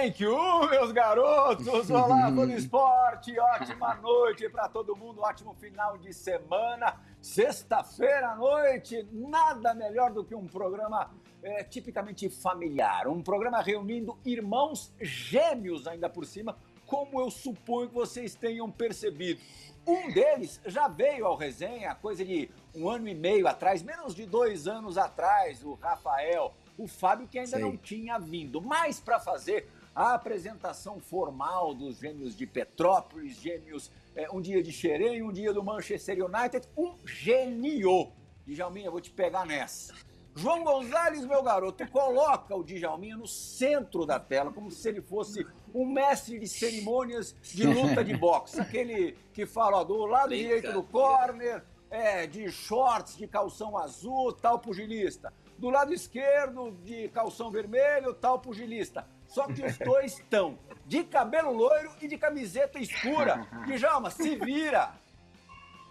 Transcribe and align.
Thank 0.00 0.22
you, 0.22 0.34
meus 0.70 0.92
garotos! 0.92 1.68
Olá, 1.90 2.32
fã 2.34 2.46
do 2.46 2.52
esporte! 2.52 3.38
Ótima 3.38 3.94
noite 3.96 4.48
para 4.48 4.66
todo 4.66 4.96
mundo, 4.96 5.20
ótimo 5.20 5.52
final 5.52 5.98
de 5.98 6.10
semana. 6.14 6.98
Sexta-feira 7.20 8.30
à 8.30 8.34
noite, 8.34 9.06
nada 9.12 9.74
melhor 9.74 10.10
do 10.10 10.24
que 10.24 10.34
um 10.34 10.46
programa 10.46 11.10
é, 11.42 11.62
tipicamente 11.64 12.30
familiar. 12.30 13.08
Um 13.08 13.20
programa 13.20 13.60
reunindo 13.60 14.18
irmãos 14.24 14.90
gêmeos, 15.02 15.86
ainda 15.86 16.08
por 16.08 16.24
cima, 16.24 16.56
como 16.86 17.20
eu 17.20 17.30
suponho 17.30 17.88
que 17.88 17.94
vocês 17.94 18.34
tenham 18.34 18.70
percebido. 18.70 19.38
Um 19.86 20.10
deles 20.12 20.62
já 20.64 20.88
veio 20.88 21.26
ao 21.26 21.36
resenha, 21.36 21.94
coisa 21.94 22.24
de 22.24 22.50
um 22.74 22.88
ano 22.88 23.06
e 23.06 23.14
meio 23.14 23.46
atrás, 23.46 23.82
menos 23.82 24.14
de 24.14 24.24
dois 24.24 24.66
anos 24.66 24.96
atrás, 24.96 25.62
o 25.62 25.74
Rafael. 25.74 26.54
O 26.78 26.88
Fábio 26.88 27.28
que 27.28 27.38
ainda 27.38 27.50
Sei. 27.50 27.60
não 27.60 27.76
tinha 27.76 28.18
vindo. 28.18 28.62
Mas 28.62 28.98
para 28.98 29.20
fazer 29.20 29.68
a 29.94 30.14
apresentação 30.14 31.00
formal 31.00 31.74
dos 31.74 31.98
gêmeos 31.98 32.36
de 32.36 32.46
Petrópolis, 32.46 33.36
gêmeos, 33.36 33.90
é, 34.14 34.30
um 34.30 34.40
dia 34.40 34.62
de 34.62 34.72
Xerém, 34.72 35.22
um 35.22 35.32
dia 35.32 35.52
do 35.52 35.62
Manchester 35.62 36.24
United, 36.24 36.68
um 36.76 36.94
gênio. 37.04 38.12
Djalminha, 38.46 38.90
vou 38.90 39.00
te 39.00 39.10
pegar 39.10 39.44
nessa. 39.46 39.94
João 40.34 40.62
Gonzalez, 40.62 41.24
meu 41.26 41.42
garoto, 41.42 41.86
coloca 41.88 42.54
o 42.54 42.62
Djalminha 42.62 43.16
no 43.16 43.26
centro 43.26 44.06
da 44.06 44.18
tela, 44.18 44.52
como 44.52 44.70
se 44.70 44.88
ele 44.88 45.02
fosse 45.02 45.46
um 45.74 45.84
mestre 45.84 46.38
de 46.38 46.48
cerimônias 46.48 47.34
de 47.42 47.66
luta 47.66 48.04
de 48.04 48.16
boxe. 48.16 48.60
Aquele 48.60 49.16
que 49.32 49.44
fala 49.44 49.78
ó, 49.78 49.84
do 49.84 50.06
lado 50.06 50.34
direito 50.34 50.72
do 50.72 50.82
corner, 50.82 51.64
é, 51.90 52.26
de 52.26 52.50
shorts, 52.50 53.16
de 53.16 53.26
calção 53.26 53.76
azul, 53.76 54.32
tal 54.32 54.58
pugilista. 54.58 55.32
Do 55.58 55.68
lado 55.68 55.92
esquerdo, 55.92 56.70
de 56.84 57.08
calção 57.08 57.50
vermelho, 57.50 58.14
tal 58.14 58.38
pugilista. 58.38 59.06
Só 59.30 59.46
que 59.46 59.64
os 59.64 59.78
dois 59.78 60.14
estão 60.14 60.58
de 60.84 61.04
cabelo 61.04 61.52
loiro 61.52 61.92
e 62.02 62.08
de 62.08 62.18
camiseta 62.18 62.80
escura. 62.80 63.46
Djalma, 63.64 64.10
se 64.10 64.34
vira! 64.34 64.92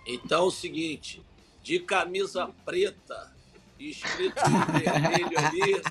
Então 0.06 0.44
é 0.44 0.48
o 0.48 0.52
seguinte, 0.52 1.26
de 1.64 1.80
camisa 1.80 2.54
preta, 2.66 3.32
escrito 3.80 4.44
em 4.46 4.80
vermelho 4.80 5.40
ali, 5.40 5.82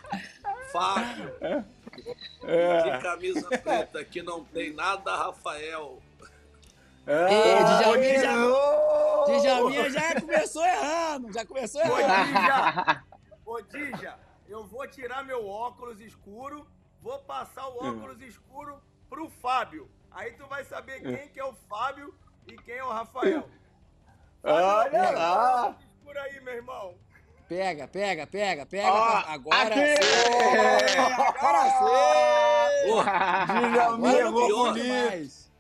Fábio. 0.71 1.35
É. 1.41 2.83
De 2.83 3.03
camisa 3.03 3.49
preta, 3.49 4.05
que 4.05 4.23
não 4.23 4.45
tem 4.45 4.75
nada, 4.75 5.17
Rafael. 5.17 6.03
É, 7.07 7.65
Djalminha, 7.65 8.21
já, 8.21 9.41
Djalminha 9.41 9.91
já 9.91 10.21
começou 10.21 10.67
errando, 10.67 11.33
já 11.33 11.47
começou 11.47 11.81
errando. 11.81 13.03
Ô, 13.47 13.63
Dija, 13.63 14.19
eu 14.47 14.67
vou 14.67 14.87
tirar 14.87 15.25
meu 15.25 15.49
óculos 15.49 15.99
escuro, 16.01 16.67
vou 17.03 17.19
passar 17.21 17.69
o 17.69 17.77
óculos 17.77 18.21
escuro 18.23 18.81
pro 19.09 19.29
Fábio. 19.29 19.91
Aí 20.11 20.33
tu 20.33 20.47
vai 20.47 20.65
saber 20.65 21.01
quem 21.01 21.29
que 21.29 21.41
é 21.41 21.45
o 21.45 21.53
Fábio 21.69 22.15
e 22.47 22.57
quem 22.57 22.77
é 22.77 22.85
o 22.85 22.91
Rafael. 22.91 23.49
Olha 24.43 25.11
lá! 25.11 25.77
Escuro 25.81 26.21
aí, 26.21 26.41
meu 26.41 26.55
irmão. 26.55 26.95
Pega, 27.49 27.89
pega, 27.89 28.27
pega, 28.27 28.67
pega. 28.67 28.93
Oh, 28.93 29.33
agora 29.33 29.75
sim! 29.75 29.97
Agora 31.19 31.71
sim! 31.71 31.79
Djalminha, 33.73 34.31
vou 34.31 34.75
mais. 34.75 35.51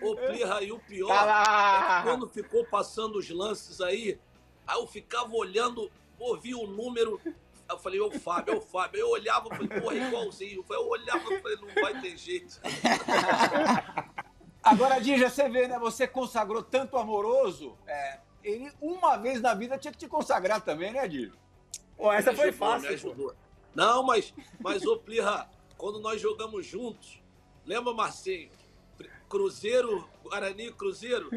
Ô, 0.00 0.14
Plirra, 0.16 0.62
e 0.62 0.72
o 0.72 0.78
pior 0.78 1.08
tá 1.08 1.98
é 1.98 2.02
que 2.02 2.08
quando 2.08 2.28
ficou 2.28 2.64
passando 2.66 3.18
os 3.18 3.28
lances 3.30 3.80
aí, 3.80 4.20
aí 4.66 4.78
eu 4.78 4.86
ficava 4.86 5.34
olhando, 5.34 5.90
ouvi 6.18 6.54
o 6.54 6.66
número, 6.66 7.20
eu 7.72 7.78
falei, 7.78 8.00
ô 8.00 8.10
Fábio, 8.10 8.58
ô 8.58 8.60
Fábio. 8.60 9.00
Eu 9.00 9.10
olhava, 9.10 9.48
falei, 9.48 9.80
porra, 9.80 9.96
igualzinho. 9.96 10.64
Eu 10.68 10.88
olhava, 10.88 11.20
falei, 11.20 11.56
não 11.56 11.82
vai 11.82 12.00
ter 12.00 12.16
jeito. 12.16 12.60
Agora, 14.62 15.00
Dija, 15.00 15.28
você 15.28 15.48
vê, 15.48 15.66
né? 15.66 15.78
Você 15.78 16.06
consagrou 16.06 16.62
tanto 16.62 16.96
amoroso, 16.96 17.76
é, 17.86 18.20
ele 18.44 18.70
uma 18.80 19.16
vez 19.16 19.40
na 19.40 19.54
vida 19.54 19.76
tinha 19.76 19.90
que 19.90 19.98
te 19.98 20.06
consagrar 20.06 20.60
também, 20.60 20.92
né, 20.92 21.08
Dija? 21.08 21.32
Pô, 21.96 22.12
essa 22.12 22.32
foi 22.32 22.52
fácil. 22.52 23.34
Não, 23.74 24.04
mas, 24.04 24.32
mas 24.60 24.86
ô 24.86 24.98
Plirra, 24.98 25.50
quando 25.76 25.98
nós 25.98 26.20
jogamos 26.20 26.64
juntos, 26.64 27.20
lembra, 27.64 27.92
Marcinho? 27.92 28.50
Cruzeiro, 29.28 30.06
Guarani 30.22 30.70
Cruzeiro, 30.72 31.30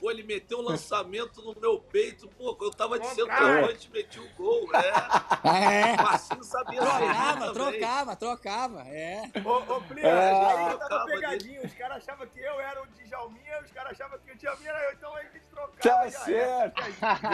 Pô, 0.00 0.10
ele 0.10 0.22
meteu 0.22 0.60
um 0.60 0.62
lançamento 0.62 1.42
no 1.42 1.54
meu 1.60 1.78
peito. 1.78 2.26
Pô, 2.28 2.56
eu 2.58 2.70
tava 2.70 2.98
de 2.98 3.06
centroavante, 3.08 3.90
meti 3.92 4.18
o 4.18 4.24
um 4.24 4.34
gol. 4.34 4.68
É. 4.74 5.92
é. 5.92 5.96
Marcinho 5.96 6.42
sabia 6.42 6.80
Trocava, 6.80 7.52
trocava, 7.52 8.16
trocava. 8.16 8.88
É. 8.88 9.30
Ô, 9.44 9.76
ô 9.76 9.80
Plia, 9.82 10.06
é. 10.06 10.70
aí 10.70 10.78
tava 10.78 11.04
pegadinho. 11.04 11.66
Os 11.66 11.74
caras 11.74 11.98
achavam 11.98 12.26
que 12.26 12.40
eu 12.40 12.60
era 12.60 12.82
o 12.82 12.86
Djalminha, 12.86 13.60
os 13.62 13.70
caras 13.70 13.92
achavam 13.92 14.18
que 14.18 14.32
o 14.32 14.36
Djalminha 14.36 14.70
era 14.70 14.84
eu, 14.84 14.92
então 14.94 15.14
a 15.14 15.22
gente 15.22 15.40
trocava. 15.50 15.78
Tá 15.80 16.10
certo. 16.10 16.82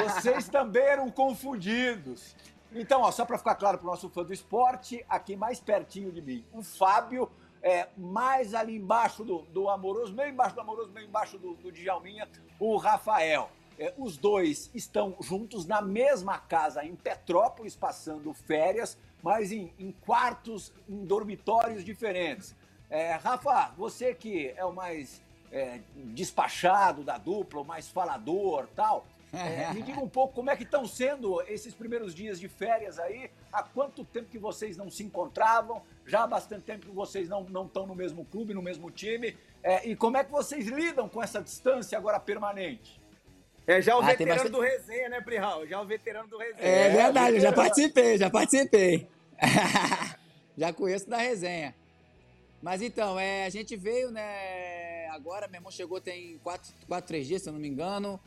Vocês 0.02 0.48
também 0.48 0.82
eram 0.82 1.08
confundidos. 1.08 2.34
Então, 2.72 3.02
ó, 3.02 3.12
só 3.12 3.24
para 3.24 3.38
ficar 3.38 3.54
claro 3.54 3.78
para 3.78 3.86
o 3.86 3.90
nosso 3.90 4.10
fã 4.10 4.24
do 4.24 4.32
esporte, 4.32 5.04
aqui 5.08 5.36
mais 5.36 5.60
pertinho 5.60 6.10
de 6.10 6.20
mim, 6.20 6.44
o 6.52 6.62
Fábio 6.62 7.30
é, 7.66 7.88
mais 7.96 8.54
ali 8.54 8.76
embaixo 8.76 9.24
do, 9.24 9.38
do 9.46 9.68
Amoroso, 9.68 10.14
meio 10.14 10.30
embaixo 10.30 10.54
do 10.54 10.60
Amoroso, 10.60 10.92
meio 10.92 11.08
embaixo 11.08 11.36
do, 11.36 11.54
do 11.54 11.72
Djalminha, 11.72 12.28
o 12.60 12.76
Rafael. 12.76 13.50
É, 13.76 13.92
os 13.98 14.16
dois 14.16 14.70
estão 14.72 15.16
juntos 15.20 15.66
na 15.66 15.82
mesma 15.82 16.38
casa 16.38 16.84
em 16.84 16.94
Petrópolis, 16.94 17.74
passando 17.74 18.32
férias, 18.32 18.96
mas 19.20 19.50
em, 19.50 19.74
em 19.80 19.90
quartos, 19.90 20.72
em 20.88 21.04
dormitórios 21.04 21.84
diferentes. 21.84 22.54
É, 22.88 23.14
Rafa, 23.14 23.74
você 23.76 24.14
que 24.14 24.54
é 24.56 24.64
o 24.64 24.72
mais 24.72 25.20
é, 25.50 25.80
despachado 25.96 27.02
da 27.02 27.18
dupla, 27.18 27.62
o 27.62 27.64
mais 27.64 27.88
falador 27.88 28.68
tal, 28.76 29.04
é, 29.36 29.74
me 29.74 29.82
diga 29.82 30.00
um 30.00 30.08
pouco 30.08 30.34
como 30.34 30.50
é 30.50 30.56
que 30.56 30.62
estão 30.62 30.86
sendo 30.86 31.42
esses 31.42 31.74
primeiros 31.74 32.14
dias 32.14 32.40
de 32.40 32.48
férias 32.48 32.98
aí. 32.98 33.30
Há 33.52 33.62
quanto 33.62 34.04
tempo 34.04 34.28
que 34.28 34.38
vocês 34.38 34.76
não 34.76 34.90
se 34.90 35.02
encontravam? 35.02 35.82
Já 36.06 36.24
há 36.24 36.26
bastante 36.26 36.64
tempo 36.64 36.86
que 36.86 36.92
vocês 36.92 37.28
não 37.28 37.42
estão 37.64 37.86
no 37.86 37.94
mesmo 37.94 38.24
clube, 38.24 38.54
no 38.54 38.62
mesmo 38.62 38.90
time. 38.90 39.36
É, 39.62 39.88
e 39.88 39.96
como 39.96 40.16
é 40.16 40.24
que 40.24 40.30
vocês 40.30 40.66
lidam 40.66 41.08
com 41.08 41.22
essa 41.22 41.42
distância 41.42 41.98
agora 41.98 42.18
permanente? 42.18 43.00
É 43.66 43.82
já 43.82 43.96
o 43.96 44.00
ah, 44.00 44.06
veterano 44.06 44.42
bastante... 44.42 44.52
do 44.52 44.60
resenha, 44.60 45.08
né, 45.08 45.20
Prihal? 45.20 45.66
Já 45.66 45.80
o 45.80 45.84
veterano 45.84 46.28
do 46.28 46.38
resenha. 46.38 46.68
É, 46.68 46.88
verdade, 46.88 47.40
já 47.40 47.52
participei, 47.52 48.16
já 48.16 48.30
participei. 48.30 49.08
já 50.56 50.72
conheço 50.72 51.10
da 51.10 51.16
resenha. 51.16 51.74
Mas 52.62 52.80
então, 52.80 53.18
é, 53.18 53.44
a 53.44 53.50
gente 53.50 53.76
veio, 53.76 54.10
né? 54.10 55.08
Agora, 55.08 55.48
meu 55.48 55.58
irmão 55.58 55.70
chegou 55.70 56.00
tem 56.00 56.38
quatro, 56.38 56.72
quatro 56.86 57.08
três 57.08 57.26
dias, 57.26 57.42
se 57.42 57.48
eu 57.48 57.52
não 57.52 57.60
me 57.60 57.68
engano. 57.68 58.20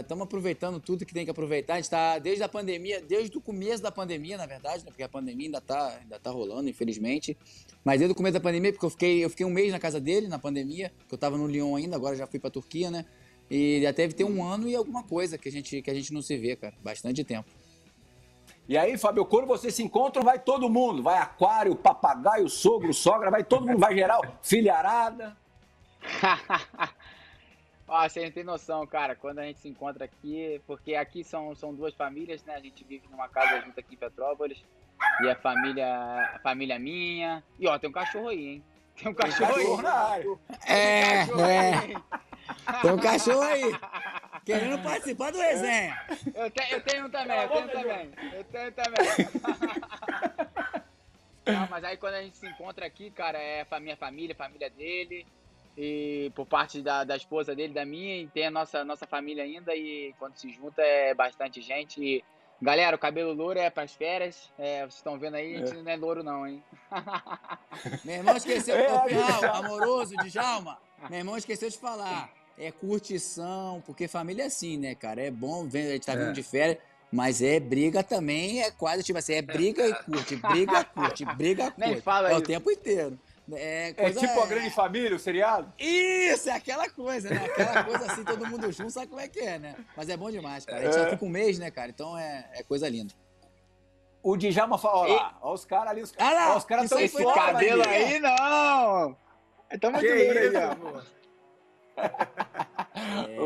Estamos 0.00 0.22
é, 0.22 0.24
aproveitando 0.24 0.80
tudo 0.80 1.04
que 1.04 1.12
tem 1.12 1.26
que 1.26 1.30
aproveitar. 1.30 1.74
A 1.74 1.76
gente 1.76 1.84
está 1.84 2.18
desde 2.18 2.42
a 2.42 2.48
pandemia, 2.48 3.02
desde 3.02 3.36
o 3.36 3.40
começo 3.40 3.82
da 3.82 3.92
pandemia, 3.92 4.38
na 4.38 4.46
verdade, 4.46 4.82
né? 4.82 4.90
Porque 4.90 5.02
a 5.02 5.08
pandemia 5.08 5.48
ainda 5.48 5.58
está 5.58 5.88
ainda 5.88 6.18
tá 6.18 6.30
rolando, 6.30 6.70
infelizmente. 6.70 7.36
Mas 7.84 7.98
desde 7.98 8.12
o 8.12 8.14
começo 8.14 8.32
da 8.32 8.40
pandemia, 8.40 8.72
porque 8.72 8.86
eu 8.86 8.90
fiquei, 8.90 9.24
eu 9.24 9.28
fiquei 9.28 9.44
um 9.44 9.50
mês 9.50 9.70
na 9.70 9.78
casa 9.78 10.00
dele 10.00 10.26
na 10.26 10.38
pandemia, 10.38 10.90
que 11.06 11.12
eu 11.12 11.16
estava 11.16 11.36
no 11.36 11.46
Lyon 11.46 11.76
ainda, 11.76 11.96
agora 11.96 12.16
já 12.16 12.26
fui 12.26 12.40
para 12.40 12.48
a 12.48 12.50
Turquia, 12.50 12.90
né? 12.90 13.04
E 13.50 13.82
já 13.82 13.92
deve 13.92 14.14
ter 14.14 14.24
um 14.24 14.42
ano 14.42 14.66
e 14.68 14.74
alguma 14.74 15.02
coisa 15.02 15.36
que 15.36 15.50
a 15.50 15.52
gente, 15.52 15.82
que 15.82 15.90
a 15.90 15.94
gente 15.94 16.14
não 16.14 16.22
se 16.22 16.34
vê, 16.38 16.56
cara. 16.56 16.74
Bastante 16.82 17.22
tempo. 17.22 17.48
E 18.66 18.76
aí, 18.76 18.96
Fábio, 18.96 19.26
quando 19.26 19.46
vocês 19.46 19.74
se 19.74 19.82
encontram, 19.82 20.22
vai 20.22 20.38
todo 20.38 20.70
mundo. 20.70 21.02
Vai 21.02 21.18
aquário, 21.18 21.76
papagaio, 21.76 22.48
sogro, 22.48 22.94
sogra, 22.94 23.30
vai 23.30 23.44
todo 23.44 23.66
mundo, 23.66 23.78
vai 23.78 23.94
geral, 23.94 24.22
filharada. 24.42 25.36
Ó, 27.88 28.06
você 28.06 28.22
não 28.22 28.30
tem 28.30 28.44
noção, 28.44 28.86
cara, 28.86 29.16
quando 29.16 29.38
a 29.38 29.44
gente 29.44 29.60
se 29.60 29.68
encontra 29.68 30.04
aqui, 30.04 30.60
porque 30.66 30.94
aqui 30.94 31.24
são, 31.24 31.54
são 31.54 31.74
duas 31.74 31.94
famílias, 31.94 32.44
né? 32.44 32.54
A 32.54 32.60
gente 32.60 32.84
vive 32.84 33.08
numa 33.10 33.28
casa 33.28 33.62
junto 33.62 33.80
aqui 33.80 33.94
em 33.94 33.98
Petrópolis. 33.98 34.62
E 35.22 35.30
a 35.30 35.34
família, 35.34 35.86
a 36.34 36.38
família 36.40 36.78
minha. 36.78 37.42
E 37.58 37.66
ó, 37.66 37.78
tem 37.78 37.88
um 37.88 37.92
cachorro 37.92 38.28
aí, 38.28 38.46
hein? 38.46 38.64
Tem 38.94 39.10
um 39.10 39.14
cachorro, 39.14 39.54
tem 39.54 39.76
cachorro 39.76 40.40
aí. 40.48 40.58
É, 40.66 41.24
tem 41.24 41.34
um 41.34 41.46
é. 41.46 41.80
Tem 42.82 42.90
um 42.90 42.98
cachorro 42.98 43.42
aí. 43.42 43.78
Querendo 44.44 44.82
participar 44.84 45.32
do 45.32 45.38
resenha. 45.38 46.06
Eu, 46.34 46.50
te, 46.50 46.72
eu 46.72 46.80
tenho 46.82 47.08
também, 47.08 47.38
eu 47.40 47.48
tenho 47.48 47.68
também. 47.68 48.10
Eu 48.34 48.44
tenho 48.44 48.72
também. 48.72 49.08
Não, 51.46 51.68
mas 51.70 51.84
aí 51.84 51.96
quando 51.96 52.14
a 52.14 52.22
gente 52.22 52.36
se 52.36 52.46
encontra 52.46 52.84
aqui, 52.84 53.10
cara, 53.10 53.38
é 53.38 53.66
a 53.70 53.80
minha 53.80 53.96
família, 53.96 54.34
a 54.34 54.36
família 54.36 54.68
dele 54.68 55.26
e 55.80 56.32
por 56.34 56.44
parte 56.44 56.82
da, 56.82 57.04
da 57.04 57.16
esposa 57.16 57.54
dele, 57.54 57.72
da 57.72 57.84
minha, 57.84 58.16
e 58.16 58.26
tem 58.26 58.46
a 58.46 58.50
nossa, 58.50 58.84
nossa 58.84 59.06
família 59.06 59.44
ainda, 59.44 59.76
e 59.76 60.12
quando 60.18 60.36
se 60.36 60.50
junta 60.50 60.82
é 60.82 61.14
bastante 61.14 61.62
gente. 61.62 62.02
E, 62.02 62.24
galera, 62.60 62.96
o 62.96 62.98
cabelo 62.98 63.32
louro 63.32 63.60
é 63.60 63.70
pras 63.70 63.94
férias, 63.94 64.50
é, 64.58 64.80
vocês 64.80 64.96
estão 64.96 65.16
vendo 65.16 65.36
aí, 65.36 65.54
a 65.54 65.58
gente 65.58 65.78
é. 65.78 65.82
não 65.82 65.92
é 65.92 65.96
louro 65.96 66.24
não, 66.24 66.44
hein? 66.44 66.64
Meu 68.04 68.16
irmão 68.16 68.36
esqueceu, 68.36 68.74
é, 68.74 68.88
amoroso, 69.54 70.16
Djalma, 70.24 70.78
meu 71.08 71.20
irmão 71.20 71.36
esqueceu 71.36 71.70
de 71.70 71.78
falar, 71.78 72.28
é 72.58 72.72
curtição, 72.72 73.80
porque 73.86 74.08
família 74.08 74.42
é 74.42 74.46
assim, 74.46 74.76
né, 74.76 74.96
cara, 74.96 75.22
é 75.22 75.30
bom, 75.30 75.64
a 75.64 75.70
gente 75.70 76.04
tá 76.04 76.16
vindo 76.16 76.30
é. 76.30 76.32
de 76.32 76.42
férias, 76.42 76.78
mas 77.12 77.40
é 77.40 77.60
briga 77.60 78.02
também, 78.02 78.62
é 78.62 78.72
quase 78.72 79.04
tipo 79.04 79.20
assim, 79.20 79.34
é 79.34 79.42
briga 79.42 79.86
e 79.86 79.94
curte, 79.94 80.34
briga, 80.34 80.84
curte, 80.84 81.24
briga, 81.36 81.70
curte. 81.70 81.78
Nem 81.78 82.00
fala 82.00 82.30
é 82.30 82.32
isso. 82.32 82.40
o 82.40 82.44
tempo 82.44 82.68
inteiro. 82.68 83.16
É, 83.52 83.88
É 83.88 83.92
coisa- 83.94 84.20
tipo 84.20 84.40
a 84.40 84.46
grande 84.46 84.70
família, 84.70 85.16
o 85.16 85.18
seriado? 85.18 85.72
Isso, 85.78 86.50
é 86.50 86.52
aquela 86.52 86.88
coisa, 86.90 87.30
né? 87.30 87.44
Aquela 87.46 87.84
coisa 87.84 88.12
assim, 88.12 88.24
todo 88.24 88.46
mundo 88.46 88.70
junto, 88.70 88.90
sabe 88.90 89.06
como 89.06 89.20
é 89.20 89.28
que 89.28 89.40
é, 89.40 89.58
né? 89.58 89.74
Mas 89.96 90.08
é 90.10 90.16
bom 90.16 90.30
demais, 90.30 90.66
cara. 90.66 90.80
A 90.80 90.84
gente 90.84 90.96
É. 90.98 91.04
já 91.04 91.10
fica 91.10 91.24
um 91.24 91.28
mês, 91.30 91.58
né, 91.58 91.70
cara? 91.70 91.88
Então 91.90 92.16
é, 92.18 92.48
é 92.52 92.62
coisa 92.62 92.88
linda. 92.88 93.14
O 94.22 94.36
Djalma 94.36 94.76
fala, 94.76 94.96
ó 94.98 95.06
lá, 95.06 95.38
ó 95.40 95.54
os 95.54 95.64
caras 95.64 95.90
ali, 95.90 96.02
os, 96.02 96.12
Ah 96.18 96.60
caras 96.66 96.84
isso 96.86 96.98
estão 96.98 97.00
Esse 97.00 97.22
fora, 97.22 97.52
cabelo 97.52 97.82
aí, 97.88 98.18
não! 98.20 99.16
Tá 99.80 99.90
muito 99.90 100.06
duro 100.06 100.38
aí, 100.38 100.76
pô. 100.76 101.02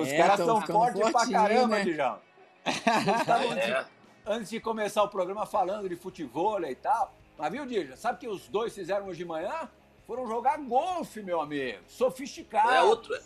Os 0.01 0.09
É, 0.09 0.17
caras 0.19 0.37
tão 0.37 0.59
estão 0.61 0.75
fortes 0.75 1.11
pra 1.13 1.31
caramba, 1.31 1.79
né? 1.79 1.85
Djalma. 1.85 2.23
Eles 2.67 3.21
estavam 3.21 3.51
antes, 3.53 3.69
É. 3.69 3.85
antes 4.27 4.51
de 4.51 4.61
começar 4.61 5.03
o 5.03 5.09
programa 5.09 5.47
falando 5.47 5.89
de 5.89 5.97
futebol 5.97 6.63
e 6.65 6.75
tal. 6.75 7.15
Mas 7.39 7.51
viu, 7.53 7.67
Dija, 7.67 7.97
sabe 7.97 8.17
o 8.17 8.21
que 8.21 8.29
os 8.29 8.49
dois 8.49 8.75
fizeram 8.75 9.07
hoje 9.07 9.19
de 9.19 9.25
manhã? 9.25 9.69
Foram 10.07 10.27
jogar 10.27 10.59
golfe, 10.59 11.23
meu 11.23 11.41
amigo. 11.41 11.79
Sofisticado. 11.87 12.71
É 12.71 12.83
outro, 12.83 13.19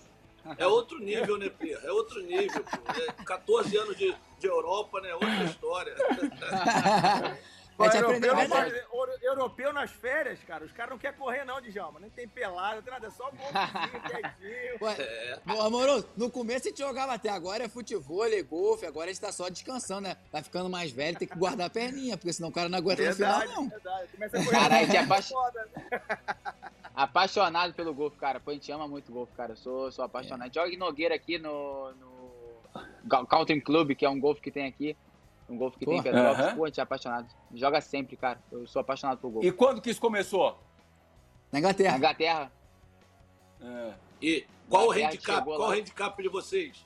é 0.59 0.67
outro 0.67 0.99
nível, 0.99 1.39
né, 1.39 1.49
Pia? 1.49 1.79
É 1.83 1.91
outro 1.91 2.23
nível, 2.23 2.63
pô. 2.63 2.93
É 2.93 3.25
14 3.25 3.77
anos 3.77 3.97
de, 3.97 4.15
de 4.39 4.47
Europa, 4.47 5.01
né? 5.01 5.15
Outra 5.15 5.45
história. 5.45 5.95
Pô, 7.77 7.85
aprendeu 7.85 8.09
europeu, 8.09 8.31
não 8.31 8.37
verdade. 8.37 8.87
europeu 9.23 9.73
nas 9.73 9.91
férias, 9.91 10.39
cara, 10.47 10.65
os 10.65 10.73
caras 10.73 10.93
não 10.93 10.99
querem 10.99 11.19
correr 11.19 11.45
não, 11.45 11.61
Djalma. 11.61 12.01
Nem 12.01 12.09
tem 12.09 12.27
pelada, 12.27 12.81
tem 12.81 12.91
nada, 12.91 13.07
é 13.07 13.11
só 13.11 13.31
golfinho, 13.31 14.03
quietinho. 14.03 14.79
Ué, 14.81 15.41
Bom, 15.45 15.61
amoroso, 15.61 16.09
no 16.17 16.31
começo 16.31 16.67
a 16.67 16.71
gente 16.71 16.79
jogava 16.79 17.13
até 17.13 17.29
agora 17.29 17.65
é 17.65 17.69
futebol, 17.69 18.25
é 18.25 18.43
golfe, 18.43 18.87
agora 18.87 19.11
a 19.11 19.13
gente 19.13 19.21
tá 19.21 19.31
só 19.31 19.51
descansando, 19.51 20.09
né? 20.09 20.17
Vai 20.33 20.43
ficando 20.43 20.71
mais 20.71 20.91
velho, 20.91 21.19
tem 21.19 21.29
que 21.29 21.37
guardar 21.37 21.67
a 21.67 21.71
perninha, 21.71 22.17
porque 22.17 22.33
senão 22.33 22.49
o 22.49 22.53
cara 22.53 22.67
não 22.71 22.79
aguenta 22.79 23.05
no 23.07 23.15
final, 23.15 23.41
Verdade, 23.41 23.61
não. 23.61 23.69
verdade. 23.69 24.09
Começa 24.13 24.37
a 24.39 24.41
correr. 24.45 24.59
Cara, 24.59 24.75
a 24.77 24.85
gente 24.85 24.97
é 26.97 27.01
é? 27.01 27.03
Apaixonado 27.03 27.75
pelo 27.75 27.95
golfe, 27.95 28.17
cara. 28.17 28.41
Pô, 28.41 28.51
a 28.51 28.55
gente 28.55 28.71
ama 28.73 28.89
muito 28.89 29.13
golfe, 29.13 29.33
cara. 29.35 29.53
Eu 29.53 29.57
sou, 29.57 29.93
sou 29.93 30.05
apaixonado. 30.05 30.53
Joga 30.53 30.69
em 30.71 30.77
Nogueira 30.77 31.15
aqui 31.15 31.39
no, 31.39 31.93
no 31.93 33.27
Country 33.27 33.61
Club, 33.61 33.95
que 33.95 34.05
é 34.05 34.09
um 34.09 34.19
golfe 34.19 34.41
que 34.41 34.51
tem 34.51 34.67
aqui. 34.67 34.97
Um 35.49 35.57
golfe 35.57 35.79
que 35.79 35.85
tem 35.87 35.95
em 35.95 35.99
Pô. 35.99 36.03
Petrópolis. 36.03 36.41
Aham. 36.41 36.57
Pô, 36.57 36.65
a 36.65 36.69
gente 36.69 36.81
é 36.81 36.83
apaixonado. 36.83 37.29
Joga 37.55 37.81
sempre, 37.81 38.17
cara. 38.17 38.41
Eu 38.51 38.67
sou 38.67 38.81
apaixonado 38.81 39.19
por 39.19 39.31
golfe. 39.31 39.47
E 39.47 39.53
quando 39.53 39.81
que 39.81 39.91
isso 39.91 40.01
começou? 40.01 40.53
Na 40.53 40.57
Na 41.53 41.59
Inglaterra. 41.61 41.97
Inglaterra, 41.97 42.53
É. 43.61 43.95
E 44.21 44.47
qual 44.69 44.85
o 44.85 44.87
Gabriel 44.89 45.09
handicap? 45.09 45.45
Qual 45.45 45.61
o 45.61 45.71
handicap 45.73 46.23
de 46.23 46.29
vocês? 46.29 46.85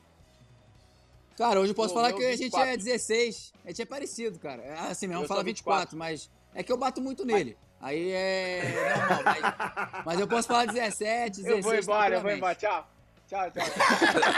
Cara, 1.36 1.58
hoje 1.58 1.70
eu 1.70 1.74
posso 1.74 1.94
Pô, 1.94 2.00
falar 2.00 2.12
que 2.12 2.22
a 2.22 2.32
gente 2.32 2.42
24. 2.42 2.68
é 2.70 2.76
16. 2.76 3.52
A 3.64 3.68
gente 3.68 3.82
é 3.82 3.86
parecido, 3.86 4.38
cara. 4.38 4.62
É 4.62 4.78
Assim 4.90 5.06
mesmo, 5.06 5.22
Eu 5.24 5.28
fala 5.28 5.40
sou 5.40 5.44
24, 5.46 5.96
mas 5.96 6.30
é 6.54 6.62
que 6.62 6.70
eu 6.70 6.76
bato 6.76 7.00
muito 7.00 7.24
nele. 7.24 7.56
Aí 7.80 8.10
é 8.12 8.62
normal, 8.74 9.22
mas, 9.24 10.04
mas 10.04 10.20
eu 10.20 10.28
posso 10.28 10.48
falar 10.48 10.66
17, 10.66 11.42
16. 11.42 11.56
eu 11.56 11.62
vou 11.62 11.74
embora, 11.74 12.14
eu 12.16 12.20
vou 12.20 12.30
embora. 12.30 12.54
Tchau. 12.54 12.88
Tchau, 13.26 13.50
tchau. 13.52 13.62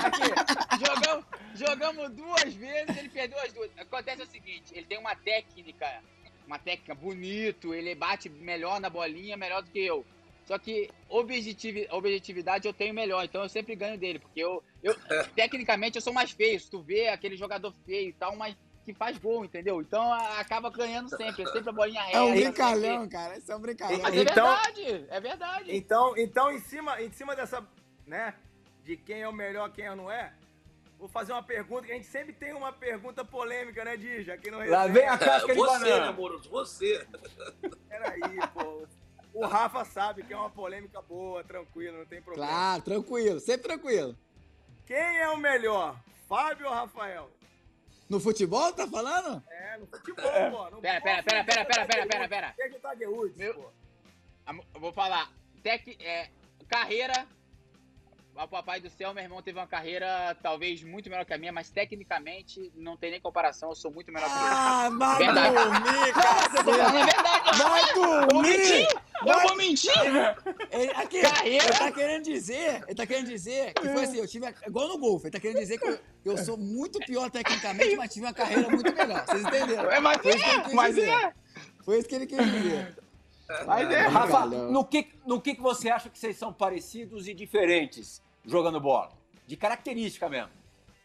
Aqui, 0.04 0.86
jogamos, 0.86 1.24
jogamos 1.54 2.10
duas 2.10 2.54
vezes, 2.54 2.96
ele 2.96 3.08
perdeu 3.08 3.38
as 3.40 3.52
duas. 3.52 3.70
Acontece 3.78 4.22
o 4.22 4.26
seguinte, 4.26 4.72
ele 4.74 4.84
tem 4.86 4.98
uma 4.98 5.16
técnica, 5.16 5.86
uma 6.46 6.58
técnica 6.58 6.94
bonito, 6.94 7.74
ele 7.74 7.94
bate 7.94 8.28
melhor 8.28 8.78
na 8.80 8.90
bolinha, 8.90 9.36
melhor 9.36 9.62
do 9.62 9.70
que 9.70 9.80
eu. 9.80 10.04
Só 10.46 10.58
que 10.58 10.90
objetivi- 11.08 11.88
objetividade 11.90 12.66
eu 12.68 12.74
tenho 12.74 12.92
melhor, 12.92 13.24
então 13.24 13.42
eu 13.42 13.48
sempre 13.48 13.74
ganho 13.74 13.96
dele, 13.96 14.18
porque 14.18 14.40
eu, 14.40 14.62
eu 14.82 14.94
tecnicamente 15.34 15.96
eu 15.96 16.02
sou 16.02 16.12
mais 16.12 16.30
feio. 16.32 16.60
Se 16.60 16.70
tu 16.70 16.82
vê 16.82 17.08
aquele 17.08 17.36
jogador 17.36 17.72
feio 17.86 18.10
e 18.10 18.12
tal, 18.12 18.36
mas 18.36 18.54
que 18.84 18.92
faz 18.92 19.16
gol, 19.18 19.44
entendeu? 19.44 19.80
Então 19.80 20.12
a- 20.12 20.40
acaba 20.40 20.70
ganhando 20.70 21.08
sempre, 21.08 21.42
é 21.44 21.46
sempre 21.46 21.70
a 21.70 21.72
bolinha 21.72 22.02
reta. 22.02 22.18
É 22.18 22.20
um 22.20 22.26
sempre- 22.28 22.42
brincalhão, 22.44 23.08
cara. 23.08 23.38
Isso 23.38 23.52
é 23.52 23.56
um 23.56 23.60
brincalhão. 23.60 24.00
Mas 24.02 24.14
é 24.14 24.20
Então- 24.22 24.46
verdade, 24.48 25.06
é 25.10 25.20
verdade. 25.20 25.76
Então, 25.76 26.14
então 26.16 26.50
em, 26.50 26.58
cima, 26.58 27.00
em 27.00 27.10
cima 27.12 27.36
dessa, 27.36 27.64
né, 28.06 28.34
de 28.84 28.96
quem 28.96 29.22
é 29.22 29.28
o 29.28 29.32
melhor, 29.32 29.70
quem 29.72 29.84
não 29.94 30.10
é, 30.10 30.32
vou 30.98 31.08
fazer 31.08 31.32
uma 31.32 31.42
pergunta, 31.42 31.86
que 31.86 31.92
a 31.92 31.94
gente 31.94 32.06
sempre 32.08 32.32
tem 32.32 32.52
uma 32.52 32.72
pergunta 32.72 33.24
polêmica, 33.24 33.84
né, 33.84 33.96
Dija? 33.96 34.34
Aqui 34.34 34.50
no 34.50 34.58
Lá 34.68 34.86
vem 34.88 35.06
a 35.06 35.16
casca 35.18 35.52
de 35.52 35.58
você, 35.58 35.78
né, 35.84 35.90
banana. 35.90 36.12
Moroso? 36.12 36.50
Você. 36.50 37.06
Peraí, 37.88 38.20
pô. 38.54 38.82
O 39.34 39.46
Rafa 39.46 39.84
sabe 39.86 40.22
que 40.24 40.32
é 40.32 40.36
uma 40.36 40.50
polêmica 40.50 41.00
boa, 41.00 41.42
tranquilo, 41.42 41.98
não 41.98 42.04
tem 42.06 42.20
problema. 42.20 42.46
Claro, 42.46 42.82
tranquilo, 42.82 43.40
sempre 43.40 43.62
tranquilo. 43.62 44.14
Quem 44.86 44.96
é 45.20 45.28
o 45.30 45.38
melhor, 45.38 45.96
Fábio 46.28 46.66
ou 46.66 46.72
Rafael? 46.74 47.30
No 48.12 48.20
futebol, 48.20 48.70
tá 48.74 48.86
falando? 48.86 49.42
É, 49.50 49.78
no 49.78 49.86
futebol, 49.86 50.30
pô. 50.50 50.70
No 50.70 50.82
Pera, 50.82 51.00
pera, 51.00 51.22
pera, 51.22 51.44
pera, 51.44 51.64
pera, 51.64 51.86
pera, 51.86 52.06
pera, 52.06 52.28
pera. 52.28 52.54
Deixa 52.58 52.76
o 52.76 52.90
Tiger 52.90 53.10
Woods, 53.10 53.36
Meu- 53.38 53.54
pô. 53.54 53.70
Eu 54.74 54.80
vou 54.82 54.92
falar. 54.92 55.30
Tec, 55.62 55.96
é, 55.98 56.28
carreira. 56.68 57.26
O 58.34 58.46
papai 58.48 58.80
do 58.80 58.90
céu, 58.90 59.14
meu 59.14 59.22
irmão, 59.24 59.40
teve 59.40 59.58
uma 59.58 59.66
carreira 59.66 60.36
talvez 60.42 60.82
muito 60.82 61.08
melhor 61.08 61.24
que 61.24 61.32
a 61.32 61.38
minha, 61.38 61.52
mas 61.52 61.70
tecnicamente 61.70 62.70
não 62.76 62.98
tem 62.98 63.12
nem 63.12 63.20
comparação. 63.20 63.70
Eu 63.70 63.74
sou 63.74 63.90
muito 63.90 64.12
melhor 64.12 64.28
que 64.28 64.36
ele. 64.36 64.44
Ah, 64.46 64.90
vai 64.90 65.18
Verdade. 65.18 65.54
dormir, 65.54 66.08
Eu 66.08 66.64
tô 66.64 66.70
falando 66.70 66.96
a 66.98 67.04
verdade, 67.06 67.62
ó. 67.62 67.68
Vai 67.68 67.94
dormir! 67.94 68.88
Eu 69.26 69.40
vou 69.48 69.56
mentir! 69.56 69.90
Ele, 70.70 70.90
aqui, 70.92 71.20
Carreira. 71.20 71.64
ele 71.64 71.72
tá 71.78 71.92
querendo 71.92 72.22
dizer, 72.24 72.82
ele 72.86 72.94
tá 72.94 73.06
querendo 73.06 73.28
dizer 73.28 73.72
que 73.74 73.88
foi 73.88 74.04
assim, 74.04 74.18
eu 74.18 74.26
tive, 74.28 74.46
igual 74.66 74.88
no 74.88 74.98
golfe, 74.98 75.26
ele 75.26 75.32
tá 75.32 75.40
querendo 75.40 75.58
dizer 75.58 75.78
que 75.78 75.86
eu, 75.86 75.98
eu 76.24 76.38
sou 76.38 76.56
muito 76.56 76.98
pior 77.00 77.30
tecnicamente, 77.30 77.96
mas 77.96 78.12
tive 78.12 78.26
uma 78.26 78.32
carreira 78.34 78.68
muito 78.68 78.94
melhor. 78.94 79.24
Vocês 79.26 79.42
entenderam? 79.44 79.90
É, 79.90 80.00
mas 80.00 80.18
Foi 80.22 80.30
isso 80.34 80.44
que 80.44 80.50
ele 80.50 80.58
é, 80.60 80.64
quis 80.64 80.74
mas 80.74 80.94
dizer. 80.94 81.08
é. 81.10 81.32
Foi 81.84 81.98
isso 81.98 82.08
que 82.08 82.14
ele 82.14 82.26
quis 82.26 82.52
dizer. 82.52 82.96
Mas 83.66 83.90
é. 83.90 84.00
Rafa, 84.06 84.46
no 84.46 84.84
que, 84.84 85.08
no 85.26 85.40
que 85.40 85.54
que 85.54 85.60
você 85.60 85.90
acha 85.90 86.08
que 86.08 86.18
vocês 86.18 86.36
são 86.36 86.52
parecidos 86.52 87.28
e 87.28 87.34
diferentes 87.34 88.22
jogando 88.46 88.80
bola? 88.80 89.12
De 89.46 89.56
característica 89.56 90.28
mesmo. 90.28 90.50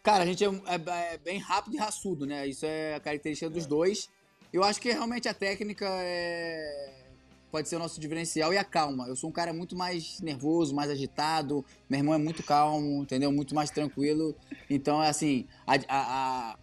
Cara, 0.02 0.24
a 0.24 0.26
gente 0.26 0.46
é, 0.46 0.48
é- 0.48 1.14
é 1.14 1.18
bem 1.18 1.38
rápido 1.40 1.76
e 1.76 1.78
raçudo, 1.78 2.26
né? 2.26 2.48
Isso 2.48 2.66
é 2.66 2.96
a 2.96 3.00
característica 3.00 3.50
dos 3.50 3.66
dois. 3.66 4.10
Eu 4.54 4.64
acho 4.64 4.80
que 4.80 4.90
realmente 4.92 5.28
a 5.28 5.34
técnica 5.34 5.86
é... 5.90 7.07
pode 7.52 7.68
ser 7.70 7.76
o 7.76 7.80
nosso 7.80 8.00
diferencial 8.00 8.54
e 8.54 8.58
a 8.58 8.64
calma. 8.64 9.08
Eu 9.08 9.16
sou 9.16 9.30
um 9.30 9.34
cara 9.34 9.54
muito 9.54 9.76
mais 9.76 10.20
nervoso, 10.22 10.76
mais 10.76 10.90
agitado. 10.90 11.64
Meu 11.90 12.00
irmão 12.00 12.14
é 12.14 12.18
muito 12.18 12.44
calmo, 12.44 13.02
entendeu? 13.04 13.32
Muito 13.32 13.56
mais 13.56 13.70
tranquilo. 13.70 14.36
Então, 14.70 15.02
é 15.02 15.10
assim, 15.10 15.48
a, 15.66 15.76
a- 15.76 15.80
a- 15.88 16.58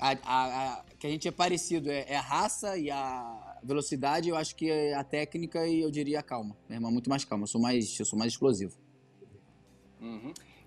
a- 0.00 0.18
a- 0.24 0.72
a- 0.78 0.84
que 0.98 1.06
a 1.06 1.10
gente 1.10 1.26
é 1.28 1.30
parecido 1.32 1.90
é, 1.90 2.04
é 2.08 2.16
a 2.16 2.20
raça 2.20 2.76
e 2.78 2.90
a 2.90 3.58
velocidade. 3.62 4.28
Eu 4.28 4.36
acho 4.36 4.54
que 4.56 4.70
é 4.70 4.94
a 4.94 5.04
técnica 5.04 5.66
e 5.66 5.80
eu 5.80 5.90
diria 5.90 6.20
a 6.20 6.22
calma. 6.22 6.56
Meu 6.68 6.76
irmão 6.76 6.90
é 6.90 6.92
muito 6.92 7.10
mais 7.10 7.24
calmo. 7.24 7.44
Eu 7.44 7.48
sou 7.48 7.60
mais, 7.60 7.98
eu 7.98 8.04
sou 8.06 8.18
mais 8.18 8.32
explosivo. 8.32 8.76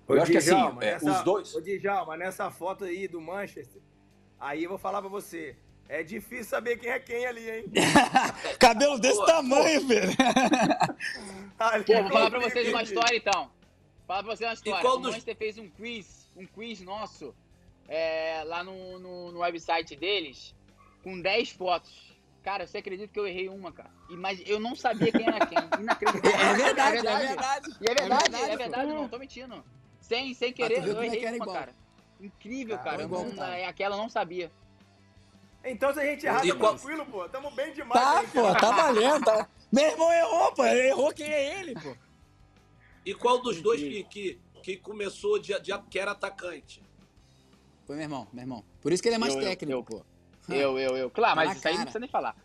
Eu 0.07 0.21
acho 0.21 0.31
que 0.31 0.37
assim, 0.37 0.49
é, 0.81 0.91
nessa- 0.93 1.11
os 1.19 1.23
dois. 1.23 1.55
Ô, 1.55 1.61
Djalma, 1.61 2.15
nessa 2.15 2.51
foto 2.51 2.83
aí 2.83 3.07
do 3.07 3.19
Manchester, 3.19 3.81
aí 4.39 4.63
eu 4.63 4.69
vou 4.69 4.77
falar 4.77 5.01
pra 5.01 5.09
você. 5.09 5.57
É 5.87 6.01
difícil 6.03 6.45
saber 6.45 6.77
quem 6.77 6.89
é 6.89 6.99
quem 6.99 7.25
ali, 7.27 7.47
hein? 7.49 7.65
Cabelo 8.59 8.97
desse 8.97 9.19
Pô, 9.19 9.25
tamanho, 9.25 9.87
velho. 9.87 10.09
Ali, 11.59 11.83
Pô, 11.85 11.93
vou 12.01 12.11
falar 12.11 12.29
pra 12.31 12.39
vocês 12.39 12.69
uma 12.69 12.83
história 12.83 13.15
então. 13.15 13.51
Falar 14.07 14.23
pra 14.23 14.35
vocês 14.35 14.47
uma 14.49 14.53
história. 14.53 14.81
qual 14.81 14.95
O 14.95 14.97
dos- 14.99 15.07
Manchester 15.11 15.35
fez 15.37 15.57
um 15.57 15.69
quiz, 15.69 16.29
um 16.35 16.45
quiz 16.45 16.81
nosso, 16.81 17.33
é, 17.87 18.43
lá 18.45 18.63
no, 18.63 18.99
no, 18.99 19.31
no 19.31 19.39
website 19.39 19.95
deles, 19.95 20.55
com 21.03 21.19
10 21.21 21.51
fotos. 21.51 22.13
Cara, 22.43 22.67
você 22.67 22.77
acredita 22.79 23.07
que 23.11 23.19
eu 23.19 23.25
errei 23.27 23.47
uma, 23.47 23.71
cara? 23.71 23.89
E, 24.09 24.15
Mas 24.15 24.41
eu 24.45 24.59
não 24.59 24.75
sabia 24.75 25.11
quem 25.11 25.25
era 25.27 25.45
quem. 25.45 25.57
Inacreditável. 25.79 26.39
É 26.39 26.53
verdade, 26.53 26.97
é 27.07 27.17
verdade. 27.27 27.69
E 27.81 27.89
é 27.89 27.93
verdade, 27.95 28.35
é 28.35 28.37
É 28.37 28.45
verdade, 28.47 28.57
verdade, 28.57 28.87
pô. 28.87 28.93
não 28.93 29.09
tô 29.09 29.17
mentindo. 29.19 29.63
Sem, 30.01 30.33
sem 30.35 30.51
tu 30.51 30.57
querer, 30.57 30.85
eu 30.87 31.01
é 31.01 31.05
errei 31.07 31.25
uma, 31.25 31.35
igual. 31.37 31.55
cara. 31.55 31.71
Incrível, 32.21 32.75
Ah, 32.75 32.79
cara. 32.79 33.03
igual 33.03 33.23
Não- 33.25 33.31
que 33.33 33.39
é, 33.39 33.65
aquela 33.65 33.95
eu 33.95 33.99
não 33.99 34.09
sabia. 34.09 34.51
Então, 35.65 35.93
se 35.93 35.99
a 35.99 36.05
gente 36.05 36.25
errar, 36.25 36.45
E 36.45 36.49
tá 36.51 36.55
qual- 36.59 36.75
tranquilo, 36.75 37.05
pô. 37.05 37.27
Tamo 37.29 37.49
bem 37.51 37.73
demais. 37.73 37.99
Tá, 38.01 38.23
pô, 38.31 38.39
errar. 38.41 38.59
tá 38.59 38.71
valendo. 38.71 39.23
Tá... 39.25 39.49
Meu 39.71 39.85
irmão 39.85 40.11
errou, 40.13 40.51
pô. 40.53 40.65
Ele 40.65 40.87
errou 40.89 41.11
quem 41.13 41.27
é 41.27 41.59
ele, 41.59 41.73
pô. 41.73 41.95
E 43.05 43.13
qual 43.13 43.39
dos 43.41 43.61
dois 43.61 43.81
que, 43.81 44.03
que, 44.05 44.39
que 44.63 44.77
começou 44.77 45.39
de, 45.39 45.59
de, 45.59 45.77
que 45.89 45.99
era 45.99 46.11
atacante? 46.11 46.81
Foi 47.85 47.95
meu 47.95 48.03
irmão, 48.03 48.27
meu 48.33 48.41
irmão. 48.43 48.63
Por 48.81 48.91
isso 48.91 49.01
que 49.01 49.09
ele 49.09 49.15
é 49.15 49.19
mais 49.19 49.33
Eu, 49.33 49.41
eu, 49.41 49.47
técnico, 49.47 49.77
eu. 49.79 49.83
pô. 49.83 50.05
Eu, 50.53 50.77
eu, 50.79 50.97
eu. 50.97 51.09
Claro, 51.09 51.35
Tá 51.39 51.45
mas 51.45 51.57
isso 51.57 51.67
aí 51.67 51.73
não 51.73 51.77
cara. 51.79 51.85
precisa 51.85 51.99
nem 51.99 52.09
falar. 52.09 52.35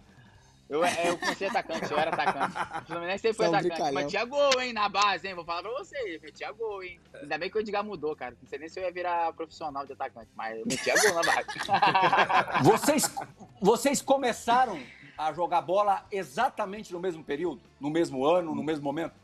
Eu, 0.70 0.84
eu 0.84 1.18
comecei 1.18 1.48
atacante, 1.48 1.90
eu 1.90 1.98
era 1.98 2.10
atacante. 2.12 2.82
O 2.82 2.86
Fluminense 2.86 3.18
sempre 3.22 3.36
foi 3.36 3.46
Você 3.46 3.54
é 3.68 3.72
um 3.72 3.74
atacante. 3.74 4.06
tinha 4.08 4.24
gol, 4.24 4.60
hein, 4.60 4.72
na 4.72 4.88
base, 4.88 5.26
hein? 5.26 5.34
Vou 5.34 5.44
falar 5.44 5.62
pra 5.62 5.72
vocês. 5.72 6.22
Metia 6.22 6.52
gol, 6.52 6.80
hein? 6.84 7.00
Ainda 7.20 7.36
bem 7.38 7.50
que 7.50 7.58
o 7.58 7.60
Edgar 7.60 7.82
mudou, 7.84 8.14
cara. 8.14 8.36
Não 8.40 8.48
sei 8.48 8.60
nem 8.60 8.68
se 8.68 8.78
eu 8.78 8.84
ia 8.84 8.92
virar 8.92 9.32
profissional 9.32 9.84
de 9.84 9.92
atacante, 9.94 10.28
mas 10.36 10.56
eu 10.60 10.64
metia 10.64 10.94
gol 10.94 11.14
na 11.14 11.22
base. 11.22 12.62
Vocês, 12.62 13.14
vocês 13.60 14.00
começaram 14.00 14.78
a 15.18 15.32
jogar 15.32 15.60
bola 15.62 16.06
exatamente 16.10 16.92
no 16.92 17.00
mesmo 17.00 17.24
período? 17.24 17.60
No 17.80 17.90
mesmo 17.90 18.24
ano, 18.24 18.54
no 18.54 18.62
mesmo 18.62 18.84
momento? 18.84 19.14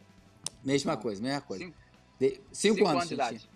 Mesma 0.64 0.96
coisa, 0.96 1.22
mesma 1.22 1.40
coisa. 1.40 1.64
Cinco- 1.64 1.76
De- 2.18 2.40
Cinco, 2.50 2.74
cinco 2.76 2.80
anos, 2.88 2.96
anos 2.96 3.08
de 3.08 3.14
idade. 3.14 3.50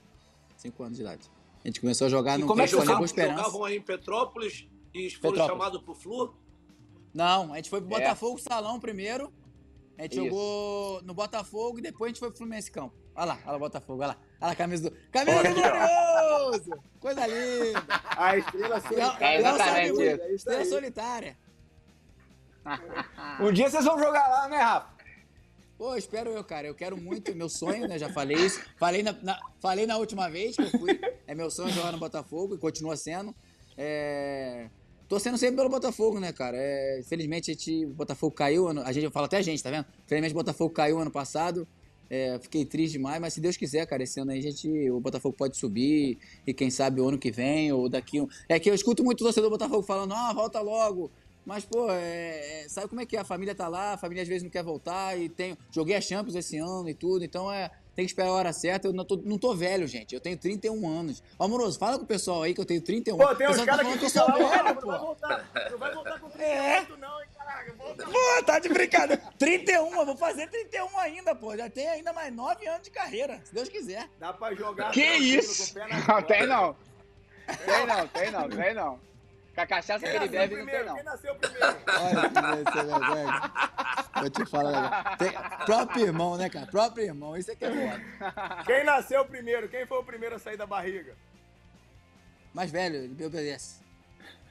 Cinco 0.56 0.82
anos 0.84 0.96
de 0.96 1.02
idade. 1.02 1.30
A 1.64 1.66
gente 1.68 1.80
começou 1.80 2.06
a 2.06 2.10
jogar 2.10 2.38
E 2.38 2.42
no 2.42 2.46
como 2.46 2.62
é 2.62 2.66
que 2.68 2.74
você? 2.74 3.04
Esperança. 3.04 3.36
Jogavam 3.42 3.64
aí 3.64 3.76
em 3.76 3.80
Petrópolis 3.82 4.66
e 4.94 5.10
foram 5.10 5.32
Petrópolis. 5.32 5.46
chamados 5.46 5.82
pro 5.82 5.94
Flu? 5.94 6.34
Não, 7.12 7.52
a 7.52 7.56
gente 7.56 7.68
foi 7.70 7.80
pro 7.80 7.96
É. 7.96 8.00
Botafogo 8.00 8.38
Salão 8.38 8.78
primeiro. 8.80 9.32
A 9.98 10.02
gente 10.02 10.14
Isso. 10.16 10.24
jogou 10.24 11.02
no 11.02 11.12
Botafogo 11.12 11.78
e 11.78 11.82
depois 11.82 12.08
a 12.08 12.10
gente 12.10 12.20
foi 12.20 12.28
pro 12.30 12.38
Fluminense 12.38 12.70
Campo. 12.70 12.94
Olha 13.14 13.24
lá, 13.26 13.38
olha 13.42 13.50
lá 13.50 13.56
o 13.56 13.60
Botafogo, 13.60 13.98
olha 14.02 14.08
lá. 14.08 14.16
Olha 14.40 14.46
lá 14.46 14.52
a 14.52 14.56
camisa 14.56 14.88
do. 14.88 14.96
Camisa 15.10 15.42
do 15.42 15.54
Glorioso! 15.54 16.70
Coisa 17.00 17.26
linda! 17.26 17.84
A 18.16 18.36
estrela 18.36 18.80
solitária. 18.80 19.26
É 19.26 19.38
exatamente 19.38 19.92
isso. 19.92 20.00
É 20.02 20.14
isso 20.14 20.34
Estrela 20.34 20.64
solitária. 20.64 21.38
Um 23.40 23.52
dia 23.52 23.68
vocês 23.70 23.84
vão 23.84 23.98
jogar 23.98 24.28
lá, 24.28 24.48
né, 24.48 24.56
Rafa? 24.58 24.90
Pô, 25.78 25.96
espero 25.96 26.30
eu, 26.30 26.44
cara. 26.44 26.66
Eu 26.66 26.74
quero 26.74 26.96
muito, 26.96 27.34
meu 27.34 27.48
sonho, 27.48 27.88
né? 27.88 27.98
Já 27.98 28.10
falei 28.12 28.36
isso. 28.36 28.60
Falei 28.78 29.02
na, 29.02 29.12
na- 29.22 29.40
falei 29.60 29.86
na 29.86 29.96
última 29.96 30.28
vez 30.28 30.54
que 30.56 30.62
eu 30.62 30.70
fui. 30.78 31.00
É 31.26 31.34
meu 31.34 31.50
sonho 31.50 31.70
jogar 31.70 31.90
no 31.92 31.98
Botafogo 31.98 32.54
e 32.54 32.58
continua 32.58 32.96
sendo. 32.96 33.34
É... 33.78 34.68
Torcendo 35.10 35.36
sempre 35.36 35.56
pelo 35.56 35.68
Botafogo, 35.68 36.20
né, 36.20 36.32
cara? 36.32 36.56
É, 36.56 37.00
Infelizmente, 37.00 37.50
a 37.50 37.54
gente, 37.54 37.84
o 37.84 37.88
Botafogo 37.90 38.32
caiu. 38.32 38.68
ano- 38.68 38.80
A 38.82 38.92
gente, 38.92 39.04
eu 39.04 39.10
falo 39.10 39.26
até 39.26 39.38
a 39.38 39.42
gente, 39.42 39.60
tá 39.60 39.68
vendo? 39.68 39.84
Infelizmente, 40.06 40.30
o 40.32 40.36
Botafogo 40.36 40.72
caiu 40.72 41.00
ano 41.00 41.10
passado. 41.10 41.66
É, 42.08 42.38
fiquei 42.40 42.64
triste 42.64 42.92
demais, 42.92 43.20
mas 43.20 43.34
se 43.34 43.40
Deus 43.40 43.56
quiser, 43.56 43.86
cara, 43.86 44.04
esse 44.04 44.18
ano 44.20 44.30
aí 44.30 44.38
a 44.38 44.42
gente, 44.42 44.68
o 44.90 45.00
Botafogo 45.00 45.34
pode 45.36 45.56
subir 45.56 46.16
e 46.46 46.54
quem 46.54 46.70
sabe 46.70 47.00
o 47.00 47.08
ano 47.08 47.18
que 47.18 47.30
vem 47.30 47.72
ou 47.72 47.88
daqui 47.88 48.20
um. 48.20 48.28
É 48.48 48.58
que 48.60 48.70
eu 48.70 48.74
escuto 48.74 49.02
muito 49.04 49.22
torcedor 49.24 49.50
do 49.50 49.52
Botafogo 49.58 49.82
falando, 49.82 50.14
ah, 50.14 50.32
volta 50.32 50.60
logo. 50.60 51.10
Mas, 51.44 51.64
pô, 51.64 51.90
é, 51.90 52.62
é, 52.64 52.68
sabe 52.68 52.88
como 52.88 53.00
é 53.00 53.06
que 53.06 53.16
é? 53.16 53.20
A 53.20 53.24
família 53.24 53.54
tá 53.54 53.66
lá, 53.66 53.94
a 53.94 53.98
família 53.98 54.22
às 54.22 54.28
vezes 54.28 54.44
não 54.44 54.50
quer 54.50 54.62
voltar 54.62 55.18
e 55.18 55.28
tem. 55.28 55.56
Joguei 55.72 55.96
a 55.96 56.00
Champions 56.00 56.36
esse 56.36 56.56
ano 56.58 56.88
e 56.88 56.94
tudo, 56.94 57.24
então 57.24 57.50
é. 57.50 57.68
Tem 57.94 58.04
que 58.04 58.12
esperar 58.12 58.28
a 58.28 58.32
hora 58.32 58.52
certa. 58.52 58.86
Eu 58.88 58.92
não 58.92 59.04
tô, 59.04 59.16
não 59.24 59.36
tô 59.38 59.54
velho, 59.54 59.86
gente. 59.86 60.14
Eu 60.14 60.20
tenho 60.20 60.36
31 60.36 60.88
anos. 60.88 61.22
Ô, 61.38 61.44
Amoroso, 61.44 61.78
fala 61.78 61.98
com 61.98 62.04
o 62.04 62.06
pessoal 62.06 62.42
aí 62.42 62.54
que 62.54 62.60
eu 62.60 62.64
tenho 62.64 62.80
31 62.80 63.16
Pô, 63.18 63.34
tem 63.34 63.48
uns 63.48 63.56
tá 63.58 63.64
caras 63.66 63.82
falando 63.82 63.98
que 63.98 64.04
eu 64.06 64.10
ficam 64.10 64.26
sou 64.26 64.32
lá, 64.42 64.48
velho, 64.48 64.64
não 64.64 64.64
vai 64.64 64.74
pô. 64.98 64.98
voltar. 65.06 65.50
Não 65.70 65.78
vai 65.78 65.94
voltar 65.94 66.20
com 66.20 66.26
É. 66.40 66.80
38 66.84 66.96
não, 66.98 67.20
hein, 67.22 67.28
caraca. 67.36 67.74
Volta 67.74 68.04
Pô, 68.06 68.42
tá 68.46 68.58
de 68.58 68.68
brincadeira. 68.68 69.22
31, 69.38 69.94
eu 70.00 70.06
vou 70.06 70.16
fazer 70.16 70.46
31 70.48 70.98
ainda, 70.98 71.34
pô. 71.34 71.56
Já 71.56 71.68
tem 71.68 71.88
ainda 71.88 72.12
mais 72.12 72.32
9 72.34 72.66
anos 72.66 72.82
de 72.82 72.90
carreira, 72.90 73.40
se 73.44 73.52
Deus 73.52 73.68
quiser. 73.68 74.08
Dá 74.18 74.32
pra 74.32 74.54
jogar 74.54 74.90
Que 74.92 75.02
isso? 75.04 75.74
com 75.74 75.80
o 75.80 75.82
pé 75.82 75.88
na 75.88 75.98
Não, 75.98 76.06
bola. 76.06 76.22
tem 76.22 76.46
não. 76.46 76.76
Tem 77.66 77.86
não, 77.86 78.06
tem 78.08 78.30
não, 78.30 78.48
tem 78.48 78.74
não. 78.74 79.09
Com 79.54 79.60
a 79.62 79.66
cachaça 79.66 80.06
que 80.06 80.16
ele 80.16 80.28
bebe, 80.28 80.56
não 80.56 80.64
tem 80.64 80.66
primeiro? 80.66 80.86
não. 80.86 80.94
Quem 80.94 81.04
nasceu 81.04 81.34
primeiro? 81.34 81.66
Olha 82.00 82.28
que 82.28 82.70
você 82.70 82.82
vergonha. 82.84 83.52
Vou 84.14 84.30
te 84.30 84.46
falar. 84.46 85.16
Tem, 85.18 85.32
próprio 85.66 86.06
irmão, 86.06 86.36
né, 86.36 86.48
cara? 86.48 86.66
Próprio 86.66 87.04
irmão, 87.04 87.36
isso 87.36 87.50
aqui 87.50 87.64
é 87.64 87.70
foda. 87.70 88.64
Quem 88.64 88.84
nasceu 88.84 89.24
primeiro? 89.24 89.68
Quem 89.68 89.86
foi 89.86 89.98
o 89.98 90.04
primeiro 90.04 90.36
a 90.36 90.38
sair 90.38 90.56
da 90.56 90.66
barriga? 90.66 91.16
Mas, 92.54 92.70
velho, 92.70 92.96
ele 92.96 93.08
me 93.14 93.24
obedece. 93.24 93.80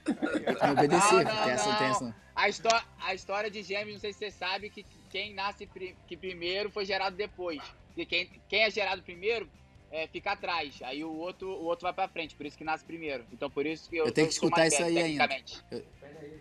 Me 0.08 0.72
obedecer, 0.72 1.24
Não, 1.24 1.24
não, 1.24 1.36
porque 1.36 1.50
essa 1.50 1.70
não. 1.70 1.78
tem 1.78 1.88
essa. 1.88 2.16
A, 2.36 2.50
histó 2.50 2.84
a 3.02 3.14
história 3.14 3.52
de 3.52 3.62
gêmeos, 3.62 3.94
não 3.96 4.00
sei 4.00 4.14
se 4.14 4.20
você 4.20 4.32
sabe, 4.32 4.70
que 4.70 4.86
quem 5.10 5.34
nasce 5.34 5.66
pri 5.66 5.96
que 6.08 6.16
primeiro 6.16 6.70
foi 6.72 6.86
gerado 6.86 7.16
depois. 7.16 7.62
E 7.98 8.06
quem, 8.06 8.30
quem 8.48 8.64
é 8.64 8.70
gerado 8.72 9.02
primeiro 9.04 9.50
é, 9.92 10.08
fica 10.08 10.32
atrás. 10.32 10.80
Aí 10.84 11.04
o 11.04 11.12
outro, 11.12 11.50
o 11.50 11.66
outro 11.66 11.84
vai 11.84 11.94
pra 11.94 12.08
frente, 12.08 12.36
por 12.36 12.46
isso 12.46 12.58
que 12.58 12.64
nasce 12.64 12.84
primeiro. 12.84 13.24
Então 13.32 13.50
por 13.50 13.66
isso 13.66 13.90
que 13.90 13.98
eu, 13.98 14.06
Eu 14.06 14.12
tenho 14.12 14.28
que 14.28 14.34
escutar 14.34 14.68
isso 14.68 14.82
aí 14.84 14.98
ainda. 14.98 15.28
tecnicamente. 15.28 15.64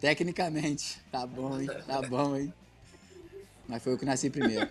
Tecnicamente. 0.00 1.00
Tá 1.10 1.26
bom, 1.26 1.58
hein? 1.60 1.68
Tá 1.86 2.02
bom, 2.02 2.36
hein? 2.36 2.52
Mas 3.66 3.82
foi 3.82 3.92
eu 3.92 3.98
que 3.98 4.04
nasci 4.04 4.30
primeiro. 4.30 4.68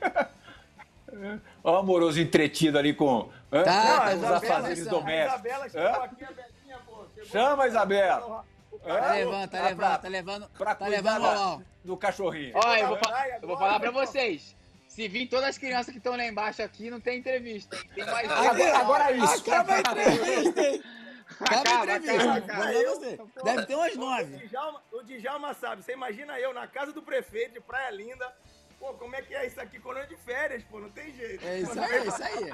Ó, 1.64 1.74
o 1.74 1.76
amoroso 1.78 2.20
entretido 2.20 2.78
ali 2.78 2.94
com, 2.94 3.30
hã? 3.52 3.64
Tá, 3.64 3.98
tá, 4.00 4.06
os 4.08 4.14
Isabela, 4.14 4.38
afazeres 4.38 4.80
essa- 4.80 4.90
A 4.90 4.92
domésticos. 4.92 5.34
Isabela 5.34 5.70
chegou 5.70 5.88
Hã? 5.88 6.04
aqui, 6.04 6.24
a 6.24 6.28
Belinha, 6.32 6.80
pô. 6.86 7.06
Chama, 7.26 7.64
aqui, 7.64 7.68
Isabela. 7.72 8.46
o 8.72 8.80
Tá 8.80 9.12
levando, 9.14 9.50
tá 9.50 9.58
pra- 9.58 9.68
levando, 9.70 10.02
tá 10.02 10.08
levando. 10.08 10.50
Pra 10.58 10.76
Tá 10.76 10.88
levando 10.88 11.26
ao. 11.26 11.62
do 11.84 11.98
cachorrinho. 11.98 12.54
Ó, 12.56 12.76
eu 12.76 12.88
vou, 12.90 12.98
eu 13.42 13.48
vou 13.48 13.58
falar 13.58 13.80
pra 13.80 13.92
vocês. 13.92 14.56
Se 14.98 15.08
vir 15.08 15.28
todas 15.28 15.50
as 15.50 15.60
crianças 15.60 15.92
que 15.92 16.00
estão 16.00 16.18
lá 16.18 16.26
embaixo 16.26 16.64
aqui, 16.64 16.90
não 16.90 17.00
tem 17.00 17.20
entrevista. 17.20 17.78
Tem 17.94 18.04
mais 18.04 18.32
Agora, 18.32 18.78
agora 18.80 19.12
é 19.12 19.18
isso. 19.18 19.52
Acaba 19.52 19.76
a 19.76 19.80
entrevista, 19.80 20.60
hein? 20.60 20.84
Acaba 21.40 21.56
a 21.56 21.62
Acaba, 21.62 21.98
entrevista. 21.98 22.34
acaba, 22.34 22.64
dar 22.66 22.84
você. 22.84 23.20
Deve 23.44 23.66
ter 23.68 23.76
umas 23.76 23.94
O 23.94 24.00
nove. 24.00 24.48
Djalma, 24.48 24.84
o 24.92 25.04
Djalma 25.04 25.54
sabe, 25.54 25.84
você 25.84 25.94
imagina 25.94 26.40
eu 26.40 26.52
na 26.52 26.66
casa 26.66 26.92
do 26.92 27.04
prefeito 27.04 27.54
de 27.54 27.60
Praia 27.60 27.92
Linda. 27.92 28.34
Pô, 28.80 28.92
como 28.96 29.16
é 29.16 29.22
que 29.22 29.36
é 29.36 29.46
isso 29.46 29.62
aqui 29.62 29.78
é 29.78 30.06
de 30.08 30.18
férias, 30.18 30.64
pô? 30.64 30.80
Não 30.80 30.90
tem 30.90 31.14
jeito. 31.14 31.46
É 31.46 31.60
isso 31.60 31.80
aí, 31.80 31.92
é 31.92 32.08
isso 32.08 32.24
aí. 32.24 32.54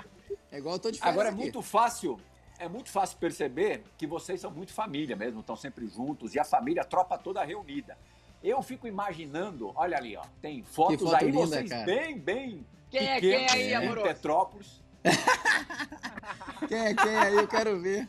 É 0.52 0.58
igual 0.58 0.76
eu 0.76 0.80
tô 0.80 0.92
de 0.92 1.00
férias 1.00 1.14
Agora 1.14 1.30
é 1.30 1.32
aqui. 1.32 1.40
muito 1.40 1.62
fácil, 1.62 2.20
é 2.60 2.68
muito 2.68 2.90
fácil 2.90 3.18
perceber 3.20 3.86
que 3.98 4.06
vocês 4.06 4.42
são 4.42 4.52
muito 4.52 4.74
família 4.74 5.16
mesmo, 5.16 5.40
estão 5.40 5.56
sempre 5.56 5.88
juntos 5.88 6.36
e 6.36 6.40
a 6.42 6.44
família, 6.44 6.82
a 6.82 6.86
tropa 6.86 7.18
toda 7.18 7.42
reunida. 7.42 7.98
Eu 8.44 8.62
fico 8.62 8.88
imaginando, 8.88 9.72
olha 9.76 9.98
ali, 9.98 10.18
ó, 10.18 10.24
tem 10.42 10.62
fotos 10.64 11.00
foto 11.10 11.16
aí, 11.16 11.32
linda, 11.32 11.48
vocês 11.48 11.70
cara. 11.70 11.86
bem, 11.86 12.18
bem 12.20 12.66
Quem 12.92 13.08
é 13.08 13.20
quem 13.22 13.48
aí, 13.50 13.70
em 13.72 13.74
amoroso? 13.76 14.08
Petrópolis. 14.08 14.84
Quem 16.68 16.78
é 16.78 16.94
quem 16.94 17.16
aí? 17.18 17.36
Eu 17.36 17.48
quero 17.48 17.80
ver. 17.80 18.08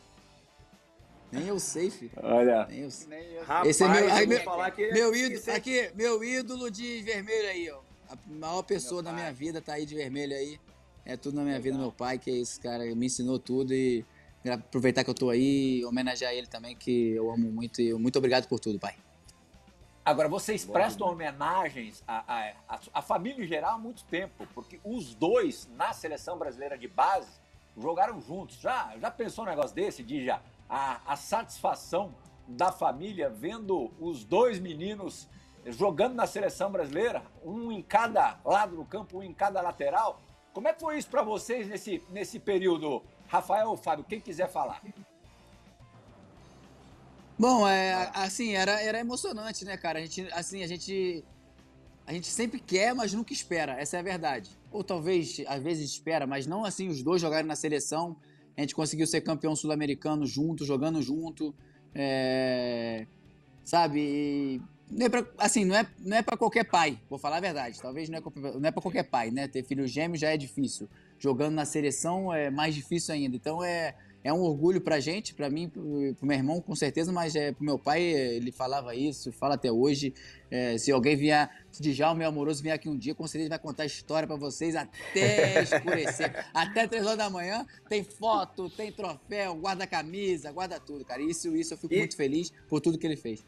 Nem 1.31 1.47
eu 1.47 1.59
sei, 1.59 1.89
filho. 1.89 2.11
Olha, 2.23 2.65
Nem 2.67 2.79
eu 2.81 2.91
sei. 2.91 3.07
Nem 3.07 3.23
eu. 3.33 3.43
Rapaz, 3.43 3.67
Esse 3.69 3.83
é 3.83 3.87
meu- 3.89 3.99
eu 4.07 4.13
aí, 4.13 4.27
meu- 4.27 4.41
falar 4.43 4.71
que 4.71 4.91
Meu 4.91 5.13
ídolo, 5.15 5.41
é- 5.47 5.55
aqui, 5.55 5.91
meu 5.93 6.23
ídolo 6.23 6.71
de 6.71 7.01
vermelho 7.01 7.49
aí, 7.49 7.69
ó. 7.69 7.79
A 8.09 8.15
maior 8.27 8.61
pessoa 8.63 9.03
da 9.03 9.11
minha 9.11 9.33
vida 9.33 9.61
tá 9.61 9.73
aí 9.73 9.85
de 9.85 9.95
vermelho 9.95 10.33
aí. 10.35 10.59
É 11.05 11.17
tudo 11.17 11.35
na 11.35 11.43
minha 11.43 11.59
vida, 11.59 11.77
meu 11.77 11.91
pai, 11.91 12.17
que 12.17 12.29
é 12.31 12.35
esse 12.37 12.59
cara, 12.59 12.83
me 12.95 13.05
ensinou 13.05 13.37
tudo 13.39 13.73
e 13.73 14.05
aproveitar 14.49 15.03
que 15.03 15.09
eu 15.09 15.13
tô 15.13 15.29
aí, 15.29 15.83
homenagear 15.85 16.31
ele 16.33 16.47
também, 16.47 16.75
que 16.75 17.09
eu 17.11 17.29
amo 17.31 17.51
muito 17.51 17.81
e 17.81 17.93
muito 17.95 18.17
obrigado 18.17 18.47
por 18.47 18.59
tudo, 18.59 18.79
pai. 18.79 18.95
Agora, 20.05 20.29
vocês 20.29 20.63
prestam 20.63 21.07
homenagens 21.07 22.03
à, 22.07 22.23
à, 22.27 22.49
à- 22.75 22.79
à 22.93 23.01
família 23.01 23.43
em 23.43 23.47
geral 23.47 23.73
há 23.73 23.77
muito 23.79 24.03
tempo, 24.05 24.45
porque 24.53 24.79
os 24.83 25.15
dois, 25.15 25.67
na 25.73 25.93
seleção 25.93 26.37
brasileira 26.37 26.77
de 26.77 26.87
base, 26.87 27.39
jogaram 27.75 28.21
juntos. 28.21 28.57
Já, 28.57 28.93
já 28.99 29.09
pensou 29.09 29.43
um 29.45 29.47
negócio 29.47 29.73
desse, 29.75 30.03
de 30.03 30.23
já 30.23 30.39
a, 30.69 31.01
a 31.11 31.15
satisfação 31.15 32.13
da 32.47 32.71
família 32.71 33.29
vendo 33.31 33.91
os 33.99 34.23
dois 34.23 34.59
meninos 34.59 35.27
jogando 35.65 36.13
na 36.13 36.27
seleção 36.27 36.71
brasileira, 36.71 37.23
um 37.43 37.71
em 37.71 37.81
cada 37.81 38.39
lado 38.45 38.75
do 38.75 38.85
campo, 38.85 39.17
um 39.17 39.23
em 39.23 39.33
cada 39.33 39.59
lateral? 39.59 40.21
Como 40.53 40.67
é 40.67 40.73
que 40.73 40.79
foi 40.81 40.99
isso 40.99 41.09
para 41.09 41.23
vocês 41.23 41.67
nesse, 41.67 42.03
nesse 42.11 42.39
período? 42.39 43.01
Rafael 43.27 43.69
ou 43.71 43.75
Fábio, 43.75 44.05
quem 44.05 44.21
quiser 44.21 44.47
falar. 44.47 44.79
Bom, 47.37 47.67
é, 47.67 48.11
assim, 48.13 48.53
era, 48.55 48.81
era 48.81 48.99
emocionante, 48.99 49.65
né, 49.65 49.75
cara? 49.77 49.99
A 49.99 50.01
gente, 50.01 50.21
assim, 50.31 50.63
a 50.63 50.67
gente, 50.67 51.23
a 52.07 52.13
gente 52.13 52.27
sempre 52.27 52.59
quer, 52.59 52.93
mas 52.95 53.13
nunca 53.13 53.33
espera. 53.33 53.73
Essa 53.79 53.97
é 53.97 53.99
a 53.99 54.03
verdade. 54.03 54.49
Ou 54.71 54.83
talvez, 54.83 55.41
às 55.47 55.61
vezes 55.61 55.91
espera, 55.91 56.25
mas 56.25 56.47
não 56.47 56.63
assim 56.65 56.87
os 56.87 57.03
dois 57.03 57.21
jogarem 57.21 57.45
na 57.47 57.55
seleção. 57.55 58.15
A 58.57 58.61
gente 58.61 58.73
conseguiu 58.75 59.05
ser 59.07 59.21
campeão 59.21 59.55
sul-americano 59.55 60.25
junto, 60.25 60.65
jogando 60.65 61.01
junto. 61.01 61.53
é, 61.93 63.05
sabe? 63.63 64.61
Não 64.89 65.05
é 65.07 65.09
pra, 65.09 65.25
assim, 65.39 65.65
não 65.65 65.75
é, 65.75 65.87
não 65.99 66.17
é 66.17 66.21
para 66.21 66.37
qualquer 66.37 66.63
pai, 66.65 66.99
vou 67.09 67.17
falar 67.17 67.37
a 67.37 67.41
verdade. 67.41 67.81
Talvez 67.81 68.07
não 68.09 68.19
é, 68.19 68.21
não 68.59 68.69
é 68.69 68.71
para 68.71 68.81
qualquer 68.81 69.03
pai, 69.03 69.31
né? 69.31 69.47
Ter 69.47 69.63
filho 69.63 69.87
gêmeo 69.87 70.17
já 70.17 70.29
é 70.29 70.37
difícil. 70.37 70.87
Jogando 71.17 71.55
na 71.55 71.65
seleção 71.65 72.31
é 72.33 72.49
mais 72.51 72.75
difícil 72.75 73.13
ainda. 73.13 73.35
Então 73.35 73.63
é, 73.63 73.95
é 74.25 74.33
um 74.33 74.41
orgulho 74.41 74.81
pra 74.81 74.99
gente, 74.99 75.35
pra 75.35 75.51
mim, 75.51 75.69
pro, 75.69 76.15
pro 76.17 76.25
meu 76.27 76.35
irmão, 76.35 76.59
com 76.59 76.75
certeza, 76.75 77.11
mas 77.11 77.35
é, 77.35 77.51
pro 77.51 77.63
meu 77.63 77.77
pai, 77.77 78.01
ele 78.01 78.51
falava 78.51 78.95
isso, 78.95 79.31
fala 79.31 79.53
até 79.53 79.71
hoje. 79.71 80.13
É, 80.49 80.77
se 80.79 80.91
alguém 80.91 81.15
vier, 81.15 81.47
se 81.71 81.83
Djalma, 81.83 82.15
meu 82.19 82.27
amoroso, 82.29 82.63
vier 82.63 82.73
aqui 82.73 82.89
um 82.89 82.97
dia, 82.97 83.13
com 83.13 83.27
certeza 83.27 83.49
vai 83.49 83.59
contar 83.59 83.85
história 83.85 84.25
pra 84.27 84.35
vocês 84.35 84.75
até 84.75 85.61
escurecer. 85.61 86.45
até 86.53 86.87
três 86.87 87.05
horas 87.05 87.19
da 87.19 87.29
manhã, 87.29 87.67
tem 87.87 88.03
foto, 88.03 88.67
tem 88.67 88.91
troféu, 88.91 89.53
guarda 89.55 89.85
camisa, 89.85 90.51
guarda 90.51 90.79
tudo, 90.79 91.05
cara. 91.05 91.21
Isso, 91.21 91.55
isso 91.55 91.75
eu 91.75 91.77
fico 91.77 91.93
E- 91.93 91.99
muito 91.99 92.17
feliz 92.17 92.51
por 92.67 92.81
tudo 92.81 92.97
que 92.97 93.05
ele 93.05 93.15
fez. 93.17 93.45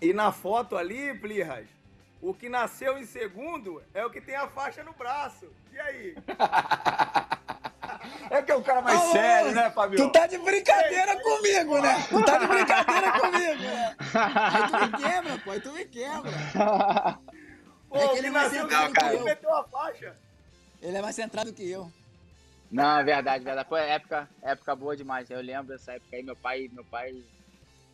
E 0.00 0.14
na 0.14 0.32
foto 0.32 0.76
ali, 0.76 1.12
Plirras, 1.18 1.66
o 2.22 2.32
que 2.32 2.48
nasceu 2.48 2.96
em 2.98 3.04
segundo 3.04 3.82
é 3.92 4.04
o 4.04 4.10
que 4.10 4.20
tem 4.22 4.34
a 4.34 4.48
faixa 4.48 4.82
no 4.82 4.92
braço. 4.94 5.46
E 5.74 5.78
aí? 5.78 6.14
É 8.30 8.42
que 8.42 8.52
é 8.52 8.56
o 8.56 8.62
cara 8.62 8.80
mais 8.82 9.00
Ô, 9.00 9.12
sério, 9.12 9.52
né, 9.52 9.70
Fábio? 9.70 9.96
Tu 9.98 10.10
tá 10.12 10.26
de 10.26 10.38
brincadeira 10.38 11.20
comigo, 11.20 11.80
né? 11.80 11.94
Tu 12.08 12.24
tá 12.24 12.38
de 12.38 12.46
brincadeira 12.46 13.12
comigo, 13.20 13.62
né? 13.62 13.96
Aí 14.14 14.68
tu 14.70 14.78
me 14.80 15.04
quebra, 15.04 15.38
pô, 15.38 15.50
aí 15.50 15.60
tu 15.60 15.72
me 15.72 15.84
quebra. 15.84 16.30
Pô, 17.88 17.96
É 17.98 18.08
que 18.08 18.14
ele 18.16 18.20
que 18.22 18.26
é 18.26 18.30
mais 18.30 18.52
centrado 18.52 18.92
que 18.92 19.04
eu. 19.14 19.24
meteu 19.24 19.54
a 19.54 19.64
faixa. 19.64 20.16
Ele 20.82 20.96
é 20.96 21.02
mais 21.02 21.14
centrado 21.14 21.52
que 21.52 21.70
eu. 21.70 21.90
Não, 22.70 22.98
é 22.98 23.04
verdade, 23.04 23.44
verdade. 23.44 23.68
Foi 23.68 23.80
época, 23.80 24.28
época 24.42 24.74
boa 24.74 24.96
demais. 24.96 25.30
Eu 25.30 25.40
lembro 25.40 25.68
dessa 25.68 25.92
época 25.92 26.16
aí, 26.16 26.22
meu 26.22 26.34
pai, 26.34 26.68
meu 26.72 26.84
pai 26.84 27.14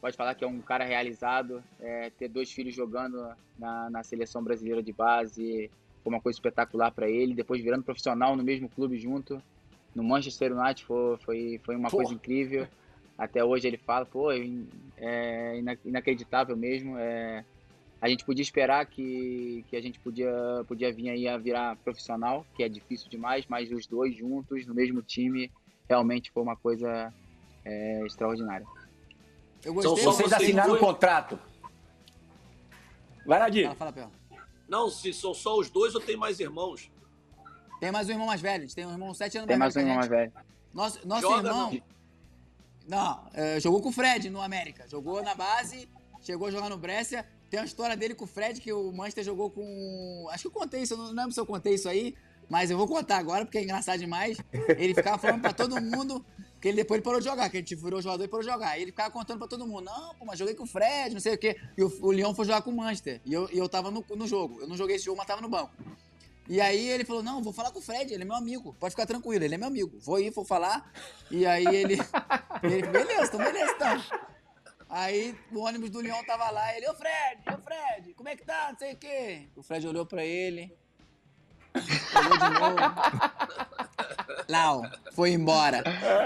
pode 0.00 0.16
falar 0.16 0.34
que 0.34 0.44
é 0.44 0.46
um 0.48 0.62
cara 0.62 0.84
realizado. 0.84 1.62
é, 1.78 2.10
ter 2.18 2.28
dois 2.28 2.50
filhos 2.50 2.74
jogando 2.74 3.36
na, 3.58 3.90
na 3.90 4.02
seleção 4.02 4.42
brasileira 4.42 4.82
de 4.82 4.92
base 4.94 5.70
foi 6.02 6.12
uma 6.12 6.20
coisa 6.20 6.36
espetacular 6.38 6.90
para 6.90 7.08
ele. 7.08 7.34
Depois 7.34 7.62
virando 7.62 7.84
profissional 7.84 8.34
no 8.34 8.42
mesmo 8.42 8.68
clube 8.70 8.98
junto, 8.98 9.42
no 9.94 10.02
Manchester 10.02 10.56
United, 10.56 10.84
foi, 10.84 11.16
foi, 11.18 11.60
foi 11.64 11.76
uma 11.76 11.90
Pô. 11.90 11.98
coisa 11.98 12.12
incrível. 12.14 12.66
Até 13.16 13.44
hoje 13.44 13.66
ele 13.66 13.76
fala, 13.76 14.06
pô, 14.06 14.32
é 14.32 14.38
ina- 15.58 15.78
inacreditável 15.84 16.56
mesmo. 16.56 16.96
É, 16.98 17.44
a 18.00 18.08
gente 18.08 18.24
podia 18.24 18.42
esperar 18.42 18.84
que, 18.86 19.64
que 19.68 19.76
a 19.76 19.80
gente 19.80 20.00
podia, 20.00 20.32
podia 20.66 20.92
vir 20.92 21.10
aí 21.10 21.28
a 21.28 21.36
virar 21.36 21.76
profissional, 21.76 22.44
que 22.56 22.62
é 22.62 22.68
difícil 22.68 23.08
demais, 23.08 23.44
mas 23.48 23.70
os 23.70 23.86
dois 23.86 24.16
juntos, 24.16 24.66
no 24.66 24.74
mesmo 24.74 25.02
time, 25.02 25.52
realmente 25.88 26.30
foi 26.32 26.42
uma 26.42 26.56
coisa 26.56 27.12
é, 27.64 28.04
extraordinária. 28.06 28.66
Eu 29.64 29.74
gostei. 29.74 29.92
Então, 29.92 30.12
vocês 30.12 30.32
assinaram 30.32 30.74
o 30.74 30.78
foi... 30.78 30.86
contrato. 30.86 31.38
Vai, 33.24 33.38
Nadir. 33.38 33.72
Fala, 33.76 33.92
fala. 33.92 34.10
Não, 34.68 34.88
se 34.88 35.12
são 35.12 35.32
só 35.32 35.56
os 35.58 35.70
dois 35.70 35.94
ou 35.94 36.00
tem 36.00 36.16
mais 36.16 36.40
irmãos? 36.40 36.90
Tem 37.82 37.90
mais 37.90 38.08
um 38.08 38.12
irmão 38.12 38.28
mais 38.28 38.40
velho. 38.40 38.58
A 38.58 38.60
gente 38.60 38.76
tem 38.76 38.86
um 38.86 38.92
irmão 38.92 39.12
sete 39.12 39.36
anos 39.36 39.48
tem 39.48 39.56
mais 39.56 39.74
Tem 39.74 39.84
mais 39.84 39.90
um 39.98 40.08
irmão 40.08 40.08
mais 40.08 40.30
velho. 40.30 40.32
Nosso, 40.72 41.00
nosso 41.04 41.22
Joga, 41.22 41.48
irmão... 41.48 41.82
Não, 42.86 42.96
não 42.96 43.28
é, 43.34 43.58
jogou 43.58 43.82
com 43.82 43.88
o 43.88 43.92
Fred 43.92 44.30
no 44.30 44.40
América. 44.40 44.86
Jogou 44.88 45.20
na 45.20 45.34
base, 45.34 45.88
chegou 46.20 46.46
a 46.46 46.50
jogar 46.52 46.68
no 46.68 46.78
Brescia. 46.78 47.26
Tem 47.50 47.58
uma 47.58 47.66
história 47.66 47.96
dele 47.96 48.14
com 48.14 48.24
o 48.24 48.28
Fred 48.28 48.60
que 48.60 48.72
o 48.72 48.92
Manchester 48.92 49.24
jogou 49.24 49.50
com... 49.50 50.28
Acho 50.30 50.42
que 50.42 50.46
eu 50.46 50.60
contei 50.60 50.82
isso, 50.82 50.94
eu 50.94 50.98
não 50.98 51.06
lembro 51.10 51.32
se 51.32 51.40
eu 51.40 51.44
contei 51.44 51.74
isso 51.74 51.88
aí. 51.88 52.14
Mas 52.48 52.70
eu 52.70 52.78
vou 52.78 52.86
contar 52.86 53.16
agora, 53.16 53.44
porque 53.44 53.58
é 53.58 53.64
engraçado 53.64 53.98
demais. 53.98 54.38
Ele 54.78 54.94
ficava 54.94 55.18
falando 55.18 55.40
pra 55.40 55.52
todo 55.52 55.80
mundo 55.80 56.24
que 56.60 56.68
ele 56.68 56.76
depois 56.76 56.98
ele 56.98 57.04
parou 57.04 57.18
de 57.18 57.26
jogar, 57.26 57.50
que 57.50 57.56
a 57.56 57.60
gente 57.60 57.74
virou 57.74 58.00
jogador 58.00 58.22
e 58.22 58.28
parou 58.28 58.44
de 58.44 58.52
jogar. 58.52 58.68
Aí 58.68 58.82
ele 58.82 58.92
ficava 58.92 59.10
contando 59.10 59.38
pra 59.38 59.48
todo 59.48 59.66
mundo, 59.66 59.86
não, 59.86 60.14
pô, 60.14 60.24
mas 60.24 60.38
joguei 60.38 60.54
com 60.54 60.62
o 60.62 60.68
Fred, 60.68 61.14
não 61.14 61.20
sei 61.20 61.34
o 61.34 61.38
quê. 61.38 61.60
E 61.76 61.82
o, 61.82 61.92
o 62.00 62.12
Leão 62.12 62.32
foi 62.32 62.44
jogar 62.44 62.62
com 62.62 62.70
o 62.70 62.76
Manchester. 62.76 63.20
E 63.24 63.32
eu, 63.32 63.48
e 63.52 63.58
eu 63.58 63.68
tava 63.68 63.90
no, 63.90 64.04
no 64.14 64.26
jogo. 64.28 64.60
Eu 64.60 64.68
não 64.68 64.76
joguei 64.76 64.94
esse 64.94 65.04
jogo, 65.04 65.18
mas 65.18 65.26
tava 65.26 65.40
no 65.40 65.48
banco. 65.48 65.72
E 66.48 66.60
aí 66.60 66.88
ele 66.88 67.04
falou, 67.04 67.22
não, 67.22 67.42
vou 67.42 67.52
falar 67.52 67.70
com 67.70 67.78
o 67.78 67.82
Fred, 67.82 68.12
ele 68.12 68.22
é 68.22 68.26
meu 68.26 68.34
amigo, 68.34 68.74
pode 68.78 68.92
ficar 68.92 69.06
tranquilo, 69.06 69.44
ele 69.44 69.54
é 69.54 69.58
meu 69.58 69.68
amigo. 69.68 69.98
Vou 70.00 70.18
ir, 70.18 70.30
vou 70.30 70.44
falar. 70.44 70.92
E 71.30 71.46
aí 71.46 71.64
ele. 71.64 71.98
ele 72.62 72.86
beleza, 72.88 73.24
então 73.24 73.38
beleza, 73.38 73.72
então. 73.72 74.02
Aí 74.88 75.34
o 75.50 75.60
ônibus 75.60 75.88
do 75.90 76.00
Leão 76.00 76.22
tava 76.24 76.50
lá, 76.50 76.76
ele, 76.76 76.88
ô 76.90 76.94
Fred, 76.94 77.42
ô 77.54 77.58
Fred, 77.58 78.12
como 78.14 78.28
é 78.28 78.36
que 78.36 78.44
tá? 78.44 78.68
Não 78.70 78.78
sei 78.78 78.92
o 78.92 78.96
quê. 78.96 79.48
O 79.56 79.62
Fred 79.62 79.86
olhou 79.88 80.04
pra 80.04 80.24
ele. 80.24 80.76
Olhou 81.74 82.38
de 82.38 82.60
novo. 82.60 82.76
Lau, 84.48 84.82
foi 85.14 85.30
embora. 85.30 85.82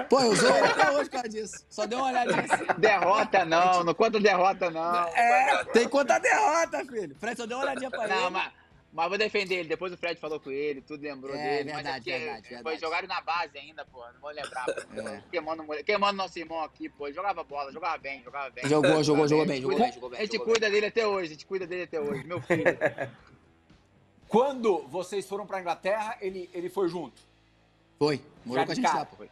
Pô, 0.09 0.21
eu 0.21 0.35
sou 0.35 0.51
até 0.65 0.91
hoje 0.91 1.05
por 1.05 1.11
causa 1.11 1.29
disso. 1.29 1.65
Só 1.71 1.87
deu 1.87 1.99
uma 1.99 2.09
olhadinha 2.09 2.41
assim. 2.41 2.65
Derrota 2.79 3.45
não, 3.45 3.85
não 3.85 3.95
conta 3.95 4.19
derrota 4.19 4.71
não. 4.71 5.05
É, 5.15 5.65
tem 5.67 5.85
que 5.85 5.91
contar 5.91 6.19
derrota, 6.19 6.85
filho. 6.85 7.15
Fred 7.21 7.37
só 7.37 7.47
deu 7.47 7.59
uma 7.59 7.67
olhadinha 7.67 7.91
pra 7.91 8.09
não, 8.09 8.23
ele. 8.23 8.31
Mas, 8.31 8.53
mas 8.97 9.11
vou 9.11 9.19
defender 9.19 9.57
ele. 9.57 9.69
Depois 9.69 9.93
o 9.93 9.97
Fred 9.99 10.19
falou 10.19 10.41
com 10.41 10.51
ele, 10.51 10.81
tudo 10.81 11.03
lembrou 11.03 11.37
é, 11.37 11.59
dele. 11.59 11.71
Verdade, 11.71 11.85
mas 11.85 12.07
é 12.07 12.19
verdade, 12.19 12.49
Foi 12.49 12.57
verdade. 12.57 12.81
jogaram 12.81 13.07
na 13.07 13.21
base 13.21 13.59
ainda, 13.59 13.85
pô. 13.85 14.03
Não 14.11 14.21
vou 14.23 14.31
lembrar. 14.31 14.65
É. 14.71 15.23
Queimando, 15.31 15.85
queimando 15.85 16.17
nosso 16.17 16.39
irmão 16.39 16.63
aqui, 16.65 16.89
pô. 16.89 17.07
Ele 17.07 17.15
jogava 17.15 17.45
bola, 17.45 17.71
jogava 17.71 17.99
bem, 17.99 18.23
jogava 18.23 18.49
bem. 18.49 18.67
Jogou, 18.67 19.05
jogou, 19.05 19.29
jogou 19.29 19.45
bem, 19.45 19.61
jogou 19.61 19.79
bem, 19.79 19.93
jogou 19.93 20.09
bem. 20.09 20.19
A 20.19 20.23
gente 20.23 20.39
cuida 20.39 20.71
dele 20.71 20.87
até 20.87 21.07
hoje, 21.07 21.27
a 21.27 21.33
gente 21.33 21.45
cuida 21.45 21.67
dele 21.67 21.83
até 21.83 22.01
hoje, 22.01 22.25
meu 22.25 22.41
filho. 22.41 22.65
Quando 24.29 24.79
vocês 24.89 25.29
foram 25.29 25.47
pra 25.47 25.61
Inglaterra, 25.61 26.17
ele, 26.23 26.49
ele 26.55 26.71
foi 26.71 26.89
junto? 26.89 27.21
Foi, 27.99 28.19
morou 28.47 28.63
Já 28.63 28.67
com 28.67 28.73
a 28.73 28.75
gente 28.75 28.85
cara. 28.85 28.99
lá, 29.01 29.05
pô. 29.05 29.27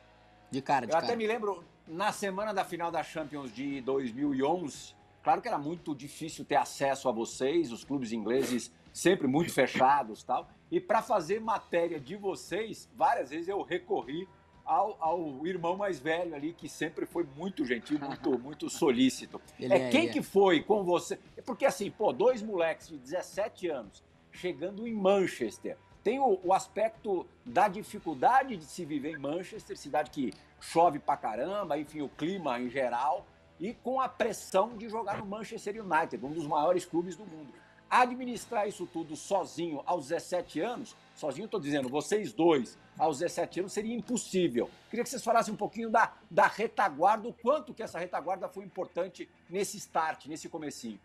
De 0.51 0.61
cara, 0.61 0.87
de 0.87 0.93
Eu 0.93 0.95
cara. 0.95 1.07
até 1.07 1.17
me 1.17 1.27
lembro, 1.27 1.65
na 1.89 2.13
semana 2.13 2.53
da 2.53 2.67
final 2.67 2.91
da 2.91 3.03
Champions 3.03 3.51
de 3.51 3.81
2011, 3.81 4.95
claro 5.23 5.41
que 5.41 5.49
era 5.49 5.57
muito 5.57 5.95
difícil 5.95 6.45
ter 6.45 6.57
acesso 6.57 7.09
a 7.09 7.13
vocês, 7.13 7.73
os 7.73 7.83
clubes 7.83 8.13
ingleses 8.13 8.71
sempre 8.95 9.27
muito 9.27 9.53
fechados 9.53 10.23
tal. 10.23 10.49
E 10.71 10.81
para 10.81 11.03
fazer 11.03 11.41
matéria 11.41 11.99
de 11.99 12.15
vocês, 12.15 12.89
várias 12.95 13.31
vezes 13.31 13.49
eu 13.49 13.61
recorri 13.61 14.27
ao, 14.65 14.97
ao, 15.01 15.47
irmão 15.47 15.77
mais 15.77 15.99
velho 15.99 16.35
ali, 16.35 16.55
que 16.55 16.69
sempre 16.69 17.05
foi 17.05 17.27
muito 17.37 17.67
gentil, 17.67 17.99
muito, 17.99 18.39
muito 18.39 18.71
solícito. 18.71 19.43
Ele 19.59 19.75
é, 19.75 19.89
é 19.89 19.91
quem 19.91 20.09
é. 20.09 20.13
que 20.13 20.23
foi 20.23 20.63
com 20.63 20.85
você? 20.85 21.19
Porque 21.45 21.67
assim, 21.67 21.91
pô, 21.91 22.13
dois 22.13 22.41
moleques 22.41 22.89
de 22.89 22.97
17 22.97 23.69
anos 23.69 24.03
chegando 24.31 24.87
em 24.87 24.95
Manchester. 24.95 25.77
Tem 26.03 26.19
o, 26.19 26.39
o, 26.43 26.53
aspecto 26.53 27.27
da 27.45 27.67
dificuldade 27.67 28.57
de 28.57 28.65
se 28.65 28.85
viver 28.85 29.13
em 29.13 29.19
Manchester, 29.19 29.77
cidade 29.77 30.11
que 30.11 30.33
chove 30.61 30.99
pra 30.99 31.17
caramba, 31.17 31.79
enfim, 31.79 32.03
o 32.03 32.09
clima 32.09 32.61
em 32.61 32.69
geral, 32.69 33.27
e 33.59 33.73
com 33.73 34.01
a 34.01 34.09
pressão 34.09 34.77
de 34.77 34.89
jogar 34.89 35.19
no 35.19 35.27
Manchester 35.27 35.83
United, 35.83 36.25
um 36.25 36.33
dos 36.33 36.47
maiores 36.47 36.85
clubes 36.85 37.17
do 37.17 37.25
mundo. 37.25 37.55
Administrar 37.91 38.67
isso 38.69 38.87
tudo 38.87 39.15
sozinho 39.15 39.83
aos 39.87 40.09
17 40.09 40.61
anos, 40.61 40.97
sozinho 41.15 41.45
estou 41.45 41.61
dizendo, 41.61 41.89
vocês 41.89 42.33
dois 42.33 42.77
aos 42.99 43.19
17 43.19 43.61
anos 43.61 43.73
seria 43.73 43.95
impossível. 43.95 44.71
Queria 44.91 45.05
que 45.05 45.11
vocês 45.11 45.23
falassem 45.23 45.55
um 45.55 45.57
pouquinho 45.57 45.91
da, 45.91 46.13
da 46.31 46.47
retaguarda, 46.47 47.29
o 47.29 47.33
quanto 47.33 47.73
que 47.73 47.83
essa 47.83 47.99
retaguarda 47.99 48.49
foi 48.49 48.65
importante 48.65 49.29
nesse 49.49 49.77
start, 49.77 50.27
nesse 50.27 50.49
comecinho. 50.49 50.99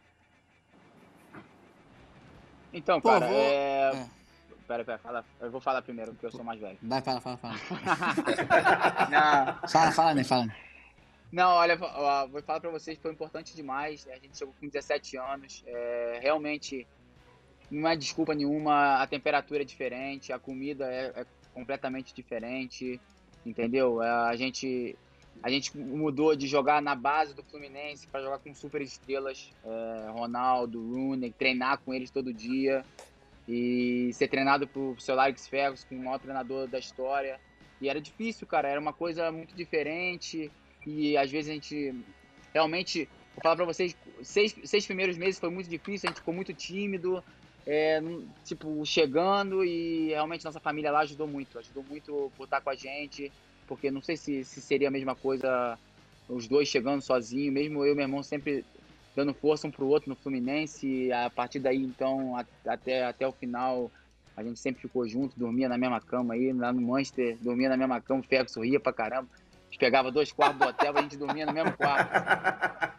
Então, 2.74 3.02
Pô, 3.02 3.10
cara, 3.10 3.28
vou... 3.28 3.36
é... 3.36 3.92
é. 3.96 4.20
Pera, 4.68 4.86
pera, 4.86 5.00
fala. 5.00 5.26
Eu 5.40 5.50
vou 5.50 5.60
falar 5.60 5.82
primeiro, 5.82 6.12
porque 6.12 6.28
eu 6.28 6.32
sou 6.32 6.44
mais 6.44 6.60
velho. 6.60 6.78
Vai, 6.84 7.02
fala, 7.02 7.20
fala, 7.20 7.38
fala. 7.38 7.56
Não. 9.10 9.68
Fala, 9.68 9.92
fala, 9.92 10.14
né? 10.14 10.24
Fala. 10.24 10.48
Não, 11.32 11.52
olha, 11.52 11.76
vou 11.76 12.42
falar 12.42 12.60
pra 12.60 12.72
vocês, 12.72 12.98
foi 12.98 13.12
importante 13.12 13.56
demais. 13.56 14.08
A 14.08 14.16
gente 14.16 14.38
chegou 14.38 14.54
com 14.60 14.68
17 14.68 15.18
anos. 15.18 15.64
É, 15.68 16.20
realmente, 16.22 16.88
não 17.70 17.88
é 17.88 17.96
desculpa 17.96 18.34
nenhuma. 18.34 18.96
A 18.96 19.08
temperatura 19.08 19.62
é 19.62 19.66
diferente, 19.66 20.34
a 20.34 20.40
comida 20.40 20.86
é, 20.92 21.22
é 21.22 21.26
completamente 21.54 22.14
diferente, 22.14 23.00
entendeu? 23.46 24.02
É, 24.02 24.10
a 24.10 24.36
gente 24.36 24.98
a 25.42 25.50
gente 25.50 25.78
mudou 25.78 26.36
de 26.36 26.48
jogar 26.48 26.82
na 26.82 26.96
base 26.96 27.34
do 27.34 27.42
Fluminense 27.44 28.06
para 28.08 28.22
jogar 28.22 28.40
com 28.40 28.54
super 28.54 28.82
estrelas, 28.82 29.54
é, 29.64 30.10
Ronaldo, 30.10 30.82
Rooney, 30.82 31.32
treinar 31.32 31.78
com 31.80 31.94
eles 31.94 32.12
todo 32.12 32.34
dia 32.34 32.84
e 33.48 34.12
ser 34.14 34.28
treinado 34.28 34.68
por 34.68 35.00
seu 35.00 35.18
Alex 35.18 35.48
Ferguson, 35.48 35.86
o 35.92 36.04
maior 36.04 36.20
treinador 36.20 36.68
da 36.68 36.78
história. 36.78 37.40
E 37.80 37.88
era 37.88 38.02
difícil, 38.02 38.46
cara, 38.46 38.68
era 38.68 38.82
uma 38.82 38.92
coisa 38.92 39.32
muito 39.32 39.56
diferente 39.56 40.52
e 40.86 41.18
às 41.18 41.30
vezes 41.30 41.50
a 41.50 41.54
gente 41.54 41.94
realmente, 42.54 43.08
vou 43.36 43.42
falar 43.42 43.56
para 43.56 43.66
vocês, 43.66 43.96
seis, 44.22 44.56
seis 44.64 44.86
primeiros 44.86 45.18
meses 45.18 45.40
foi 45.40 45.50
muito 45.50 45.70
difícil, 45.70 46.08
a 46.08 46.12
gente 46.12 46.20
ficou 46.20 46.34
muito 46.34 46.54
tímido, 46.54 47.24
é, 47.66 48.02
tipo, 48.46 48.84
chegando 48.86 49.64
e 49.64 50.10
realmente 50.10 50.46
nossa 50.46 50.60
família 50.60 50.92
lá 50.92 51.00
ajudou 51.02 51.28
muito, 51.28 51.60
ajudou 51.60 51.84
muito 51.84 52.32
por 52.36 52.46
estar 52.46 52.62
com 52.62 52.70
a 52.70 52.76
gente, 52.76 53.32
porque 53.68 53.92
não 53.92 54.02
sei 54.02 54.18
se, 54.18 54.44
se 54.44 54.62
seria 54.62 54.88
a 54.88 54.92
mesma 54.92 55.16
coisa 55.16 55.78
os 56.28 56.48
dois 56.48 56.68
chegando 56.68 57.02
sozinhos, 57.02 57.54
mesmo 57.54 57.84
eu 57.84 57.94
e 57.94 57.96
meu 57.96 58.04
irmão 58.04 58.24
sempre 58.24 58.64
dando 59.16 59.34
força 59.34 59.68
um 59.68 59.72
pro 59.72 59.88
outro 59.88 60.10
no 60.10 60.16
Fluminense, 60.16 61.12
a 61.12 61.30
partir 61.30 61.60
daí 61.60 61.78
então 61.78 62.38
a, 62.38 62.46
até, 62.66 63.04
até 63.04 63.28
o 63.28 63.32
final 63.32 63.92
a 64.38 64.44
gente 64.44 64.60
sempre 64.60 64.82
ficou 64.82 65.08
junto, 65.08 65.38
dormia 65.38 65.68
na 65.68 65.78
mesma 65.78 66.00
cama 66.00 66.34
aí, 66.34 66.54
lá 66.54 66.72
no 66.72 66.82
Manchester, 66.82 67.38
dormia 67.42 67.68
na 67.68 67.76
mesma 67.76 68.00
cama, 68.00 68.22
o 68.22 68.24
Ferro 68.24 68.48
sorria 68.48 68.80
pra 68.80 68.94
caramba. 68.94 69.28
A 69.70 69.72
gente 69.72 69.80
pegava 69.80 70.12
dois 70.12 70.32
quartos 70.32 70.60
do 70.60 70.68
hotel, 70.68 70.98
a 70.98 71.02
gente 71.02 71.16
dormia 71.16 71.46
no 71.46 71.54
mesmo 71.54 71.74
quarto. 71.74 72.98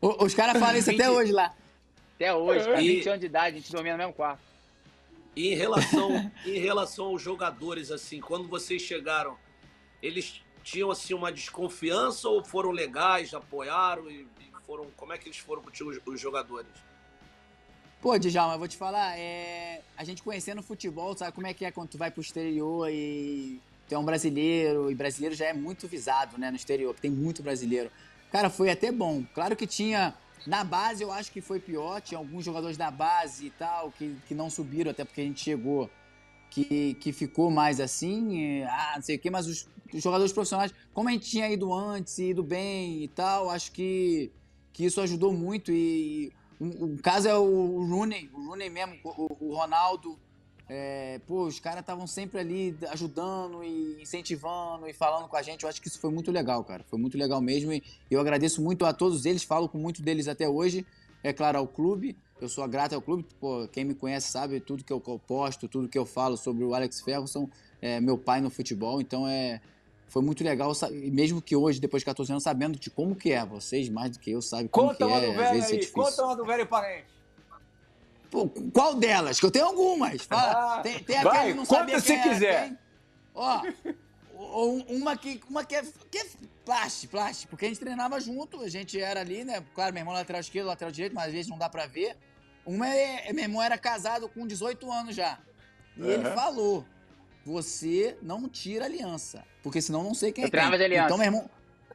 Os 0.00 0.32
caras 0.32 0.58
falam 0.60 0.76
isso 0.76 0.90
20, 0.90 1.00
até 1.00 1.10
hoje 1.10 1.32
lá. 1.32 1.52
Até 2.14 2.34
hoje, 2.34 2.66
com 2.68 2.76
20 2.76 3.08
anos 3.08 3.20
de 3.20 3.26
idade, 3.26 3.56
a 3.56 3.60
gente 3.60 3.72
dormia 3.72 3.92
no 3.92 3.98
mesmo 3.98 4.12
quarto. 4.12 4.40
E 5.34 5.52
em 5.52 5.56
relação, 5.56 6.32
em 6.46 6.58
relação 6.58 7.06
aos 7.06 7.22
jogadores, 7.22 7.90
assim, 7.90 8.20
quando 8.20 8.48
vocês 8.48 8.82
chegaram, 8.82 9.36
eles 10.02 10.42
tinham 10.62 10.90
assim 10.90 11.14
uma 11.14 11.32
desconfiança 11.32 12.28
ou 12.28 12.44
foram 12.44 12.70
legais, 12.70 13.34
apoiaram 13.34 14.10
e, 14.10 14.26
e 14.40 14.66
foram 14.66 14.86
como 14.96 15.12
é 15.12 15.18
que 15.18 15.28
eles 15.28 15.38
foram 15.38 15.62
contigo 15.62 15.90
os, 15.90 16.00
os 16.06 16.20
jogadores? 16.20 16.70
Pô, 18.00 18.16
Djalma, 18.18 18.54
eu 18.54 18.58
vou 18.58 18.68
te 18.68 18.76
falar, 18.76 19.18
é... 19.18 19.82
a 19.96 20.04
gente 20.04 20.22
conhecendo 20.22 20.60
o 20.60 20.62
futebol, 20.62 21.16
sabe 21.16 21.32
como 21.32 21.46
é 21.46 21.54
que 21.54 21.64
é 21.64 21.70
quando 21.70 21.88
tu 21.88 21.98
vai 21.98 22.10
pro 22.10 22.20
exterior 22.20 22.88
e 22.88 23.60
tu 23.88 23.94
é 23.94 23.98
um 23.98 24.04
brasileiro, 24.04 24.90
e 24.90 24.94
brasileiro 24.94 25.34
já 25.34 25.46
é 25.46 25.52
muito 25.52 25.88
visado, 25.88 26.38
né, 26.38 26.50
no 26.50 26.56
exterior, 26.56 26.94
tem 26.94 27.10
muito 27.10 27.42
brasileiro. 27.42 27.90
Cara, 28.30 28.50
foi 28.50 28.70
até 28.70 28.92
bom. 28.92 29.24
Claro 29.34 29.56
que 29.56 29.66
tinha, 29.66 30.14
na 30.46 30.62
base 30.62 31.02
eu 31.02 31.10
acho 31.10 31.32
que 31.32 31.40
foi 31.40 31.58
pior, 31.58 32.00
tinha 32.00 32.18
alguns 32.18 32.44
jogadores 32.44 32.76
da 32.76 32.90
base 32.90 33.46
e 33.46 33.50
tal, 33.50 33.90
que, 33.92 34.14
que 34.26 34.34
não 34.34 34.50
subiram, 34.50 34.90
até 34.90 35.04
porque 35.04 35.22
a 35.22 35.24
gente 35.24 35.40
chegou, 35.40 35.90
que, 36.50 36.94
que 36.94 37.12
ficou 37.12 37.50
mais 37.50 37.80
assim, 37.80 38.62
ah, 38.64 38.92
não 38.96 39.02
sei 39.02 39.16
o 39.16 39.18
quê, 39.18 39.30
mas 39.30 39.46
os, 39.46 39.66
os 39.92 40.02
jogadores 40.02 40.32
profissionais, 40.32 40.72
como 40.92 41.08
a 41.08 41.12
gente 41.12 41.30
tinha 41.30 41.48
ido 41.50 41.72
antes, 41.72 42.18
ido 42.18 42.42
bem 42.42 43.02
e 43.02 43.08
tal, 43.08 43.50
acho 43.50 43.72
que, 43.72 44.30
que 44.72 44.84
isso 44.84 45.00
ajudou 45.00 45.32
muito. 45.32 45.72
E 45.72 46.30
o, 46.60 46.94
o 46.94 47.02
caso 47.02 47.28
é 47.28 47.36
o 47.36 47.86
Rooney, 47.86 48.30
o 48.34 48.48
Rooney 48.48 48.68
mesmo, 48.68 48.98
o, 49.04 49.48
o 49.48 49.54
Ronaldo. 49.54 50.18
É, 50.68 51.18
pô, 51.26 51.44
os 51.44 51.58
caras 51.58 51.80
estavam 51.80 52.06
sempre 52.06 52.38
ali 52.38 52.76
ajudando 52.90 53.64
e 53.64 54.02
incentivando 54.02 54.86
e 54.86 54.92
falando 54.92 55.26
com 55.26 55.36
a 55.36 55.42
gente. 55.42 55.62
Eu 55.62 55.68
acho 55.68 55.80
que 55.80 55.88
isso 55.88 55.98
foi 55.98 56.10
muito 56.10 56.30
legal, 56.30 56.62
cara. 56.62 56.84
Foi 56.84 56.98
muito 56.98 57.16
legal 57.16 57.40
mesmo. 57.40 57.72
E 57.72 57.82
eu 58.10 58.20
agradeço 58.20 58.60
muito 58.60 58.84
a 58.84 58.92
todos 58.92 59.24
eles, 59.24 59.42
falo 59.42 59.68
com 59.68 59.78
muito 59.78 60.02
deles 60.02 60.28
até 60.28 60.48
hoje. 60.48 60.86
É 61.22 61.32
claro, 61.32 61.58
ao 61.58 61.66
clube. 61.66 62.16
Eu 62.40 62.48
sou 62.48 62.66
grato 62.68 62.94
ao 62.94 63.00
clube. 63.00 63.24
Pô, 63.40 63.66
quem 63.68 63.84
me 63.84 63.94
conhece 63.94 64.30
sabe 64.30 64.60
tudo 64.60 64.84
que 64.84 64.92
eu 64.92 65.00
posto, 65.00 65.68
tudo 65.68 65.88
que 65.88 65.98
eu 65.98 66.04
falo 66.04 66.36
sobre 66.36 66.64
o 66.64 66.74
Alex 66.74 67.00
Ferguson. 67.00 67.48
É 67.80 67.98
meu 68.00 68.18
pai 68.18 68.40
no 68.40 68.50
futebol. 68.50 69.00
Então 69.00 69.26
é, 69.26 69.60
foi 70.08 70.22
muito 70.22 70.44
legal, 70.44 70.72
mesmo 70.90 71.40
que 71.40 71.56
hoje, 71.56 71.80
depois 71.80 72.02
de 72.02 72.06
14 72.06 72.32
anos, 72.32 72.44
sabendo 72.44 72.78
de 72.78 72.90
como 72.90 73.16
que 73.16 73.32
é. 73.32 73.44
Vocês, 73.44 73.88
mais 73.88 74.10
do 74.10 74.18
que 74.18 74.30
eu, 74.30 74.42
sabem 74.42 74.68
como 74.68 74.88
conta 74.88 75.06
que 75.06 75.12
é. 75.12 75.20
Do 75.20 75.32
velho 75.32 75.42
Às 75.42 75.50
vezes 75.50 75.70
é 75.70 75.74
aí, 75.74 75.80
é. 75.80 75.86
Conta 75.86 76.24
uma 76.24 76.36
do 76.36 76.44
velho 76.44 76.66
parente. 76.66 77.17
Pô, 78.30 78.48
qual 78.72 78.94
delas? 78.94 79.40
Que 79.40 79.46
eu 79.46 79.50
tenho 79.50 79.66
algumas. 79.66 80.22
Fala. 80.22 80.76
Ah, 80.76 80.80
tem, 80.82 80.98
tem 81.02 81.16
aquela 81.16 81.44
que 81.46 81.54
não 81.54 81.64
se 81.64 81.74
quem 82.02 82.18
era 82.20 82.28
quiser. 82.28 82.64
quem. 82.68 82.78
Ó, 83.34 83.62
um- 84.34 84.96
uma 84.98 85.16
que, 85.16 85.40
uma 85.48 85.64
que 85.64 85.74
é, 85.74 85.82
que 86.10 86.18
é 86.18 86.26
plástico, 86.64 87.12
plástico, 87.12 87.50
porque 87.50 87.64
a 87.64 87.68
gente 87.68 87.80
treinava 87.80 88.20
junto, 88.20 88.60
a 88.62 88.68
gente 88.68 89.00
era 89.00 89.20
ali, 89.20 89.44
né? 89.44 89.64
Claro, 89.74 89.92
meu 89.94 90.00
irmão 90.02 90.14
lateral 90.14 90.40
esquerdo, 90.40 90.66
lateral 90.66 90.92
direito, 90.92 91.14
mas 91.14 91.26
às 91.28 91.32
vezes 91.32 91.48
não 91.50 91.58
dá 91.58 91.68
pra 91.68 91.86
ver. 91.86 92.16
Uma 92.66 92.86
é, 92.88 93.32
meu 93.32 93.44
irmão 93.44 93.62
era 93.62 93.78
casado 93.78 94.28
com 94.28 94.46
18 94.46 94.90
anos 94.92 95.14
já. 95.16 95.38
E 95.96 96.02
ele 96.06 96.26
Aham. 96.26 96.34
falou: 96.34 96.84
você 97.44 98.16
não 98.20 98.48
tira 98.48 98.84
aliança, 98.84 99.42
porque 99.62 99.80
senão 99.80 100.02
não 100.02 100.12
sei 100.14 100.32
quem 100.32 100.42
Eu 100.44 100.48
é 100.48 100.50
quem. 100.50 100.52
treinava 100.52 100.76
de 100.76 100.84
aliança. 100.84 101.06
Então, 101.06 101.16
meu 101.18 101.26
irmão, 101.26 101.50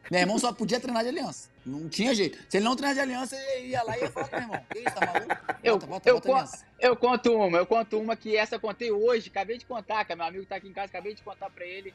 meu 0.09 0.19
irmão 0.19 0.39
só 0.39 0.51
podia 0.51 0.79
treinar 0.79 1.03
de 1.03 1.09
aliança. 1.09 1.49
Não 1.65 1.87
tinha 1.87 2.13
jeito. 2.13 2.37
Se 2.49 2.57
ele 2.57 2.65
não 2.65 2.75
de 2.93 2.99
aliança, 2.99 3.35
ele 3.53 3.67
ia 3.67 3.83
lá 3.83 3.97
e 3.97 4.01
ia 4.01 4.11
falar 4.11 4.29
meu 4.31 4.39
irmão. 4.41 4.65
Que 4.69 4.79
isso, 4.79 4.95
tá 4.95 5.05
maluco? 5.05 5.35
Eu- 5.63 5.71
Volta, 5.73 5.87
volta, 5.87 6.09
eu 6.09 6.13
volta 6.15 6.27
co- 6.29 6.35
aliança. 6.35 6.65
Eu 6.79 6.95
conto 6.95 7.33
uma, 7.33 7.57
eu 7.57 7.65
conto 7.65 7.99
uma 7.99 8.15
que 8.17 8.35
essa 8.35 8.55
eu 8.55 8.59
contei 8.59 8.91
hoje, 8.91 9.29
acabei 9.29 9.57
de 9.57 9.65
contar, 9.65 10.03
cara. 10.03 10.17
Meu 10.17 10.25
amigo 10.25 10.45
tá 10.45 10.57
aqui 10.57 10.67
em 10.67 10.73
casa, 10.73 10.87
acabei 10.87 11.13
de 11.13 11.21
contar 11.23 11.49
pra 11.49 11.65
ele. 11.65 11.93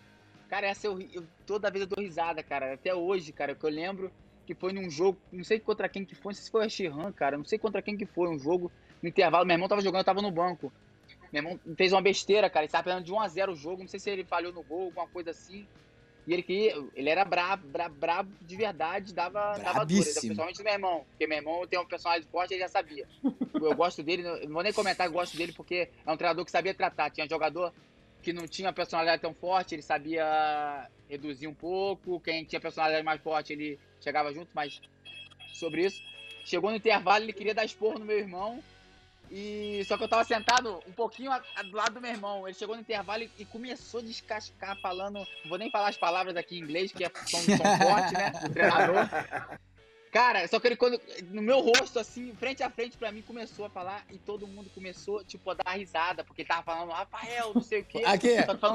Cara, 0.48 0.66
essa 0.66 0.87
eu, 0.87 0.98
eu 1.12 1.22
toda 1.46 1.70
vez 1.70 1.83
eu 1.83 1.87
dou 1.87 2.02
risada, 2.02 2.42
cara. 2.42 2.72
Até 2.74 2.94
hoje, 2.94 3.31
cara, 3.33 3.54
que 3.54 3.62
eu 3.64 3.68
lembro 3.70 4.11
que 4.46 4.54
foi 4.54 4.72
num 4.72 4.88
jogo, 4.88 5.18
não 5.31 5.44
sei 5.44 5.61
contra 5.61 5.87
quem 5.90 6.07
que 6.07 6.14
foi, 6.14 6.31
não 6.31 6.35
sei 6.37 6.44
se 6.44 6.50
foi 6.50 6.64
a 6.64 6.68
Shihan, 6.70 7.12
cara, 7.12 7.37
não 7.37 7.44
sei 7.44 7.59
contra 7.59 7.83
quem 7.83 7.94
que 7.98 8.07
foi, 8.07 8.31
um 8.31 8.38
jogo 8.38 8.72
no 9.02 9.09
intervalo. 9.11 9.44
Meu 9.44 9.54
irmão 9.54 9.68
tava 9.68 9.83
jogando, 9.83 10.00
eu 10.00 10.04
tava 10.04 10.22
no 10.22 10.31
banco. 10.31 10.72
Meu 11.31 11.40
irmão 11.42 11.61
fez 11.76 11.92
uma 11.92 12.00
besteira, 12.00 12.48
cara, 12.48 12.64
ele 12.64 12.72
tava 12.72 12.85
perdendo 12.85 13.04
de 13.04 13.12
1 13.12 13.20
a 13.20 13.28
0 13.28 13.52
o 13.52 13.54
jogo, 13.54 13.83
não 13.83 13.88
sei 13.88 14.00
se 14.00 14.09
ele 14.09 14.24
falhou 14.24 14.50
no 14.50 14.62
gol, 14.62 14.85
alguma 14.87 15.07
coisa 15.09 15.33
assim. 15.33 15.66
E 16.28 16.32
ele 16.34 16.42
queria, 16.42 16.76
ele 16.94 17.08
era 17.08 17.24
brabo, 17.24 17.66
brabo, 17.68 17.94
brabo 17.94 18.30
de 18.42 18.54
verdade, 18.54 19.14
dava, 19.14 19.54
dava 19.54 19.62
dura, 19.62 19.72
Brabíssimo. 19.72 20.20
principalmente 20.20 20.58
do 20.58 20.64
meu 20.64 20.72
irmão, 20.74 21.06
porque 21.08 21.26
meu 21.26 21.38
irmão 21.38 21.66
tem 21.66 21.78
um 21.80 21.86
personagem 21.86 22.28
forte, 22.28 22.52
ele 22.52 22.60
já 22.60 22.68
sabia. 22.68 23.08
Eu 23.54 23.74
gosto 23.74 24.02
dele, 24.02 24.22
não 24.22 24.52
vou 24.52 24.62
nem 24.62 24.70
comentar 24.70 25.06
que 25.06 25.10
eu 25.10 25.18
gosto 25.18 25.38
dele, 25.38 25.54
porque 25.54 25.88
é 26.04 26.12
um 26.12 26.18
treinador 26.18 26.44
que 26.44 26.50
sabia 26.50 26.74
tratar. 26.74 27.08
Tinha 27.08 27.26
jogador 27.26 27.72
que 28.22 28.30
não 28.30 28.46
tinha 28.46 28.70
personalidade 28.74 29.22
tão 29.22 29.32
forte, 29.32 29.74
ele 29.74 29.80
sabia 29.80 30.90
reduzir 31.08 31.46
um 31.46 31.54
pouco. 31.54 32.20
Quem 32.20 32.44
tinha 32.44 32.60
personalidade 32.60 33.02
mais 33.02 33.22
forte, 33.22 33.54
ele 33.54 33.80
chegava 33.98 34.30
junto, 34.30 34.50
mas 34.52 34.82
sobre 35.54 35.86
isso. 35.86 35.98
Chegou 36.44 36.68
no 36.70 36.76
intervalo, 36.76 37.24
ele 37.24 37.32
queria 37.32 37.54
dar 37.54 37.64
esporro 37.64 37.98
no 37.98 38.04
meu 38.04 38.18
irmão. 38.18 38.62
E 39.30 39.82
só 39.86 39.96
que 39.98 40.04
eu 40.04 40.08
tava 40.08 40.24
sentado 40.24 40.82
um 40.86 40.92
pouquinho 40.92 41.30
a- 41.30 41.42
a- 41.56 41.62
do 41.62 41.76
lado 41.76 41.94
do 41.94 42.00
meu 42.00 42.10
irmão. 42.10 42.46
Ele 42.48 42.54
chegou 42.56 42.74
no 42.74 42.80
intervalo 42.80 43.22
e, 43.22 43.30
e 43.38 43.44
começou 43.44 44.00
a 44.00 44.02
descascar, 44.02 44.76
falando. 44.80 45.14
Não 45.18 45.48
vou 45.48 45.58
nem 45.58 45.70
falar 45.70 45.88
as 45.88 45.96
palavras 45.96 46.36
aqui 46.36 46.58
em 46.58 46.62
inglês, 46.62 46.92
que 46.92 47.04
é- 47.04 47.10
são, 47.26 47.40
são 47.40 47.78
fortes, 47.78 48.12
né? 48.12 48.32
O 48.44 48.50
treinador. 48.50 49.08
Cara, 50.10 50.48
só 50.48 50.58
que 50.58 50.66
ele 50.68 50.76
quando. 50.76 50.98
No 51.24 51.42
meu 51.42 51.60
rosto, 51.60 51.98
assim, 51.98 52.34
frente 52.34 52.62
a 52.62 52.70
frente 52.70 52.96
pra 52.96 53.12
mim, 53.12 53.20
começou 53.20 53.66
a 53.66 53.70
falar 53.70 54.02
e 54.10 54.16
todo 54.16 54.46
mundo 54.46 54.70
começou, 54.70 55.22
tipo, 55.22 55.50
a 55.50 55.54
dar 55.54 55.72
risada, 55.72 56.24
porque 56.24 56.40
ele 56.42 56.48
tava 56.48 56.62
falando, 56.62 56.90
Rafael, 56.90 57.52
não 57.54 57.60
sei 57.62 57.80
o 57.80 57.84
quê. 57.84 58.02
Aqui, 58.06 58.28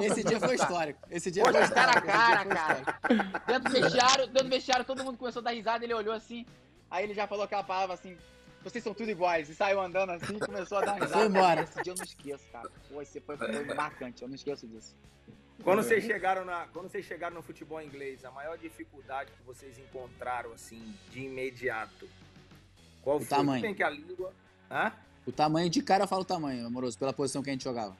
esse 0.05 0.23
dia 0.23 0.39
foi 0.39 0.53
histórico. 0.53 0.99
Esse 1.09 1.31
dia 1.31 1.43
Poxa, 1.43 1.65
foi 1.65 1.75
cara 1.75 1.87
a 1.87 1.95
histórico. 1.95 2.07
cara, 2.07 2.43
foi 2.43 2.53
cara. 2.55 2.79
histórico. 2.79 3.45
Dentro 3.47 3.63
do 3.73 3.81
vestiário, 3.81 4.27
dentro 4.27 4.43
do 4.43 4.49
vestiário, 4.51 4.85
todo 4.85 5.03
mundo 5.03 5.17
começou 5.17 5.39
a 5.39 5.43
dar 5.45 5.51
risada, 5.51 5.83
ele 5.83 5.93
olhou 5.95 6.13
assim, 6.13 6.45
aí 6.91 7.03
ele 7.03 7.15
já 7.15 7.25
falou 7.25 7.45
aquela 7.45 7.63
palavra 7.63 7.95
assim, 7.95 8.15
vocês 8.63 8.83
são 8.83 8.93
tudo 8.93 9.09
iguais, 9.11 9.49
e 9.49 9.55
saiu 9.55 9.79
andando 9.81 10.11
assim 10.11 10.35
e 10.35 10.39
começou 10.39 10.77
a 10.77 10.81
dar 10.85 10.93
risada. 11.01 11.13
Foi 11.13 11.25
embora. 11.27 11.61
Esse 11.63 11.83
dia 11.83 11.93
eu 11.93 11.97
não 11.97 12.03
esqueço, 12.03 12.43
cara. 12.51 12.69
Pô, 12.89 13.01
esse 13.01 13.19
foi, 13.21 13.37
foi 13.37 13.63
marcante, 13.75 14.21
eu 14.21 14.27
não 14.27 14.35
esqueço 14.35 14.67
disso. 14.67 14.95
Quando 15.63 15.83
vocês 15.83 16.03
chegaram 16.03 16.43
na, 16.43 16.67
quando 16.73 16.89
vocês 16.89 17.05
chegaram 17.05 17.35
no 17.35 17.41
futebol 17.41 17.81
inglês, 17.81 18.25
a 18.25 18.31
maior 18.31 18.57
dificuldade 18.57 19.31
que 19.31 19.43
vocês 19.43 19.77
encontraram 19.77 20.51
assim 20.51 20.93
de 21.11 21.21
imediato, 21.21 22.09
qual 23.01 23.19
foi? 23.19 23.27
tamanho. 23.27 23.61
Tem 23.61 23.73
que 23.73 23.83
a 23.83 23.89
língua, 23.89 24.33
hã? 24.69 24.91
O 25.25 25.31
tamanho, 25.31 25.69
de 25.69 25.81
cara 25.81 26.03
eu 26.03 26.07
falo 26.07 26.23
o 26.23 26.25
tamanho, 26.25 26.65
amoroso, 26.65 26.97
pela 26.99 27.13
posição 27.13 27.41
que 27.41 27.49
a 27.49 27.53
gente 27.53 27.63
jogava. 27.63 27.95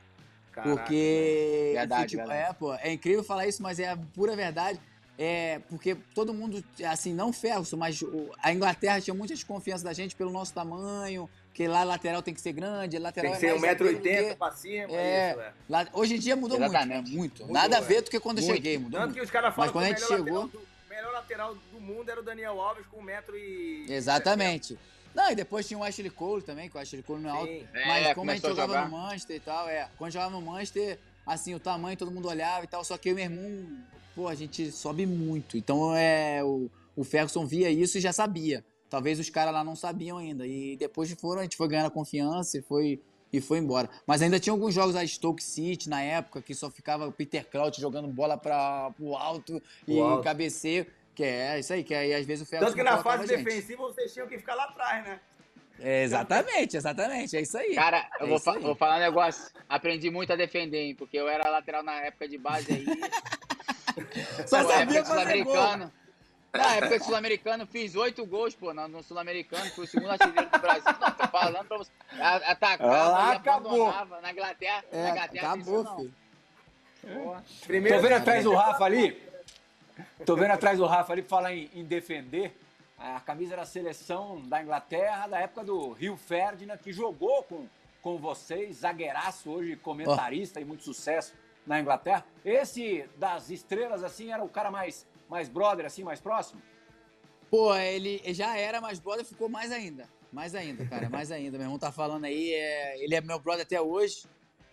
Caraca, 0.52 0.76
Porque. 0.76 1.70
o 1.72 1.74
Verdade, 1.74 2.02
futebol- 2.04 2.28
verdade. 2.28 2.50
É, 2.50 2.54
pô. 2.54 2.74
É 2.76 2.92
incrível 2.92 3.24
falar 3.24 3.48
isso, 3.48 3.64
mas 3.64 3.80
é 3.80 3.90
a 3.90 3.98
pura 3.98 4.36
verdade. 4.36 4.80
É, 5.18 5.60
porque 5.70 5.96
todo 6.16 6.34
mundo, 6.34 6.64
assim, 6.90 7.14
não 7.14 7.32
Ferguson, 7.32 7.78
mas 7.78 8.02
o- 8.02 8.32
a 8.42 8.52
Inglaterra 8.52 9.00
tinha 9.00 9.14
muita 9.14 9.34
desconfiança 9.36 9.84
da 9.84 9.94
gente 9.94 10.16
pelo 10.16 10.32
nosso 10.32 10.52
tamanho, 10.54 11.30
que 11.54 11.68
lá 11.68 11.84
lateral 11.84 12.24
tem 12.24 12.34
que 12.34 12.42
ser 12.42 12.52
grande, 12.54 12.98
lateral 12.98 13.32
Tem 13.32 13.40
que 13.40 13.46
é 13.46 13.50
ser 13.54 13.60
mais 13.60 13.78
zagueiro 13.78 13.94
do 13.94 14.02
1,80m 14.02 14.30
que- 14.30 14.36
pra 14.36 14.52
cima, 14.52 14.92
É. 14.92 15.32
isso, 15.32 15.40
é. 15.42 15.54
lá- 15.70 15.88
Hoje 15.94 16.16
em 16.16 16.20
dia 16.20 16.36
mudou 16.36 16.60
muito, 16.60 16.72
né? 16.74 17.04
Muito. 17.08 17.42
Mudou, 17.44 17.54
Nada 17.54 17.78
a 17.78 17.80
é. 17.80 17.84
ver 17.84 18.02
do 18.02 18.10
que 18.10 18.20
quando 18.20 18.40
eu 18.40 18.44
Muito. 18.44 18.56
cheguei, 18.56 18.78
mudou 18.80 19.00
Tanto 19.00 19.04
muito. 19.10 19.20
que 19.20 19.24
os 19.26 19.30
caras 19.32 19.54
falam 19.54 19.68
Mas 19.68 19.72
quando 19.72 19.86
que 19.86 19.92
a 19.92 19.96
o 19.96 20.00
gente 20.00 20.10
melhor, 20.10 20.26
chegou- 20.26 20.44
lateral 20.46 20.62
do, 20.64 20.68
o 20.68 20.90
melhor 20.90 21.14
lateral 21.14 21.56
do 21.56 21.80
mundo 21.80 22.10
era 22.10 22.20
o 22.20 22.24
Daniel 22.24 22.60
Alves 22.60 22.86
com 22.88 22.98
1,70m 23.04 23.38
e... 23.38 23.86
Exatamente. 23.94 24.80
Não, 25.14 25.30
e 25.32 25.36
depois 25.36 25.68
tinha 25.68 25.78
o 25.78 25.84
Ashley 25.84 26.10
Cole 26.10 26.42
também, 26.42 26.68
que 26.68 26.76
o 26.76 26.80
Ashley 26.80 27.04
Cole 27.04 27.22
não 27.22 27.30
é 27.30 27.34
alto. 27.34 27.52
Sim. 27.54 27.68
Mas 27.86 28.06
É, 28.08 28.16
como 28.16 28.32
a 28.32 28.34
gente 28.34 28.46
a 28.48 28.50
jogava 28.50 28.74
jogar. 28.74 28.86
no 28.90 28.98
Manchester 28.98 29.36
e 29.36 29.40
tal, 29.40 29.70
é. 29.70 29.88
Quando 29.96 30.12
jogava 30.12 30.32
no 30.32 30.42
Manchester, 30.42 30.98
assim, 31.26 31.54
o 31.54 31.60
tamanho 31.60 31.98
todo 31.98 32.12
mundo 32.12 32.28
olhava 32.28 32.66
e 32.66 32.68
tal, 32.68 32.84
só 32.84 32.98
que 32.98 33.10
eu 33.10 33.14
e 33.14 33.16
meu 33.16 33.24
irmão, 33.26 33.78
pô, 34.16 34.28
a 34.28 34.36
gente 34.36 34.72
sobe 34.72 35.06
muito. 35.06 35.58
Então 35.58 35.96
é. 35.96 36.44
O, 36.44 36.70
o 36.96 37.04
Ferguson 37.04 37.46
via 37.46 37.70
isso 37.70 37.98
e 37.98 38.02
já 38.02 38.14
sabia. 38.14 38.64
Talvez 38.90 39.18
os 39.20 39.30
caras 39.30 39.54
lá 39.54 39.64
não 39.64 39.76
sabiam 39.76 40.20
ainda. 40.20 40.46
E 40.46 40.78
depois 40.78 41.12
foram, 41.14 41.40
a 41.40 41.44
gente 41.44 41.58
foi 41.58 41.68
ganhando 41.68 41.90
confiança 41.90 42.60
e 42.60 42.62
foi, 42.62 43.02
e 43.32 43.42
foi 43.42 43.58
embora. 43.58 43.90
Mas 44.06 44.22
ainda 44.22 44.40
tinha 44.40 44.54
alguns 44.54 44.76
jogos 44.76 44.96
a 44.96 45.06
Stoke 45.06 45.44
City 45.44 45.90
na 45.90 46.02
época 46.02 46.42
que 46.42 46.54
só 46.54 46.70
ficava 46.70 47.08
o 47.08 47.12
Peter 47.12 47.44
Crouch 47.50 47.82
jogando 47.82 48.08
bola 48.08 48.38
para 48.38 48.92
pro 48.92 49.16
alto 49.16 49.62
e 49.88 50.00
alto. 50.00 50.24
cabeceio. 50.24 50.86
Que 51.16 51.24
é 51.24 51.60
isso 51.60 51.72
aí, 51.72 51.84
que 51.84 51.94
aí 51.94 52.14
às 52.14 52.26
vezes 52.26 52.46
o 52.46 52.50
Ferguson 52.50 52.72
Tanto 52.72 52.76
que 52.76 52.84
na 52.84 53.02
fase 53.04 53.28
defensiva 53.28 53.84
vocês 53.84 54.12
tinham 54.12 54.28
que 54.28 54.38
ficar 54.38 54.56
lá 54.56 54.66
atrás, 54.66 55.04
né? 55.04 55.20
É, 55.80 56.04
exatamente, 56.04 56.78
exatamente, 56.78 57.36
é 57.36 57.42
isso 57.42 57.58
aí. 57.58 57.76
Cara, 57.76 58.08
eu 58.20 58.26
É 58.28 58.30
vou, 58.30 58.40
fa- 58.40 58.54
aí. 58.54 58.60
vou 58.60 58.76
falar 58.76 58.98
um 58.98 59.00
negócio. 59.00 59.52
Aprendi 59.68 60.10
muito 60.10 60.32
a 60.32 60.36
defender, 60.36 60.78
hein? 60.82 60.96
Porque 60.96 61.18
eu 61.18 61.28
era 61.28 61.50
lateral 61.50 61.84
na 61.84 61.94
época 62.02 62.28
de 62.28 62.38
base 62.38 62.72
aí. 62.72 62.86
Só 64.48 64.64
sabia 64.64 65.04
fazer 65.04 65.44
gol. 65.44 65.56
Na 66.54 66.76
época 66.76 67.00
de 67.00 67.06
sul-americano, 67.06 67.66
fiz 67.66 67.96
oito 67.96 68.24
gols, 68.28 68.54
pô, 68.54 68.74
no, 68.74 68.88
no 68.88 69.02
sul-americano, 69.04 69.66
fui 69.72 69.86
o 69.86 69.88
segundo 69.88 70.12
artilheiro 70.12 70.48
do 70.50 70.60
Brasil. 70.60 70.84
Não, 71.02 71.12
tô 71.12 71.28
falando 71.28 71.66
pra 71.68 71.78
você. 71.80 71.92
Atacava 72.20 73.18
Ah, 73.30 73.34
e 73.34 73.38
acabou. 73.38 73.88
abandonava. 73.90 74.22
Na 74.22 74.32
Inglaterra, 74.32 74.84
É, 74.92 75.04
na 75.04 75.10
Inglaterra 75.10 75.48
acabou, 75.54 75.82
isso 75.82 75.84
não. 75.84 75.98
filho. 75.98 76.14
Primeiro 77.66 77.98
Tô 77.98 78.04
vendo 78.04 78.14
atrás 78.14 78.44
do 78.44 78.54
Rafa 78.54 78.86
ali. 78.86 79.24
Tô 80.26 80.36
vendo 80.36 80.52
atrás 80.52 80.78
do 80.78 80.86
Rafa 80.86 81.12
ali 81.14 81.22
pra 81.24 81.30
falar 81.30 81.54
em, 81.56 81.70
em 81.74 81.84
defender. 81.84 82.56
A 82.98 83.20
camisa 83.20 83.56
da 83.56 83.66
seleção 83.66 84.42
da 84.42 84.62
Inglaterra, 84.62 85.28
da 85.28 85.40
época 85.40 85.64
do 85.64 85.92
Rio 85.92 86.16
Ferdinand, 86.16 86.78
que 86.78 86.94
jogou 86.94 87.44
com, 87.44 87.68
com 88.02 88.18
vocês, 88.18 88.78
zagueiraço, 88.78 89.50
hoje 89.50 89.76
comentarista 89.76 90.62
e 90.62 90.66
muito 90.66 90.84
sucesso 90.84 91.34
na 91.66 91.80
Inglaterra. 91.80 92.26
Esse 92.46 93.06
das 93.18 93.50
estrelas, 93.50 94.04
assim, 94.04 94.32
era 94.32 94.44
o 94.44 94.50
cara 94.50 94.72
mais, 94.72 95.06
mais 95.30 95.50
brother, 95.50 95.86
assim, 95.86 96.04
mais 96.04 96.20
próximo? 96.20 96.62
Pô, 97.50 97.76
ele 97.76 98.22
já 98.34 98.58
era, 98.58 98.82
mas 98.82 99.00
brother 99.00 99.26
ficou 99.26 99.50
mais 99.50 99.72
ainda. 99.72 100.08
Mais 100.32 100.56
ainda, 100.56 100.84
cara, 100.86 101.10
mais 101.10 101.32
ainda. 101.32 101.58
Meu 101.58 101.66
irmão 101.66 101.78
tá 101.78 101.92
falando 101.92 102.26
aí, 102.26 102.52
é, 102.54 103.04
ele 103.04 103.14
é 103.14 103.22
meu 103.22 103.38
brother 103.40 103.64
até 103.64 103.80
hoje. 103.80 104.24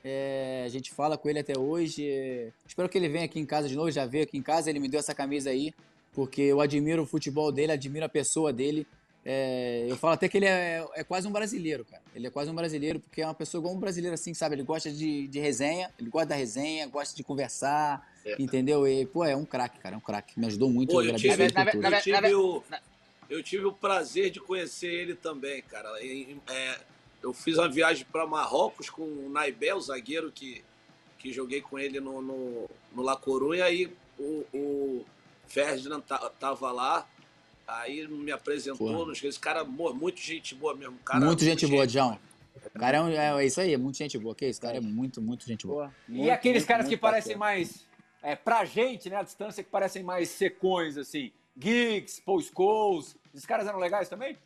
É, 0.02 0.62
a 0.64 0.68
gente 0.68 0.90
fala 0.90 1.18
com 1.18 1.28
ele 1.28 1.40
até 1.40 1.58
hoje. 1.58 2.08
é, 2.08 2.50
espero 2.66 2.88
que 2.88 2.96
ele 2.96 3.08
venha 3.08 3.26
aqui 3.26 3.38
em 3.38 3.44
casa 3.44 3.68
de 3.68 3.76
novo, 3.76 3.90
já 3.90 4.06
veio 4.06 4.24
aqui 4.24 4.38
em 4.38 4.42
casa, 4.42 4.70
ele 4.70 4.80
me 4.80 4.88
deu 4.88 4.98
essa 4.98 5.14
camisa 5.14 5.50
aí, 5.50 5.74
porque 6.20 6.42
eu 6.42 6.60
admiro 6.60 7.02
o 7.04 7.06
futebol 7.06 7.50
dele, 7.50 7.72
admiro 7.72 8.04
a 8.04 8.08
pessoa 8.10 8.52
dele. 8.52 8.86
É, 9.24 9.86
eu 9.88 9.96
falo 9.96 10.12
até 10.12 10.28
que 10.28 10.36
ele 10.36 10.44
é, 10.44 10.86
é 10.94 11.02
quase 11.02 11.26
um 11.26 11.32
brasileiro, 11.32 11.82
cara. 11.82 12.02
Ele 12.14 12.26
é 12.26 12.30
quase 12.30 12.50
um 12.50 12.54
brasileiro, 12.54 13.00
porque 13.00 13.22
é 13.22 13.24
uma 13.26 13.32
pessoa 13.32 13.58
igual 13.62 13.74
um 13.74 13.78
brasileiro, 13.78 14.12
assim, 14.14 14.34
sabe? 14.34 14.54
Ele 14.54 14.62
gosta 14.62 14.90
de, 14.90 15.26
de 15.28 15.38
resenha, 15.40 15.90
ele 15.98 16.10
gosta 16.10 16.26
da 16.28 16.34
resenha, 16.34 16.86
gosta 16.88 17.16
de 17.16 17.24
conversar, 17.24 18.06
É. 18.26 18.36
entendeu? 18.38 18.86
E, 18.86 19.06
pô, 19.06 19.24
é 19.24 19.34
um 19.34 19.46
craque, 19.46 19.78
cara, 19.78 19.94
é 19.94 19.98
um 19.98 20.00
craque. 20.02 20.38
Me 20.38 20.44
ajudou 20.46 20.68
muito, 20.68 20.90
Pô, 20.90 21.00
eu 21.02 21.16
tive- 21.16 21.50
na- 21.54 21.64
na- 21.64 21.96
Eu 21.98 22.02
tive, 22.02 22.34
o, 22.34 22.62
eu 23.30 23.42
tive 23.42 23.64
o 23.64 23.72
prazer 23.72 24.28
de 24.30 24.40
conhecer 24.40 24.92
ele 24.92 25.14
também, 25.14 25.62
cara. 25.62 25.88
É, 26.02 26.78
eu 27.22 27.32
fiz 27.32 27.56
uma 27.56 27.68
viagem 27.68 28.04
para 28.12 28.26
Marrocos 28.26 28.90
com 28.90 29.04
o 29.04 29.30
Naibel, 29.30 29.78
o 29.78 29.80
zagueiro 29.80 30.30
que, 30.30 30.62
que 31.18 31.32
joguei 31.32 31.62
com 31.62 31.78
ele 31.78 31.98
no, 31.98 32.20
no, 32.20 32.68
no 32.94 33.02
La 33.02 33.16
Corunha. 33.16 33.64
Aí 33.64 33.90
o, 34.18 34.44
o 34.52 34.59
Ferdinand 35.50 36.00
ta- 36.00 36.30
tava 36.30 36.70
lá, 36.72 37.06
aí 37.66 38.06
me 38.08 38.32
apresentou. 38.32 38.86
Porra. 38.92 39.06
Nos, 39.06 39.22
esse 39.22 39.38
cara, 39.38 39.64
muito 39.64 40.20
gente 40.20 40.54
boa 40.54 40.74
mesmo. 40.74 40.96
Cara, 41.04 41.24
muito 41.24 41.44
gente 41.44 41.66
boa, 41.66 41.82
gente. 41.82 41.92
João. 41.94 42.18
O 42.74 42.78
cara 42.78 42.98
é, 42.98 43.00
um- 43.00 43.08
é, 43.08 43.42
é 43.42 43.46
isso 43.46 43.60
aí, 43.60 43.74
é 43.74 43.76
muito 43.78 43.98
gente 43.98 44.16
boa. 44.18 44.34
Que 44.34 44.46
isso, 44.46 44.60
cara 44.60 44.76
é 44.76 44.80
muito, 44.80 45.20
muito 45.20 45.44
gente 45.46 45.66
boa. 45.66 45.92
E 46.08 46.12
muito, 46.12 46.30
aqueles 46.30 46.62
muito, 46.62 46.68
caras 46.68 46.86
que 46.86 46.90
muito 46.92 47.00
parecem 47.00 47.36
mais, 47.36 47.84
é, 48.22 48.36
pra 48.36 48.64
gente, 48.64 49.10
né, 49.10 49.16
à 49.16 49.22
distância, 49.22 49.62
que 49.62 49.70
parecem 49.70 50.02
mais 50.02 50.28
secões, 50.28 50.96
assim. 50.96 51.32
Giggs, 51.58 52.22
Paul 52.22 52.40
Scholes, 52.40 53.16
esses 53.34 53.44
caras 53.44 53.66
eram 53.66 53.78
legais 53.78 54.08
também? 54.08 54.36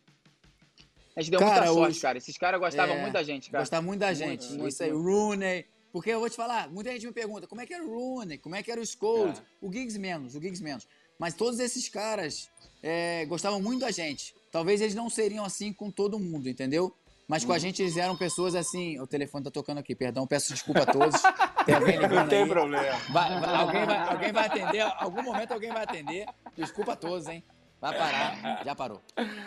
A 1.16 1.20
gente 1.20 1.30
deu 1.30 1.38
Cara, 1.40 1.52
muita 1.66 1.72
sorte, 1.74 1.92
os- 1.96 2.02
cara. 2.02 2.18
Esses 2.18 2.36
caras 2.38 2.58
gostavam 2.58 2.96
É, 2.96 3.00
muito 3.02 3.12
da 3.12 3.22
gente, 3.22 3.50
cara. 3.50 3.62
Gostar 3.62 3.80
muito 3.82 4.00
da 4.00 4.06
Muito, 4.06 4.18
gente. 4.18 4.48
muito, 4.54 4.68
isso 4.68 4.82
aí, 4.82 4.92
o 4.92 5.00
Rooney. 5.02 5.64
Porque 5.94 6.10
eu 6.10 6.18
vou 6.18 6.28
te 6.28 6.34
falar, 6.34 6.68
muita 6.68 6.90
gente 6.90 7.06
me 7.06 7.12
pergunta 7.12 7.46
como 7.46 7.60
é 7.60 7.66
que 7.66 7.72
era 7.72 7.84
o 7.84 7.88
Rooney, 7.88 8.36
como 8.38 8.56
é 8.56 8.64
que 8.64 8.72
era 8.72 8.80
o 8.80 8.84
Scholes, 8.84 9.38
É. 9.38 9.42
o 9.62 9.72
Giggs 9.72 9.96
menos, 9.96 10.34
o 10.34 10.40
Giggs 10.40 10.60
menos. 10.60 10.88
Mas 11.16 11.34
todos 11.34 11.60
esses 11.60 11.88
caras 11.88 12.50
é, 12.82 13.24
gostavam 13.26 13.62
muito 13.62 13.82
da 13.82 13.92
gente. 13.92 14.34
Talvez 14.50 14.80
eles 14.80 14.96
não 14.96 15.08
seriam 15.08 15.44
assim 15.44 15.72
com 15.72 15.92
todo 15.92 16.18
mundo, 16.18 16.48
entendeu? 16.48 16.92
Mas 17.28 17.44
com 17.44 17.52
a 17.52 17.58
gente 17.60 17.80
eles 17.80 17.96
eram 17.96 18.16
pessoas 18.16 18.56
assim. 18.56 18.98
O 18.98 19.06
telefone 19.06 19.44
tá 19.44 19.52
tocando 19.52 19.78
aqui, 19.78 19.94
perdão, 19.94 20.26
peço 20.26 20.52
desculpa 20.52 20.80
a 20.82 20.86
todos. 20.86 21.22
Tem 21.64 21.76
alguém 21.76 21.94
ligando 21.96 22.14
Não 22.16 22.28
tem 22.28 22.42
aí. 22.42 22.48
problema. 22.48 22.98
Vai- 23.10 23.40
vai- 23.40 23.54
alguém, 23.54 23.86
vai, 23.86 23.98
alguém 24.08 24.32
vai 24.32 24.46
atender, 24.46 24.80
algum 24.98 25.22
momento 25.22 25.52
alguém 25.52 25.70
vai 25.72 25.84
atender. 25.84 26.26
Desculpa 26.56 26.94
a 26.94 26.96
todos, 26.96 27.28
hein? 27.28 27.42
Vai 27.80 27.96
parar, 27.96 28.62
já 28.64 28.74
parou. 28.74 29.00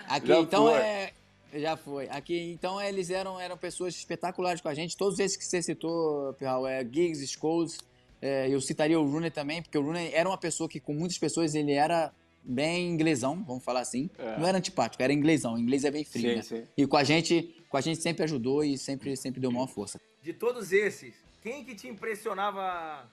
Aqui, 0.07 0.27
Já 0.27 0.39
então, 0.39 0.67
foi. 0.67 0.79
é. 0.79 1.13
Já 1.53 1.77
foi. 1.77 2.09
Aqui, 2.09 2.51
então, 2.51 2.81
eles 2.81 3.09
eram, 3.09 3.39
eram 3.39 3.57
pessoas 3.57 3.95
espetaculares 3.95 4.59
com 4.61 4.67
a 4.67 4.73
gente. 4.73 4.97
Todos 4.97 5.17
esses 5.19 5.37
que 5.37 5.45
você 5.45 5.61
citou, 5.61 6.33
Pirral, 6.33 6.67
é 6.67 6.83
Giggs, 6.83 7.25
Scholes. 7.27 7.77
é, 8.21 8.47
eu 8.49 8.59
citaria 8.59 8.99
o 8.99 9.09
Rooney 9.09 9.31
também, 9.31 9.61
porque 9.61 9.77
o 9.77 9.81
Rooney 9.81 10.11
era 10.13 10.27
uma 10.27 10.37
pessoa 10.37 10.67
que, 10.67 10.79
com 10.79 10.93
muitas 10.93 11.17
pessoas, 11.17 11.55
ele 11.55 11.71
era 11.71 12.11
bem 12.43 12.89
inglesão, 12.89 13.43
vamos 13.45 13.63
falar 13.63 13.81
assim. 13.81 14.09
É. 14.17 14.37
Não 14.37 14.47
era 14.47 14.57
antipático, 14.57 15.01
era 15.01 15.11
inglesão. 15.13 15.53
O 15.55 15.59
inglês 15.59 15.83
é 15.85 15.91
bem 15.91 16.03
frio, 16.03 16.29
Sim, 16.29 16.35
né? 16.35 16.41
sim. 16.41 16.63
E 16.77 16.85
com 16.87 16.97
a 16.97 17.03
gente, 17.03 17.55
com 17.69 17.77
a 17.77 17.81
gente 17.81 18.01
sempre 18.01 18.23
ajudou 18.23 18.63
e 18.63 18.77
sempre, 18.77 19.15
sempre 19.15 19.39
deu 19.39 19.51
maior 19.51 19.67
força. 19.67 19.99
De 20.21 20.33
todos 20.33 20.71
esses, 20.71 21.13
quem 21.41 21.63
que 21.63 21.75
te 21.75 21.87
impressionava 21.87 23.09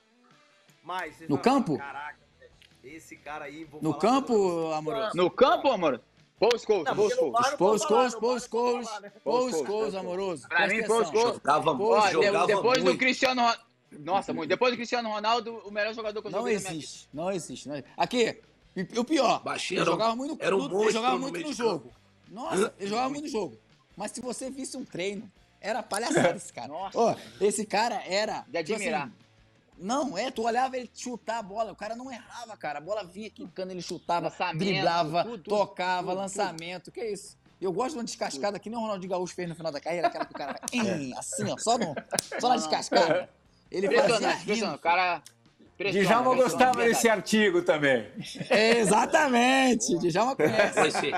mais? 0.83 1.16
Vocês 1.16 1.31
No 1.31 1.38
campo? 1.38 1.79
Caraca, 1.79 2.18
esse 2.83 3.16
cara 3.16 3.44
aí... 3.47 3.64
Vou 3.64 3.81
No 3.83 3.94
campo, 3.94 4.37
você." 4.37 4.75
amoroso? 4.75 5.16
No 5.16 5.31
campo, 5.31 5.68
amor? 5.70 6.01
Paul 6.38 6.51
bar 7.33 7.51
não 7.51 8.18
pode 8.18 8.42
Scholes, 8.44 8.87
falar, 8.88 9.01
né? 9.01 9.12
Paul 9.23 9.38
Scholes, 9.51 9.66
Scholes, 9.66 9.94
amoroso. 9.94 10.49
Pra 10.49 10.66
mim, 10.66 10.83
de- 12.09 12.27
jogava 12.27 12.47
depois 12.47 12.83
muito. 12.83 12.94
do 12.97 12.99
Cristiano 12.99 13.40
Ronaldo. 13.40 13.61
Nossa, 14.01 14.35
muito. 14.35 14.49
Depois 14.49 14.73
do 14.73 14.77
Cristiano 14.77 15.09
Ronaldo, 15.09 15.62
o 15.64 15.70
melhor 15.70 15.94
jogador 15.94 16.20
que 16.20 16.27
eu 16.29 16.33
Não 16.33 16.49
existe, 16.49 17.09
não 17.14 17.31
existe. 17.31 17.68
Não 17.68 17.77
existe. 17.77 17.92
Aqui, 17.97 18.40
e 18.75 18.99
o 18.99 19.05
pior, 19.05 19.42
Baixinho 19.44 19.79
ele 19.79 19.83
era 19.83 19.90
um- 19.90 19.92
jogava 19.94 20.16
muito, 20.16 20.37
era 20.40 20.57
um 20.57 20.83
ele 20.83 20.90
jogava 20.92 21.14
no 21.14 21.20
muito 21.20 21.40
no 21.40 21.44
de 21.44 21.53
jogo. 21.53 21.92
Nossa, 22.29 22.75
ele 22.79 22.90
jogava 22.90 23.09
muito 23.11 23.25
no 23.25 23.31
jogo. 23.31 23.59
Mas 23.97 24.11
se 24.11 24.20
você 24.20 24.51
visse 24.51 24.77
um 24.77 24.85
treino, 24.85 25.31
era 25.61 25.83
palhaçada 25.85 26.35
esse 26.37 26.53
cara. 26.53 26.66
Nossa. 26.68 27.16
Esse 27.40 27.64
cara 27.64 28.03
era... 28.07 28.44
De 28.49 28.59
tipo 28.64 28.75
admirar. 28.75 29.11
Não, 29.78 30.16
é, 30.16 30.30
tu 30.30 30.42
olhava 30.42 30.76
ele 30.76 30.90
chutar 30.94 31.38
a 31.38 31.42
bola, 31.42 31.72
o 31.72 31.76
cara 31.76 31.96
não 31.96 32.10
errava, 32.10 32.56
cara. 32.56 32.78
A 32.78 32.82
bola 32.82 33.04
vinha 33.04 33.28
quicando, 33.30 33.72
ele 33.72 33.82
chutava, 33.82 34.28
Lançamento, 34.28 34.58
driblava, 34.58 35.22
tudo, 35.24 35.38
tudo, 35.38 35.56
tocava, 35.56 36.08
tudo, 36.08 36.18
lançamento, 36.18 36.92
que 36.92 37.04
isso. 37.04 37.37
Eu 37.60 37.72
gosto 37.72 37.92
de 37.92 37.98
uma 37.98 38.04
descascada 38.04 38.58
que 38.58 38.68
nem 38.68 38.78
o 38.78 38.82
Ronaldinho 38.82 39.10
Gaúcho 39.10 39.34
fez 39.34 39.48
no 39.48 39.54
final 39.54 39.72
da 39.72 39.80
carreira, 39.80 40.08
aquela 40.08 40.24
que 40.24 40.32
o 40.32 40.37
cara 40.37 40.56
vai, 40.72 40.80
"Hum", 40.80 41.12
assim, 41.16 41.50
ó, 41.50 41.56
só, 41.58 41.78
no, 41.78 41.94
só 42.40 42.48
na 42.48 42.56
descascada. 42.56 43.28
Ele 43.70 43.87
Impressionante, 43.87 44.42
impressionante. 44.42 44.76
O 44.76 44.80
cara. 44.80 45.22
Djalma 45.76 46.34
gostava 46.37 46.74
verdade. 46.74 46.88
desse 46.90 47.08
artigo 47.08 47.62
também. 47.62 48.06
Exatamente, 48.50 49.98
Djalma 49.98 50.37
conhece. 50.37 51.10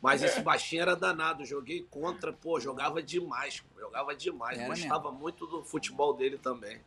Mas 0.00 0.22
esse, 0.22 0.40
baixinho 0.40 0.82
era 0.82 0.94
danado. 0.94 1.44
Joguei 1.44 1.82
contra, 1.90 2.32
pô, 2.32 2.60
jogava 2.60 3.02
demais. 3.02 3.62
Jogava 3.78 4.14
demais. 4.14 4.58
Era 4.58 4.68
Gostava 4.68 5.10
muito 5.10 5.46
do 5.46 5.64
futebol 5.64 6.14
dele 6.14 6.38
também. 6.38 6.78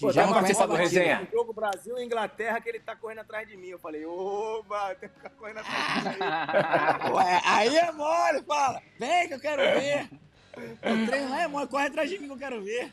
Pô, 0.00 0.10
Djalma 0.10 0.34
tá 0.34 0.38
a 0.40 0.42
do 0.42 0.56
batida. 0.56 0.76
resenha? 0.76 1.20
No 1.20 1.30
jogo 1.30 1.52
Brasil 1.52 1.96
e 1.98 2.04
Inglaterra 2.04 2.60
que 2.60 2.68
ele 2.68 2.80
tá 2.80 2.96
correndo 2.96 3.20
atrás 3.20 3.46
de 3.46 3.56
mim. 3.56 3.68
Eu 3.68 3.78
falei, 3.78 4.04
oba, 4.04 4.94
tem 4.96 5.08
que 5.08 5.14
ficar 5.14 5.30
correndo 5.30 5.58
atrás 5.58 6.02
de 6.02 6.08
mim. 6.08 6.16
aí. 6.20 7.12
Ué, 7.14 7.42
aí 7.44 7.76
é 7.76 7.92
mole, 7.92 8.42
fala. 8.42 8.82
Vem 8.98 9.28
que 9.28 9.34
eu 9.34 9.40
quero 9.40 9.62
ver. 9.62 10.10
O 10.56 11.06
treino 11.06 11.30
lá 11.30 11.42
é 11.42 11.46
mole, 11.46 11.68
corre 11.68 11.86
atrás 11.86 12.10
de 12.10 12.18
mim 12.18 12.26
que 12.26 12.32
eu 12.32 12.38
quero 12.38 12.62
ver. 12.62 12.92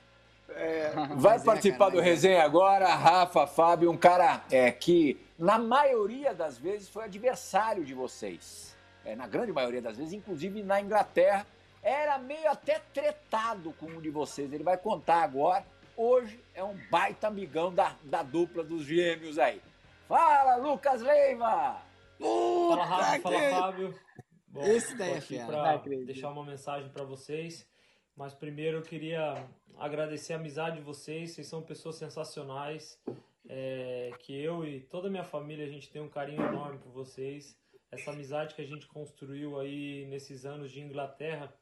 Vai 1.15 1.37
é, 1.37 1.39
participar 1.39 1.85
cara, 1.85 1.91
do 1.91 1.99
é. 1.99 2.03
resenha 2.03 2.43
agora, 2.43 2.93
Rafa, 2.93 3.47
Fábio, 3.47 3.89
um 3.89 3.97
cara 3.97 4.43
é, 4.51 4.71
que, 4.71 5.19
na 5.37 5.57
maioria 5.57 6.33
das 6.33 6.57
vezes, 6.57 6.89
foi 6.89 7.05
adversário 7.05 7.83
de 7.83 7.93
vocês. 7.93 8.75
É, 9.05 9.15
na 9.15 9.27
grande 9.27 9.51
maioria 9.51 9.81
das 9.81 9.97
vezes, 9.97 10.13
inclusive 10.13 10.61
na 10.61 10.79
Inglaterra, 10.79 11.45
era 11.81 12.17
meio 12.17 12.49
até 12.49 12.79
tretado 12.93 13.73
com 13.73 13.87
um 13.87 13.99
de 13.99 14.09
vocês. 14.09 14.53
Ele 14.53 14.63
vai 14.63 14.77
contar 14.77 15.23
agora. 15.23 15.65
Hoje 15.95 16.39
é 16.53 16.63
um 16.63 16.75
baita 16.89 17.27
amigão 17.27 17.73
da, 17.73 17.95
da 18.03 18.23
dupla 18.23 18.63
dos 18.63 18.83
gêmeos 18.85 19.37
aí. 19.37 19.61
Fala, 20.07 20.55
Lucas 20.57 21.01
Leiva! 21.01 21.81
Fala 22.19 22.85
Rafa, 22.85 23.17
Puta 23.17 23.21
fala 23.29 23.39
que- 23.39 23.49
Fábio. 23.49 23.99
Bom, 24.47 24.61
Esse 24.63 24.95
daí 24.95 25.11
é 25.13 25.17
aqui 25.17 25.37
fera. 25.37 25.81
deixar 26.05 26.29
uma 26.29 26.45
mensagem 26.45 26.89
para 26.89 27.03
vocês. 27.03 27.67
Mas 28.15 28.33
primeiro 28.35 28.77
eu 28.77 28.81
queria 28.83 29.47
agradecer 29.77 30.33
a 30.33 30.35
amizade 30.37 30.77
de 30.77 30.83
vocês. 30.83 31.33
Vocês 31.33 31.47
são 31.47 31.61
pessoas 31.61 31.95
sensacionais. 31.97 32.99
é, 33.49 34.11
que 34.19 34.33
eu 34.41 34.65
e 34.65 34.79
toda 34.79 35.09
a 35.09 35.11
minha 35.11 35.23
família 35.25 35.65
a 35.65 35.69
gente 35.69 35.91
tem 35.91 36.01
um 36.01 36.07
carinho 36.07 36.41
enorme 36.41 36.79
por 36.79 36.93
vocês. 36.93 37.57
Essa 37.91 38.11
amizade 38.11 38.55
que 38.55 38.61
a 38.61 38.65
gente 38.65 38.87
construiu 38.87 39.59
aí 39.59 40.05
nesses 40.05 40.45
anos 40.45 40.71
de 40.71 40.79
Inglaterra, 40.79 41.53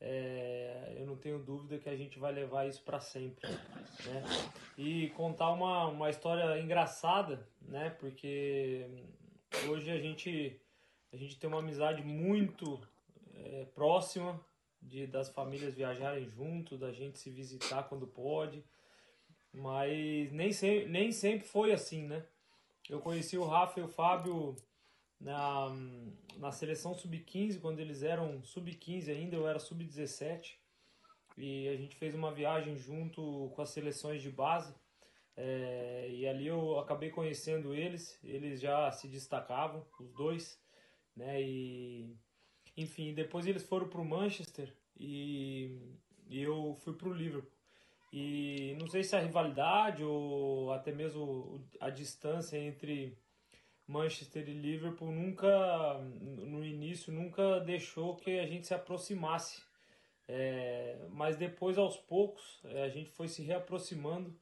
é, 0.00 0.94
eu 0.98 1.06
não 1.06 1.16
tenho 1.16 1.38
dúvida 1.38 1.78
que 1.78 1.88
a 1.88 1.96
gente 1.96 2.18
vai 2.18 2.32
levar 2.32 2.66
isso 2.66 2.82
para 2.82 3.00
sempre, 3.00 3.48
né? 3.48 4.22
E 4.76 5.08
contar 5.10 5.50
uma, 5.52 5.86
uma 5.86 6.10
história 6.10 6.60
engraçada, 6.60 7.48
né? 7.62 7.90
Porque 7.90 8.86
hoje 9.68 9.90
a 9.90 9.98
gente 9.98 10.60
a 11.12 11.16
gente 11.16 11.38
tem 11.38 11.48
uma 11.48 11.60
amizade 11.60 12.02
muito 12.02 12.80
é, 13.34 13.64
próxima 13.74 14.38
de 14.82 15.06
das 15.06 15.30
famílias 15.30 15.74
viajarem 15.74 16.28
junto, 16.28 16.76
da 16.76 16.92
gente 16.92 17.18
se 17.18 17.30
visitar 17.30 17.84
quando 17.84 18.06
pode, 18.06 18.62
mas 19.52 20.30
nem 20.30 20.52
sempre, 20.52 20.88
nem 20.90 21.10
sempre 21.10 21.46
foi 21.46 21.72
assim, 21.72 22.06
né? 22.06 22.24
Eu 22.88 23.00
conheci 23.00 23.36
o 23.38 23.44
Rafa 23.44 23.80
e 23.80 23.82
o 23.82 23.88
Fábio 23.88 24.54
na, 25.20 25.70
na 26.36 26.52
seleção 26.52 26.94
sub-15, 26.94 27.60
quando 27.60 27.80
eles 27.80 28.02
eram 28.02 28.42
sub-15 28.42 29.08
ainda, 29.08 29.36
eu 29.36 29.48
era 29.48 29.58
sub-17. 29.58 30.56
E 31.36 31.68
a 31.68 31.76
gente 31.76 31.96
fez 31.96 32.14
uma 32.14 32.32
viagem 32.32 32.76
junto 32.76 33.50
com 33.54 33.62
as 33.62 33.70
seleções 33.70 34.22
de 34.22 34.30
base. 34.30 34.74
É, 35.36 36.08
e 36.10 36.26
ali 36.26 36.46
eu 36.46 36.78
acabei 36.78 37.10
conhecendo 37.10 37.74
eles, 37.74 38.18
eles 38.24 38.58
já 38.58 38.90
se 38.90 39.06
destacavam, 39.06 39.86
os 40.00 40.10
dois, 40.12 40.58
né? 41.14 41.42
E 41.42 42.16
enfim, 42.76 43.12
depois 43.14 43.46
eles 43.46 43.62
foram 43.62 43.88
para 43.88 44.00
o 44.00 44.04
Manchester 44.04 44.74
e, 44.98 45.78
e 46.28 46.42
eu 46.42 46.74
fui 46.82 46.94
para 46.94 47.08
o 47.08 47.12
Liverpool. 47.12 47.50
E 48.12 48.76
não 48.80 48.86
sei 48.88 49.02
se 49.02 49.14
a 49.14 49.20
rivalidade 49.20 50.02
ou 50.02 50.72
até 50.72 50.92
mesmo 50.92 51.66
a 51.80 51.90
distância 51.90 52.56
entre 52.56 53.18
Manchester 53.86 54.48
e 54.48 54.52
Liverpool 54.52 55.12
nunca, 55.12 55.98
no 55.98 56.64
início, 56.64 57.12
nunca 57.12 57.60
deixou 57.60 58.16
que 58.16 58.38
a 58.38 58.46
gente 58.46 58.66
se 58.66 58.74
aproximasse. 58.74 59.62
É, 60.28 60.98
mas 61.10 61.36
depois, 61.36 61.78
aos 61.78 61.96
poucos, 61.96 62.60
é, 62.64 62.82
a 62.82 62.88
gente 62.88 63.10
foi 63.10 63.28
se 63.28 63.42
reaproximando 63.42 64.36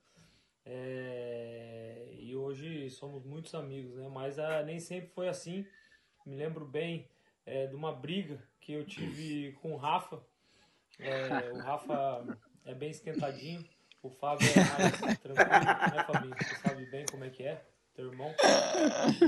é, 0.65 2.09
e 2.19 2.35
hoje 2.35 2.89
somos 2.91 3.23
muitos 3.25 3.55
amigos, 3.55 3.97
né? 3.97 4.09
Mas 4.09 4.39
ah, 4.39 4.63
nem 4.63 4.81
sempre 4.81 5.11
foi 5.11 5.29
assim. 5.29 5.67
Me 6.25 6.35
lembro 6.37 6.65
bem 6.65 7.07
é, 7.45 7.67
de 7.67 7.75
uma 7.75 7.93
briga 7.93 8.43
que 8.61 8.73
eu 8.73 8.85
tive 8.87 9.53
com 9.61 9.75
o 9.75 9.77
Rafa. 9.77 10.23
É, 10.99 11.53
o 11.53 11.59
Rafa 11.59 12.39
é 12.65 12.75
bem 12.75 12.91
esquentadinho, 12.91 13.63
o 14.03 14.09
Fábio 14.09 14.49
é 14.49 14.55
mais 14.55 15.19
tranquilo, 15.21 15.97
né, 15.97 16.05
Fabinho? 16.07 16.35
Você 16.39 16.55
sabe 16.57 16.87
bem 16.87 17.05
como 17.11 17.25
é 17.25 17.31
que 17.31 17.43
é, 17.43 17.63
teu 17.95 18.11
irmão. 18.11 18.35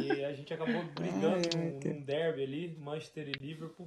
E 0.05 0.25
a 0.25 0.33
gente 0.33 0.53
acabou 0.53 0.83
brigando 0.95 1.49
num, 1.57 1.81
num 1.81 2.03
derby 2.03 2.43
ali, 2.43 2.77
Manchester 2.79 3.29
e 3.29 3.33
Liverpool. 3.33 3.87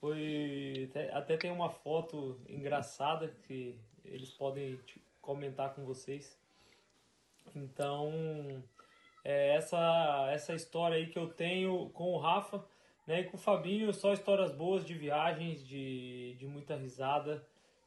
Foi. 0.00 0.88
Até, 0.90 1.12
até 1.12 1.36
tem 1.36 1.50
uma 1.50 1.70
foto 1.70 2.40
engraçada 2.48 3.28
que 3.46 3.78
eles 4.04 4.30
podem 4.30 4.78
comentar 5.20 5.74
com 5.74 5.84
vocês. 5.84 6.38
Então, 7.54 8.62
é 9.24 9.54
essa, 9.54 10.28
essa 10.32 10.54
história 10.54 10.96
aí 10.96 11.06
que 11.06 11.18
eu 11.18 11.28
tenho 11.28 11.90
com 11.90 12.12
o 12.12 12.18
Rafa 12.18 12.64
né, 13.06 13.20
e 13.20 13.24
com 13.24 13.36
o 13.36 13.40
Fabinho, 13.40 13.92
só 13.92 14.12
histórias 14.12 14.52
boas 14.52 14.84
de 14.84 14.94
viagens, 14.94 15.66
de, 15.66 16.34
de 16.38 16.46
muita 16.46 16.76
risada. 16.76 17.46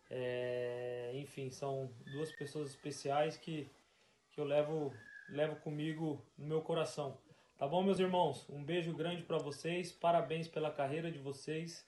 É, 0.10 1.12
enfim, 1.15 1.50
são 1.50 1.91
duas 2.13 2.32
pessoas 2.32 2.69
especiais 2.69 3.38
que, 3.38 3.69
que 4.32 4.39
eu 4.39 4.45
levo, 4.45 4.93
levo 5.29 5.55
comigo 5.57 6.21
no 6.38 6.45
meu 6.47 6.61
coração. 6.61 7.17
Tá 7.57 7.67
bom, 7.67 7.81
meus 7.83 7.99
irmãos? 7.99 8.45
Um 8.49 8.63
beijo 8.63 8.93
grande 8.93 9.23
para 9.23 9.38
vocês, 9.38 9.91
parabéns 9.91 10.47
pela 10.47 10.71
carreira 10.71 11.11
de 11.11 11.19
vocês. 11.19 11.85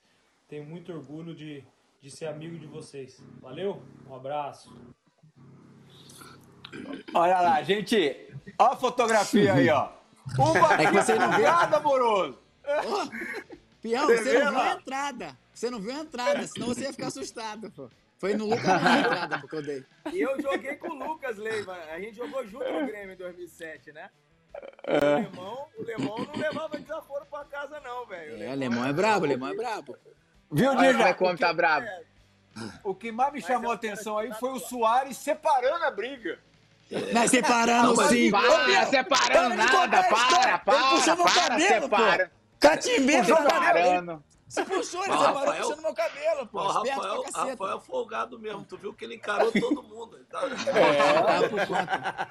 Tenho 0.48 0.66
muito 0.66 0.94
orgulho 0.94 1.36
de, 1.36 1.64
de 2.02 2.10
ser 2.10 2.28
amigo 2.28 2.58
de 2.58 2.66
vocês. 2.66 3.22
Valeu? 3.42 3.82
Um 4.10 4.16
abraço. 4.16 4.74
Olha 7.14 7.42
lá, 7.42 7.62
gente. 7.64 8.30
Olha 8.58 8.72
a 8.72 8.76
fotografia 8.76 9.54
aí, 9.54 9.70
ó. 9.70 9.90
Uma 10.38 10.74
É 10.82 10.86
que 10.88 10.92
você 10.94 11.16
não 11.16 11.32
viu. 11.32 11.44
nada, 11.44 11.78
amoroso. 11.78 12.40
Pião, 13.82 14.06
Você 14.08 14.18
você 14.18 14.32
vê 14.32 14.44
não 14.44 14.52
viu 14.52 14.60
a 14.62 14.74
entrada. 14.74 15.38
Você 15.54 15.70
não 15.70 15.80
viu 15.80 15.92
a 15.92 16.00
entrada, 16.00 16.48
senão 16.48 16.68
você 16.68 16.82
ia 16.82 16.92
ficar 16.92 17.08
assustado, 17.08 17.72
pô. 17.72 17.90
Foi 18.18 18.34
no 18.34 18.46
Lucas 18.46 18.68
a 18.68 19.00
entrada 19.00 19.48
que 19.48 19.56
eu 19.56 19.62
dei. 19.62 19.86
E 20.12 20.22
eu 20.22 20.42
joguei 20.42 20.76
com 20.76 20.90
o 20.90 21.08
Lucas 21.08 21.38
Leiva. 21.38 21.78
A 21.92 22.00
gente 22.00 22.16
jogou 22.16 22.46
junto 22.48 22.72
no 22.72 22.88
Grêmio 22.88 23.14
em 23.14 23.18
2007, 23.18 23.92
né? 23.92 24.10
É. 24.84 24.98
O 24.98 25.16
Lemão, 25.16 25.68
o 25.78 25.84
Lemão 25.84 26.18
não 26.18 26.36
levava 26.36 26.80
desaforo 26.80 27.26
pra 27.28 27.46
casa, 27.46 27.80
não, 27.80 28.06
velho. 28.08 28.42
É, 28.42 28.48
o 28.48 28.52
alemão 28.52 28.86
é 28.86 28.94
brabo, 28.94 29.22
o 29.22 29.26
alemão 29.26 29.50
é 29.50 29.56
brabo. 29.56 29.98
Viu, 30.52 30.72
Olha 30.72 31.14
como 31.14 31.32
é 31.32 31.38
tá 31.38 31.54
bravo. 31.54 31.86
O 32.84 32.96
que 32.96 33.12
mais 33.12 33.34
me 33.34 33.42
chamou 33.42 33.70
é 33.70 33.74
a 33.74 33.76
atenção 33.76 34.18
aí 34.18 34.34
foi 34.34 34.52
o. 34.52 34.60
Soares 34.60 35.18
separando 35.18 35.86
a 35.86 35.92
briga. 35.92 36.40
Mas 37.14 37.30
separando 37.30 37.96
Não, 37.96 38.08
sim. 38.08 38.32
Para, 38.32 38.86
separando 38.86 39.56
para 39.56 39.66
nada, 39.66 40.04
para, 40.04 40.10
para, 40.10 40.60
para, 40.60 41.16
cabelo, 41.16 41.82
separa. 41.82 42.32
Ele 42.86 43.24
Separando. 43.24 44.24
Se 44.48 44.64
puxou, 44.66 45.04
ele 45.04 45.14
Rafael- 45.14 45.62
puxando 45.62 45.82
meu 45.82 45.94
cabelo, 45.94 46.48
pô. 46.48 46.60
O 46.62 46.68
Rafael. 46.68 47.24
Rafael 47.34 47.78
é 47.78 47.80
folgado 47.82 48.40
mesmo. 48.40 48.64
Tu 48.64 48.78
viu 48.78 48.94
que 48.94 49.06
ele 49.06 49.16
encarou 49.16 49.52
todo 49.52 49.84
mundo. 49.84 50.16
Ele 50.16 50.26
tá- 50.26 50.42
É, 50.46 51.50
conta. 51.50 52.28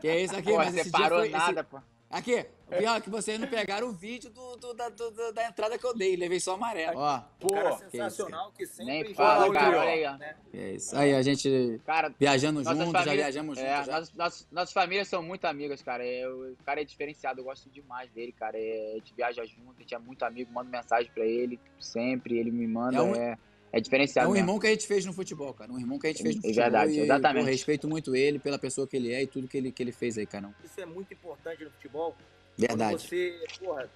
Que 0.00 0.08
é 0.08 0.20
isso 0.20 0.36
aqui, 0.36 0.50
Pô, 0.50 0.56
mas 0.58 0.68
esse 0.74 0.74
dia 0.84 0.84
separou 0.84 1.18
foi... 1.18 1.28
esse- 1.28 1.36
nada, 1.36 1.64
pô. 1.64 1.78
Aqui, 2.14 2.46
pior 2.78 3.00
que 3.00 3.10
vocês 3.10 3.40
não 3.40 3.48
pegaram 3.48 3.88
o 3.88 3.92
vídeo 3.92 4.30
do, 4.30 4.54
do- 4.56 4.72
da, 4.72 4.88
do- 4.88 5.10
da- 5.10 5.30
da 5.32 5.48
entrada 5.48 5.76
que 5.76 5.84
eu 5.84 5.92
dei. 5.92 6.14
Levei 6.14 6.38
só 6.38 6.54
amarelo. 6.54 6.96
Ó, 6.96 7.20
Pô, 7.40 7.48
cara 7.52 7.70
que 7.70 7.74
isso, 7.82 7.90
sensacional 7.90 8.52
que 8.52 8.66
sempre 8.66 8.84
Nem 8.92 9.04
joga 9.06 9.14
fala, 9.16 9.52
cara. 9.52 9.80
Aí, 9.82 10.04
ó. 10.06 10.16
é 10.56 10.72
isso. 10.74 10.96
Aí 10.96 11.12
a 11.12 11.22
gente 11.22 11.80
Cara, 11.84 12.14
viajando 12.16 12.62
junto, 12.62 12.76
já 12.76 12.84
famílias- 12.92 13.16
viajamos 13.16 13.58
é, 13.58 13.76
junto. 13.76 13.86
já. 13.86 13.92
nossas, 13.92 14.12
nossas, 14.14 14.48
nossas 14.52 14.72
famílias 14.72 15.08
são 15.08 15.24
muito 15.24 15.44
amigas, 15.46 15.82
cara. 15.82 16.06
É, 16.06 16.28
o 16.28 16.52
o 16.52 16.56
cara 16.64 16.80
é 16.80 16.84
diferenciado, 16.84 17.40
eu 17.40 17.44
gosto 17.44 17.68
demais 17.68 18.08
dele, 18.12 18.30
cara. 18.30 18.56
É, 18.56 18.92
a 18.92 18.94
gente 18.94 19.12
viaja 19.14 19.44
junto, 19.44 19.74
a 19.76 19.80
gente 19.80 19.94
é 19.94 19.98
muito 19.98 20.22
amigo, 20.24 20.52
mando 20.52 20.70
mensagem 20.70 21.10
pra 21.12 21.24
ele 21.26 21.58
sempre, 21.80 22.38
ele 22.38 22.52
me 22.52 22.66
manda. 22.68 22.96
É 22.96 23.02
um- 23.02 23.14
É, 23.16 23.36
é 23.74 23.78
É 23.78 23.80
diferenciado. 23.80 24.28
um 24.28 24.32
mesmo. 24.32 24.44
irmão 24.44 24.58
que 24.60 24.66
a 24.66 24.70
gente 24.70 24.86
fez 24.86 25.04
no 25.04 25.12
futebol, 25.12 25.52
cara. 25.54 25.72
Um 25.72 25.78
irmão 25.78 25.98
que 25.98 26.06
a 26.06 26.10
gente 26.10 26.22
fez 26.22 26.34
no 26.36 26.40
É 26.40 26.42
futebol. 26.42 26.62
verdade, 26.62 26.92
e, 26.92 27.00
exatamente. 27.00 27.44
pô, 27.44 27.50
respeito 27.50 27.88
muito 27.88 28.14
ele 28.16 28.38
pela 28.38 28.58
pessoa 28.58 28.86
que 28.86 28.96
ele 28.96 29.12
é 29.12 29.22
e 29.22 29.26
tudo 29.26 29.48
que 29.48 29.56
ele, 29.56 29.72
que 29.72 29.82
ele 29.82 29.92
fez 29.92 30.16
aí, 30.18 30.26
cara. 30.26 30.50
Isso 30.64 30.80
é 30.80 30.86
muito 30.86 31.12
importante 31.12 31.64
no 31.64 31.70
futebol. 31.70 32.14
Verdade. 32.56 32.94
Você, 33.02 33.44
porra, 33.58 33.90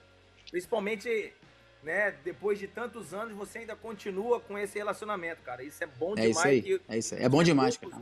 principalmente, 0.51 1.33
né, 1.83 2.15
depois 2.25 2.59
de 2.59 2.67
tantos 2.67 3.15
anos, 3.15 3.35
você 3.37 3.59
ainda 3.61 3.77
continua 3.77 4.41
com 4.41 4.59
esse 4.59 4.77
relacionamento, 4.79 5.43
cara. 5.43 5.63
Isso 5.63 5.83
é 5.83 5.87
bom 5.87 6.13
É 6.17 6.27
demais. 6.27 6.37
isso 6.37 6.47
aí. 6.47 6.63
que 6.63 6.81
É 6.89 6.99
isso 6.99 7.15
aí. 7.15 7.23
É 7.23 7.29
bom 7.29 7.43
demais, 7.43 7.77
cara. 7.77 7.93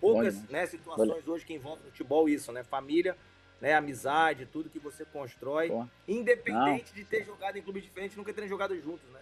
poucas 0.00 0.34
né, 0.50 0.66
situações 0.66 1.26
hoje 1.26 1.44
que 1.46 1.54
envolvem 1.54 1.84
futebol, 1.90 2.28
isso, 2.28 2.50
né? 2.52 2.62
Família, 2.64 3.16
né, 3.60 3.72
amizade, 3.74 4.46
tudo 4.46 4.68
que 4.68 4.78
você 4.78 5.04
constrói. 5.04 5.68
Pô. 5.68 5.86
Independente 6.08 6.92
de 6.92 7.04
ter 7.04 7.24
jogado 7.24 7.56
em 7.56 7.62
clubes 7.62 7.82
diferentes, 7.84 8.16
nunca 8.16 8.32
terem 8.32 8.48
jogado 8.48 8.74
juntos, 8.80 9.08
né? 9.12 9.20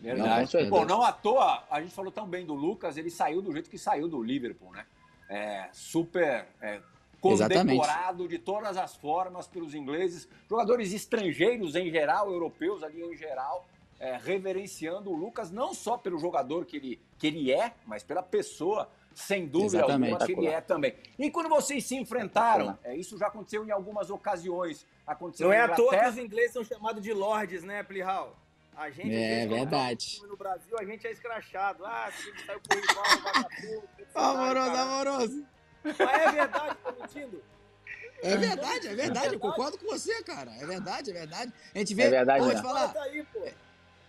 Não, 0.00 0.14
Verdade. 0.14 0.50
certeza. 0.50 0.70
Bom, 0.70 0.84
não 0.84 1.02
à 1.02 1.12
toa, 1.12 1.64
a 1.70 1.80
gente 1.80 1.92
falou 1.92 2.12
tão 2.12 2.26
bem 2.26 2.46
do 2.46 2.54
Lucas, 2.54 2.96
ele 2.96 3.10
saiu 3.10 3.42
do 3.42 3.52
jeito 3.52 3.68
que 3.68 3.78
saiu 3.78 4.08
do 4.08 4.22
Liverpool, 4.22 4.72
né? 4.72 4.86
É, 5.28 5.68
super 5.72 6.46
é, 6.62 6.80
Exatamente. 7.24 7.76
condecorado 7.76 8.28
de 8.28 8.38
todas 8.38 8.76
as 8.76 8.94
formas 8.94 9.46
pelos 9.46 9.74
ingleses, 9.74 10.28
jogadores 10.48 10.92
estrangeiros 10.92 11.74
em 11.74 11.90
geral, 11.90 12.30
europeus 12.32 12.82
ali 12.82 13.02
em 13.02 13.16
geral, 13.16 13.66
é, 13.98 14.16
reverenciando 14.16 15.10
o 15.10 15.16
Lucas 15.16 15.50
não 15.50 15.74
só 15.74 15.98
pelo 15.98 16.18
jogador 16.18 16.64
que 16.64 16.76
ele, 16.76 17.00
que 17.18 17.26
ele 17.26 17.52
é, 17.52 17.74
mas 17.84 18.04
pela 18.04 18.22
pessoa, 18.22 18.88
sem 19.12 19.46
dúvida 19.46 19.78
Exatamente. 19.78 20.12
alguma, 20.12 20.26
que 20.26 20.32
ele 20.32 20.46
é 20.46 20.60
também. 20.60 20.94
E 21.18 21.30
quando 21.30 21.48
vocês 21.48 21.84
se 21.84 21.96
enfrentaram, 21.96 22.78
é, 22.84 22.96
isso 22.96 23.18
já 23.18 23.26
aconteceu 23.26 23.66
em 23.66 23.72
algumas 23.72 24.10
ocasiões, 24.10 24.86
aconteceu 25.04 25.48
Não 25.48 25.52
é 25.52 25.66
na 25.66 25.72
à 25.72 25.76
toa 25.76 25.98
que 25.98 26.08
os 26.08 26.18
ingleses 26.18 26.52
são 26.52 26.64
chamados 26.64 27.02
de 27.02 27.12
lords, 27.12 27.64
né, 27.64 27.82
Plihal? 27.82 28.36
A 28.78 28.90
gente, 28.90 29.12
É 29.12 29.44
quando 29.44 29.58
verdade. 29.58 30.22
No 30.22 30.36
Brasil, 30.36 30.76
a 30.78 30.84
gente 30.84 31.04
é 31.04 31.10
escrachado. 31.10 31.84
Ah, 31.84 32.12
time 32.16 32.38
saiu 32.46 32.60
por 32.60 32.76
rival, 32.76 33.04
vagabundo. 33.24 33.88
Amoroso, 34.14 34.76
amoroso. 34.76 35.46
Mas 35.84 35.98
é 35.98 36.32
verdade, 36.32 36.76
tô 36.84 36.92
mentindo. 37.02 37.42
É 38.22 38.36
verdade, 38.36 38.86
é 38.86 38.94
verdade. 38.94 39.34
Eu 39.34 39.40
concordo 39.40 39.78
com 39.78 39.86
você, 39.86 40.22
cara. 40.22 40.52
É 40.60 40.64
verdade, 40.64 41.10
é 41.10 41.12
verdade. 41.12 41.52
A 41.74 41.78
gente 41.78 41.92
vê. 41.92 42.04
É 42.04 42.10
verdade, 42.10 42.38
Pô, 42.38 42.44
vou 42.44 42.54
né? 42.54 42.62
falar. 42.62 42.88
Tá 42.88 43.02
aí, 43.02 43.24
pô. 43.24 43.40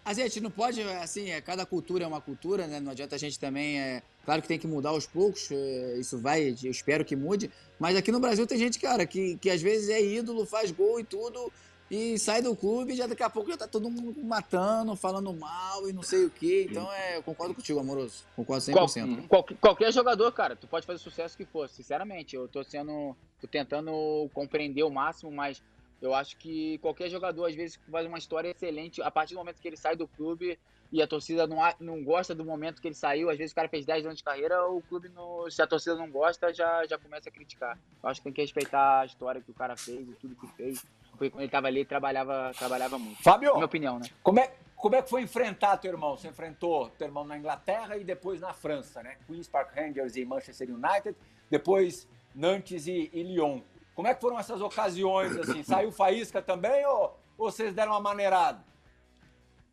A 0.06 0.14
gente 0.14 0.40
não 0.40 0.52
pode, 0.52 0.82
assim, 0.82 1.32
é, 1.32 1.42
cada 1.42 1.66
cultura 1.66 2.04
é 2.04 2.08
uma 2.08 2.22
cultura, 2.22 2.68
né? 2.68 2.80
Não 2.80 2.92
adianta 2.92 3.16
a 3.16 3.20
gente 3.20 3.40
também. 3.40 3.80
É, 3.80 4.04
claro 4.24 4.42
que 4.42 4.48
tem 4.48 4.60
que 4.60 4.68
mudar 4.68 4.90
aos 4.90 5.08
poucos, 5.08 5.50
é, 5.52 5.98
isso 5.98 6.18
vai, 6.20 6.56
eu 6.64 6.72
espero 6.72 7.04
que 7.04 7.16
mude. 7.16 7.52
Mas 7.80 7.96
aqui 7.96 8.12
no 8.12 8.20
Brasil 8.20 8.46
tem 8.46 8.58
gente, 8.58 8.80
cara, 8.80 9.06
que, 9.06 9.36
que 9.38 9.50
às 9.50 9.62
vezes 9.62 9.90
é 9.90 10.02
ídolo, 10.02 10.46
faz 10.46 10.72
gol 10.72 11.00
e 11.00 11.04
tudo, 11.04 11.52
e 11.90 12.18
sai 12.20 12.42
do 12.42 12.56
clube 12.56 12.94
e 12.94 12.96
já 12.96 13.08
daqui 13.08 13.24
a 13.24 13.30
pouco 13.30 13.50
já 13.50 13.58
tá 13.58 13.68
todo 13.68 13.90
mundo 13.90 14.24
matando, 14.24 14.96
falando 14.96 15.34
mal 15.34 15.90
e 15.90 15.94
não 15.94 16.04
sei 16.04 16.26
o 16.26 16.30
quê. 16.30 16.68
Então, 16.70 16.92
é, 16.94 17.18
eu 17.18 17.24
concordo 17.24 17.54
contigo, 17.56 17.80
amoroso. 17.80 18.24
Concordo 18.36 18.62
100%. 18.64 19.28
Qual- 19.28 19.44
qual- 19.44 19.58
qualquer 19.60 19.92
jogador, 19.92 20.32
cara, 20.32 20.56
tu 20.56 20.68
pode 20.68 20.86
fazer 20.86 20.98
o 20.98 21.04
sucesso 21.04 21.36
que 21.36 21.46
for, 21.46 21.68
sinceramente. 21.70 22.36
Eu 22.36 22.48
tô 22.48 22.64
sendo. 22.64 23.16
tô 23.42 23.48
tentando 23.48 24.30
compreender 24.34 24.84
o 24.84 24.90
máximo, 24.90 25.32
mas 25.32 25.64
eu 26.02 26.14
acho 26.14 26.36
que 26.38 26.78
qualquer 26.80 27.10
jogador, 27.10 27.46
às 27.46 27.56
vezes, 27.56 27.80
faz 27.90 28.06
uma 28.06 28.18
história 28.18 28.50
excelente. 28.50 29.02
A 29.02 29.10
partir 29.10 29.34
do 29.34 29.38
momento 29.38 29.62
que 29.62 29.68
ele 29.68 29.78
sai 29.78 29.96
do 29.96 30.08
clube 30.08 30.60
e 30.92 31.02
a 31.02 31.08
torcida 31.08 31.46
não, 31.48 31.58
não 31.80 32.04
gosta 32.04 32.34
do 32.36 32.44
momento 32.44 32.82
que 32.82 32.88
ele 32.88 32.96
saiu, 32.96 33.30
às 33.30 33.38
vezes 33.38 33.52
o 33.52 33.56
cara 33.56 33.70
fez 33.70 33.86
10 33.86 34.06
anos 34.06 34.18
de 34.18 34.24
carreira, 34.24 34.68
o 34.68 34.82
clube, 34.82 35.08
não, 35.10 35.50
se 35.50 35.62
a 35.62 35.68
torcida 35.68 35.96
não 35.96 36.10
gosta, 36.10 36.52
já, 36.54 36.86
já 36.88 36.98
começa 36.98 37.30
a 37.30 37.32
criticar. 37.32 37.78
Eu 38.04 38.10
acho 38.10 38.20
que 38.20 38.24
tem 38.26 38.34
que 38.34 38.42
respeitar 38.42 39.02
a 39.02 39.06
história 39.06 39.40
que 39.42 39.52
o 39.52 39.54
cara 39.54 39.76
fez 39.78 40.00
e 40.08 40.14
tudo 40.14 40.36
que 40.36 40.48
fez. 40.58 40.84
Porque 41.20 41.32
quando 41.32 41.42
ele 41.42 41.52
tava 41.52 41.68
ali, 41.68 41.80
ele 41.80 41.86
trabalhava, 41.86 42.52
trabalhava 42.58 42.98
muito. 42.98 43.22
Fábio, 43.22 43.50
Na 43.50 43.56
minha 43.56 43.66
opinião, 43.66 44.00
né? 44.00 44.08
Como 44.24 44.40
é, 44.40 44.54
como 44.78 44.96
é 44.96 45.02
que 45.02 45.10
foi 45.10 45.22
enfrentar 45.22 45.76
teu 45.76 45.92
irmão? 45.92 46.16
Você 46.16 46.30
enfrentou 46.30 46.90
teu 46.92 47.08
irmão 47.08 47.26
na 47.26 47.38
Inglaterra 47.38 47.98
e 47.98 48.06
depois 48.06 48.40
na 48.40 48.54
França, 48.54 49.04
né? 49.04 49.18
Queen's 49.28 49.50
Park 49.50 49.76
Rangers 49.76 50.16
e 50.16 50.24
Manchester 50.24 50.70
United, 50.70 51.16
depois 51.50 52.08
Nantes 52.34 52.88
e, 52.88 53.10
e 53.12 53.22
Lyon. 53.22 53.60
Como 53.94 54.08
é 54.08 54.16
que 54.16 54.22
foram 54.22 54.40
essas 54.40 54.62
ocasiões, 54.62 55.36
assim? 55.36 55.62
Saiu 55.62 55.92
faísca 55.92 56.42
também 56.42 56.86
ou, 56.86 57.20
ou 57.38 57.52
vocês 57.52 57.74
deram 57.74 57.92
uma 57.92 58.00
maneirada? 58.00 58.64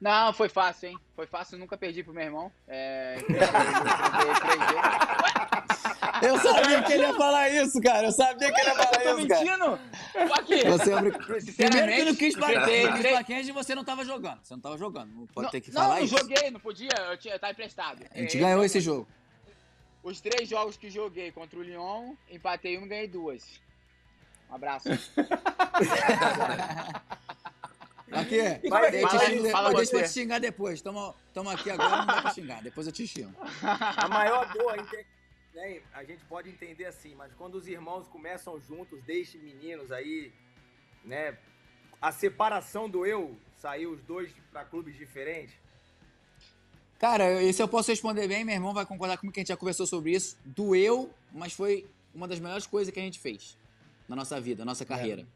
Não, 0.00 0.32
foi 0.32 0.48
fácil, 0.48 0.90
hein? 0.90 0.98
Foi 1.14 1.26
fácil, 1.26 1.56
nunca 1.58 1.76
perdi 1.76 2.02
pro 2.02 2.12
meu 2.12 2.24
irmão. 2.24 2.52
É. 2.68 3.16
Eu 6.22 6.38
sabia 6.38 6.82
que 6.82 6.92
ele 6.92 7.02
ia 7.02 7.14
falar 7.14 7.48
isso, 7.48 7.80
cara. 7.80 8.06
Eu 8.06 8.12
sabia 8.12 8.52
que 8.52 8.60
ele 8.60 8.68
ia 8.70 8.74
falar 8.74 8.90
Tô 8.90 9.18
isso, 9.18 9.28
cara. 9.28 9.40
mentindo? 9.44 9.80
Aqui. 10.34 10.64
Você 10.68 10.92
é 10.92 11.70
Primeiro 11.70 11.94
que 11.94 12.04
no 12.04 12.16
Kiss 12.16 12.38
Rangers 13.28 13.48
você 13.50 13.74
não 13.74 13.84
tava 13.84 14.04
jogando. 14.04 14.40
Você 14.42 14.54
não 14.54 14.60
tava 14.60 14.76
jogando. 14.78 15.10
Não 15.14 15.26
pode 15.26 15.44
Não, 15.46 15.50
ter 15.50 15.60
que 15.60 15.72
não, 15.72 15.82
falar 15.82 15.96
não 15.96 16.04
isso. 16.04 16.16
joguei, 16.18 16.50
não 16.50 16.60
podia, 16.60 16.90
eu, 17.10 17.16
tinha, 17.18 17.34
eu 17.34 17.38
tava 17.38 17.52
emprestado. 17.52 18.02
A 18.14 18.18
gente 18.18 18.36
É, 18.36 18.40
ganhou 18.40 18.64
esse 18.64 18.80
jogo. 18.80 19.06
Os 20.02 20.20
três 20.20 20.48
jogos 20.48 20.76
que 20.76 20.88
joguei 20.90 21.32
contra 21.32 21.58
o 21.58 21.62
Lyon, 21.62 22.14
empatei 22.30 22.78
um 22.78 22.84
e 22.84 22.88
ganhei 22.88 23.08
duas. 23.08 23.60
Um 24.50 24.54
abraço. 24.54 24.88
Aqui, 28.12 28.38
é 28.38 28.58
que- 28.58 28.66
eu 28.68 28.70
te 28.70 29.00
fala- 29.00 29.20
xingo- 29.26 29.50
fala 29.50 29.70
eu 29.70 29.76
deixo 29.76 30.02
te 30.02 30.08
xingar 30.08 30.38
depois. 30.38 30.80
Tamo, 30.80 31.14
tamo 31.34 31.50
aqui 31.50 31.70
agora, 31.70 31.96
não 31.98 32.06
dá 32.06 32.22
pra 32.22 32.30
xingar. 32.32 32.62
Depois 32.62 32.86
eu 32.86 32.92
te 32.92 33.06
xingo. 33.06 33.34
A 33.96 34.08
maior 34.08 34.52
dor, 34.52 34.76
né, 35.54 35.80
a 35.92 36.04
gente 36.04 36.24
pode 36.26 36.48
entender 36.50 36.84
assim, 36.84 37.14
mas 37.16 37.32
quando 37.34 37.56
os 37.56 37.66
irmãos 37.66 38.06
começam 38.08 38.60
juntos, 38.60 39.02
desde 39.04 39.38
meninos 39.38 39.90
aí, 39.90 40.32
né, 41.04 41.36
a 42.00 42.12
separação 42.12 42.88
do 42.88 43.04
eu, 43.04 43.36
saiu 43.58 43.90
os 43.92 44.00
dois 44.02 44.30
para 44.52 44.64
clubes 44.64 44.96
diferentes. 44.96 45.54
Cara, 46.98 47.42
esse 47.42 47.62
eu 47.62 47.68
posso 47.68 47.90
responder 47.90 48.26
bem. 48.28 48.44
Meu 48.44 48.54
irmão 48.54 48.72
vai 48.72 48.86
concordar 48.86 49.18
comigo 49.18 49.34
que 49.34 49.40
a 49.40 49.42
gente 49.42 49.48
já 49.48 49.56
conversou 49.56 49.86
sobre 49.86 50.12
isso. 50.12 50.36
Doeu, 50.44 51.12
mas 51.32 51.52
foi 51.52 51.86
uma 52.14 52.26
das 52.26 52.38
melhores 52.38 52.66
coisas 52.66 52.92
que 52.92 52.98
a 52.98 53.02
gente 53.02 53.18
fez 53.18 53.56
na 54.08 54.16
nossa 54.16 54.40
vida, 54.40 54.64
na 54.64 54.70
nossa 54.70 54.84
carreira. 54.84 55.26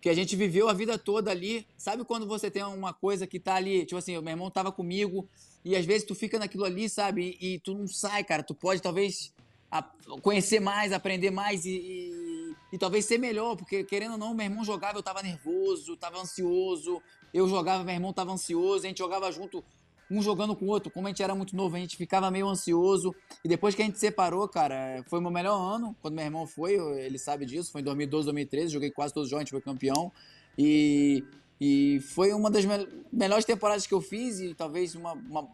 Porque 0.00 0.08
a 0.08 0.14
gente 0.14 0.34
viveu 0.34 0.66
a 0.66 0.72
vida 0.72 0.96
toda 0.96 1.30
ali. 1.30 1.66
Sabe 1.76 2.06
quando 2.06 2.26
você 2.26 2.50
tem 2.50 2.64
uma 2.64 2.94
coisa 2.94 3.26
que 3.26 3.38
tá 3.38 3.56
ali, 3.56 3.84
tipo 3.84 3.98
assim, 3.98 4.16
o 4.16 4.22
meu 4.22 4.30
irmão 4.32 4.50
tava 4.50 4.72
comigo 4.72 5.28
e 5.62 5.76
às 5.76 5.84
vezes 5.84 6.04
tu 6.06 6.14
fica 6.14 6.38
naquilo 6.38 6.64
ali, 6.64 6.88
sabe? 6.88 7.36
E, 7.38 7.56
e 7.56 7.58
tu 7.58 7.74
não 7.74 7.86
sai, 7.86 8.24
cara. 8.24 8.42
Tu 8.42 8.54
pode 8.54 8.80
talvez 8.80 9.30
a- 9.70 9.82
conhecer 10.22 10.58
mais, 10.58 10.94
aprender 10.94 11.30
mais 11.30 11.66
e, 11.66 11.72
e- 11.72 12.54
e 12.72 12.78
talvez 12.78 13.04
ser 13.04 13.18
melhor, 13.18 13.56
porque 13.56 13.84
querendo 13.84 14.12
ou 14.12 14.18
não, 14.18 14.32
meu 14.32 14.44
irmão 14.46 14.64
jogava, 14.64 14.96
eu 14.96 15.02
tava 15.02 15.22
nervoso, 15.22 15.94
tava 15.98 16.18
ansioso. 16.18 17.02
Eu 17.34 17.46
jogava, 17.46 17.84
meu 17.84 17.92
irmão 17.92 18.10
tava 18.10 18.32
ansioso, 18.32 18.86
a 18.86 18.88
gente 18.88 18.98
jogava 18.98 19.30
junto 19.30 19.62
um 20.10 20.20
jogando 20.22 20.56
com 20.56 20.64
o 20.64 20.68
outro. 20.68 20.90
Como 20.90 21.06
a 21.06 21.10
gente 21.10 21.22
era 21.22 21.34
muito 21.34 21.54
novo, 21.54 21.76
a 21.76 21.78
gente 21.78 21.96
ficava 21.96 22.30
meio 22.30 22.48
ansioso. 22.48 23.14
E 23.44 23.48
depois 23.48 23.74
que 23.74 23.82
a 23.82 23.84
gente 23.84 23.98
separou, 23.98 24.48
cara, 24.48 25.04
foi 25.08 25.18
o 25.18 25.22
meu 25.22 25.30
melhor 25.30 25.56
ano. 25.56 25.94
Quando 26.02 26.14
meu 26.14 26.24
irmão 26.24 26.46
foi, 26.46 26.74
ele 27.00 27.18
sabe 27.18 27.46
disso. 27.46 27.70
Foi 27.70 27.80
em 27.80 27.84
2012, 27.84 28.24
2013. 28.26 28.72
Joguei 28.72 28.90
quase 28.90 29.14
todos 29.14 29.26
os 29.26 29.30
jogos, 29.30 29.42
a 29.42 29.44
gente 29.44 29.50
foi 29.52 29.60
campeão. 29.60 30.10
E, 30.58 31.24
e 31.60 32.00
foi 32.00 32.32
uma 32.32 32.50
das 32.50 32.64
mel- 32.64 32.86
melhores 33.12 33.44
temporadas 33.44 33.86
que 33.86 33.94
eu 33.94 34.00
fiz 34.00 34.40
e 34.40 34.54
talvez 34.54 34.94
uma, 34.94 35.12
uma 35.12 35.48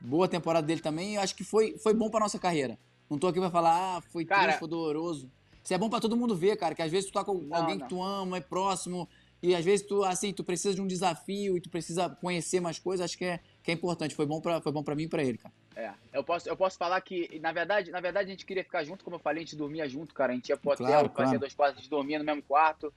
boa 0.00 0.26
temporada 0.28 0.66
dele 0.66 0.80
também. 0.80 1.14
Eu 1.16 1.22
acho 1.22 1.34
que 1.34 1.44
foi, 1.44 1.76
foi 1.78 1.94
bom 1.94 2.10
pra 2.10 2.20
nossa 2.20 2.38
carreira. 2.38 2.78
Não 3.08 3.18
tô 3.18 3.26
aqui 3.26 3.40
pra 3.40 3.50
falar, 3.50 3.96
ah, 3.98 4.00
foi 4.10 4.24
Cara- 4.24 4.42
triste, 4.44 4.58
foi 4.58 4.68
doloroso. 4.68 5.30
Isso 5.62 5.74
é 5.74 5.78
bom 5.78 5.90
pra 5.90 6.00
todo 6.00 6.16
mundo 6.16 6.34
ver, 6.34 6.56
cara, 6.56 6.74
que 6.74 6.82
às 6.82 6.90
vezes 6.90 7.10
tu 7.10 7.12
tá 7.12 7.22
com 7.24 7.34
Não, 7.34 7.56
alguém 7.56 7.76
não. 7.76 7.82
que 7.86 7.88
tu 7.94 8.02
ama, 8.02 8.38
é 8.38 8.40
próximo, 8.40 9.06
e 9.42 9.54
às 9.54 9.64
vezes 9.64 9.86
tu, 9.86 10.02
assim, 10.04 10.32
tu 10.32 10.42
precisa 10.42 10.74
de 10.74 10.80
um 10.80 10.86
desafio 10.86 11.56
e 11.56 11.60
tu 11.60 11.68
precisa 11.68 12.08
conhecer 12.08 12.60
mais 12.60 12.78
coisas, 12.78 13.04
acho 13.04 13.18
que 13.18 13.24
é, 13.26 13.40
que 13.62 13.70
é 13.70 13.74
importante. 13.74 14.14
Foi 14.14 14.26
bom 14.26 14.40
pra, 14.40 14.60
foi 14.60 14.72
bom 14.72 14.82
pra 14.82 14.94
mim 14.94 15.04
e 15.04 15.08
pra 15.08 15.22
ele, 15.22 15.38
cara. 15.38 15.54
É, 15.76 15.92
eu 16.12 16.24
posso, 16.24 16.48
eu 16.48 16.56
posso 16.56 16.76
falar 16.76 17.00
que, 17.00 17.38
na 17.40 17.52
verdade, 17.52 17.90
na 17.90 18.00
verdade, 18.00 18.28
a 18.28 18.30
gente 18.30 18.46
queria 18.46 18.64
ficar 18.64 18.84
junto, 18.84 19.04
como 19.04 19.16
eu 19.16 19.20
falei, 19.20 19.42
a 19.42 19.46
gente 19.46 19.56
dormia 19.56 19.88
junto, 19.88 20.14
cara. 20.14 20.32
A 20.32 20.34
gente 20.34 20.48
ia 20.48 20.56
pro 20.56 20.72
hotel, 20.72 20.86
Claro, 20.86 21.12
fazia 21.14 21.38
dois 21.38 21.54
quartos, 21.54 21.78
a 21.78 21.80
gente 21.80 21.90
dormia 21.90 22.18
no 22.18 22.24
mesmo 22.24 22.42
quarto. 22.42 22.92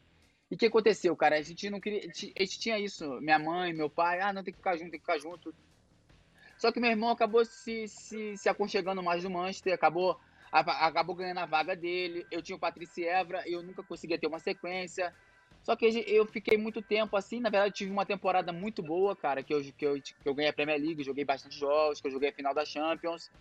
E 0.49 0.55
o 0.55 0.57
que 0.57 0.65
aconteceu, 0.65 1.15
cara? 1.15 1.37
A 1.37 1.41
gente 1.41 1.69
não 1.69 1.79
queria. 1.79 2.01
A 2.01 2.43
gente 2.43 2.59
tinha 2.59 2.77
isso, 2.77 3.19
minha 3.21 3.39
mãe, 3.39 3.73
meu 3.73 3.89
pai, 3.89 4.21
ah, 4.21 4.31
não, 4.31 4.43
tem 4.43 4.53
que 4.53 4.59
ficar 4.59 4.75
junto, 4.75 4.91
tem 4.91 4.99
que 4.99 5.05
ficar 5.05 5.19
junto. 5.19 5.53
Só 6.57 6.71
que 6.71 6.79
meu 6.79 6.91
irmão 6.91 7.09
acabou 7.09 7.43
se, 7.43 7.87
se, 7.87 8.37
se 8.37 8.47
aconchegando 8.47 9.03
mais 9.03 9.23
no 9.23 9.29
Manchester, 9.29 9.73
acabou, 9.73 10.17
acabou 10.51 11.15
ganhando 11.15 11.39
a 11.39 11.45
vaga 11.45 11.75
dele. 11.75 12.25
Eu 12.31 12.41
tinha 12.41 12.55
o 12.55 12.59
Patrícia 12.59 13.09
Evra, 13.19 13.43
eu 13.47 13.61
nunca 13.63 13.83
conseguia 13.83 14.17
ter 14.17 14.27
uma 14.27 14.39
sequência. 14.39 15.13
Só 15.63 15.75
que 15.77 15.85
eu 16.07 16.25
fiquei 16.25 16.57
muito 16.57 16.81
tempo 16.81 17.15
assim, 17.15 17.39
na 17.39 17.49
verdade 17.49 17.73
tive 17.73 17.91
uma 17.91 18.05
temporada 18.05 18.51
muito 18.51 18.83
boa, 18.83 19.15
cara, 19.15 19.41
que 19.41 19.53
eu, 19.53 19.61
que 19.63 19.85
eu, 19.85 20.01
que 20.01 20.13
eu 20.25 20.35
ganhei 20.35 20.49
a 20.49 20.53
Premier 20.53 20.79
League, 20.79 21.03
joguei 21.03 21.23
bastante 21.23 21.57
jogos, 21.57 22.01
que 22.01 22.07
eu 22.07 22.11
joguei 22.11 22.29
a 22.29 22.33
final 22.33 22.53
da 22.53 22.65
Champions. 22.65 23.31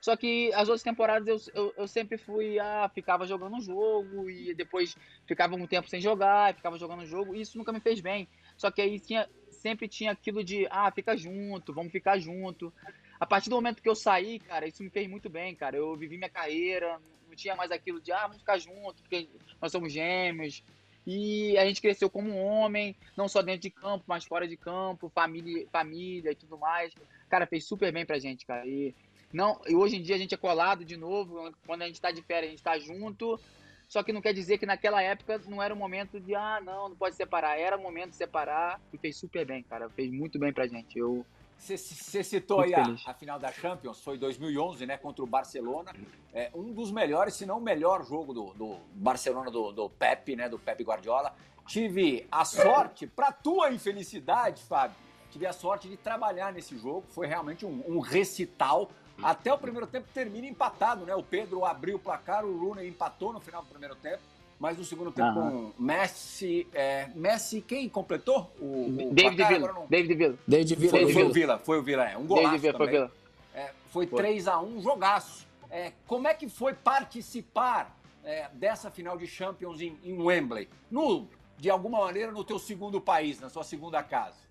Só 0.00 0.16
que 0.16 0.52
as 0.54 0.68
outras 0.68 0.82
temporadas 0.82 1.48
eu, 1.48 1.54
eu, 1.54 1.74
eu, 1.76 1.88
sempre 1.88 2.16
fui, 2.16 2.58
ah, 2.58 2.90
ficava 2.92 3.26
jogando 3.26 3.56
um 3.56 3.60
jogo 3.60 4.30
e 4.30 4.54
depois 4.54 4.96
ficava 5.26 5.54
um 5.54 5.66
tempo 5.66 5.88
sem 5.88 6.00
jogar, 6.00 6.54
ficava 6.54 6.78
jogando 6.78 7.02
um 7.02 7.06
jogo, 7.06 7.34
e 7.34 7.40
isso 7.40 7.58
nunca 7.58 7.72
me 7.72 7.80
fez 7.80 8.00
bem. 8.00 8.28
Só 8.56 8.70
que 8.70 8.80
aí 8.80 9.00
tinha, 9.00 9.28
sempre 9.50 9.88
tinha 9.88 10.12
aquilo 10.12 10.44
de, 10.44 10.66
ah, 10.70 10.90
fica 10.92 11.16
junto, 11.16 11.72
vamos 11.72 11.90
ficar 11.90 12.18
junto. 12.18 12.72
A 13.18 13.26
partir 13.26 13.50
do 13.50 13.56
momento 13.56 13.82
que 13.82 13.88
eu 13.88 13.96
saí, 13.96 14.38
cara, 14.38 14.68
isso 14.68 14.82
me 14.82 14.90
fez 14.90 15.08
muito 15.08 15.28
bem, 15.28 15.54
cara. 15.54 15.76
Eu 15.76 15.96
vivi 15.96 16.16
minha 16.16 16.30
carreira, 16.30 17.00
não 17.28 17.34
tinha 17.34 17.56
mais 17.56 17.72
aquilo 17.72 18.00
de, 18.00 18.12
ah, 18.12 18.22
vamos 18.22 18.38
ficar 18.38 18.58
junto, 18.58 19.02
porque 19.02 19.28
nós 19.60 19.72
somos 19.72 19.92
gêmeos. 19.92 20.62
E 21.10 21.56
a 21.56 21.64
gente 21.64 21.80
cresceu 21.80 22.10
como 22.10 22.30
um 22.30 22.44
homem, 22.44 22.94
não 23.16 23.28
só 23.28 23.40
dentro 23.40 23.62
de 23.62 23.70
campo, 23.70 24.04
mas 24.06 24.26
fora 24.26 24.46
de 24.46 24.58
campo, 24.58 25.08
família, 25.08 25.66
família 25.72 26.32
e 26.32 26.34
tudo 26.34 26.58
mais. 26.58 26.92
Cara, 27.30 27.46
fez 27.46 27.64
super 27.64 27.90
bem 27.90 28.04
pra 28.04 28.18
gente, 28.18 28.44
cara. 28.44 28.66
E 28.66 28.94
não, 29.32 29.58
e 29.66 29.74
hoje 29.74 29.96
em 29.96 30.02
dia 30.02 30.16
a 30.16 30.18
gente 30.18 30.34
é 30.34 30.36
colado 30.36 30.84
de 30.84 30.98
novo, 30.98 31.50
quando 31.66 31.80
a 31.80 31.86
gente 31.86 31.94
está 31.94 32.10
de 32.10 32.20
férias, 32.20 32.48
a 32.48 32.50
gente 32.50 32.58
está 32.58 32.78
junto. 32.78 33.40
Só 33.88 34.02
que 34.02 34.12
não 34.12 34.20
quer 34.20 34.34
dizer 34.34 34.58
que 34.58 34.66
naquela 34.66 35.02
época 35.02 35.40
não 35.48 35.62
era 35.62 35.72
o 35.72 35.76
momento 35.78 36.20
de, 36.20 36.34
ah, 36.34 36.60
não, 36.62 36.90
não 36.90 36.96
pode 36.96 37.16
separar. 37.16 37.58
Era 37.58 37.78
o 37.78 37.82
momento 37.82 38.10
de 38.10 38.16
separar 38.16 38.78
e 38.92 38.98
fez 38.98 39.16
super 39.16 39.46
bem, 39.46 39.62
cara. 39.62 39.88
Fez 39.88 40.12
muito 40.12 40.38
bem 40.38 40.52
pra 40.52 40.66
gente. 40.66 40.98
Eu. 40.98 41.24
Você 41.58 42.22
citou 42.22 42.60
aí 42.60 42.72
a, 42.72 42.84
a, 43.06 43.14
final 43.14 43.38
da 43.38 43.50
Champions, 43.50 44.00
foi 44.00 44.16
2011, 44.16 44.86
né, 44.86 44.96
contra 44.96 45.22
o 45.22 45.26
Barcelona. 45.26 45.92
É 46.32 46.50
um 46.54 46.72
dos 46.72 46.90
melhores, 46.92 47.34
se 47.34 47.44
não 47.44 47.58
o 47.58 47.60
melhor 47.60 48.04
jogo 48.06 48.32
do, 48.32 48.54
do 48.54 48.76
Barcelona 48.94 49.50
do, 49.50 49.72
do 49.72 49.90
Pepe, 49.90 50.36
né, 50.36 50.48
do 50.48 50.58
Pepe 50.58 50.84
Guardiola. 50.84 51.34
Tive 51.66 52.26
a 52.30 52.44
sorte, 52.44 53.06
para 53.06 53.32
tua 53.32 53.70
infelicidade, 53.70 54.62
Fábio, 54.62 54.96
tive 55.30 55.46
a 55.46 55.52
sorte 55.52 55.88
de 55.88 55.96
trabalhar 55.96 56.52
nesse 56.52 56.78
jogo. 56.78 57.04
Foi 57.08 57.26
realmente 57.26 57.66
um, 57.66 57.82
um 57.86 57.98
recital 57.98 58.90
até 59.22 59.52
o 59.52 59.58
primeiro 59.58 59.86
tempo 59.86 60.08
termina 60.14 60.46
empatado, 60.46 61.04
né? 61.04 61.14
O 61.14 61.22
Pedro 61.22 61.64
abriu 61.64 61.96
o 61.96 61.98
placar, 61.98 62.44
o 62.44 62.50
Luna 62.50 62.84
empatou 62.84 63.32
no 63.32 63.40
final 63.40 63.62
do 63.62 63.68
primeiro 63.68 63.96
tempo. 63.96 64.22
Mas 64.58 64.76
no 64.76 64.84
segundo 64.84 65.12
tempo, 65.12 65.34
com 65.34 65.72
Messi. 65.78 66.66
É, 66.72 67.08
Messi, 67.14 67.60
quem 67.60 67.88
completou? 67.88 68.52
O, 68.58 68.86
o 68.86 69.14
David 69.14 69.36
placar, 69.36 69.54
Villa. 69.54 69.72
Não... 69.72 69.86
David 69.86 70.14
Villa. 70.14 70.38
David 70.46 70.74
Villa. 70.74 70.90
Foi, 70.90 71.12
foi 71.12 71.22
o 71.22 71.32
Villa, 71.32 71.58
foi 71.58 71.78
o 71.78 71.82
Villa, 71.82 72.10
é. 72.10 72.18
Um 72.18 72.26
golaço 72.26 72.46
David 72.46 72.62
Villa, 72.62 72.72
também. 72.72 72.88
Foi, 72.88 72.98
Villa. 72.98 73.12
É, 73.54 73.72
foi 73.86 74.06
3x1, 74.06 74.82
jogaço. 74.82 75.46
É, 75.70 75.92
como 76.06 76.26
é 76.26 76.34
que 76.34 76.48
foi 76.48 76.74
participar 76.74 77.96
é, 78.24 78.48
dessa 78.52 78.90
final 78.90 79.16
de 79.16 79.26
Champions 79.26 79.80
em, 79.80 79.96
em 80.02 80.20
Wembley? 80.20 80.68
No, 80.90 81.28
de 81.56 81.70
alguma 81.70 81.98
maneira, 82.00 82.32
no 82.32 82.42
teu 82.42 82.58
segundo 82.58 83.00
país, 83.00 83.38
na 83.40 83.48
sua 83.48 83.62
segunda 83.62 84.02
casa? 84.02 84.48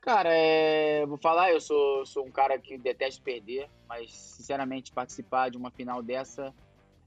Cara, 0.00 0.30
é, 0.32 1.06
vou 1.06 1.16
falar, 1.16 1.52
eu 1.52 1.60
sou, 1.60 2.04
sou 2.06 2.26
um 2.26 2.30
cara 2.30 2.58
que 2.58 2.76
detesta 2.76 3.22
perder, 3.22 3.68
mas 3.88 4.12
sinceramente 4.12 4.90
participar 4.90 5.50
de 5.50 5.56
uma 5.56 5.70
final 5.70 6.02
dessa 6.02 6.52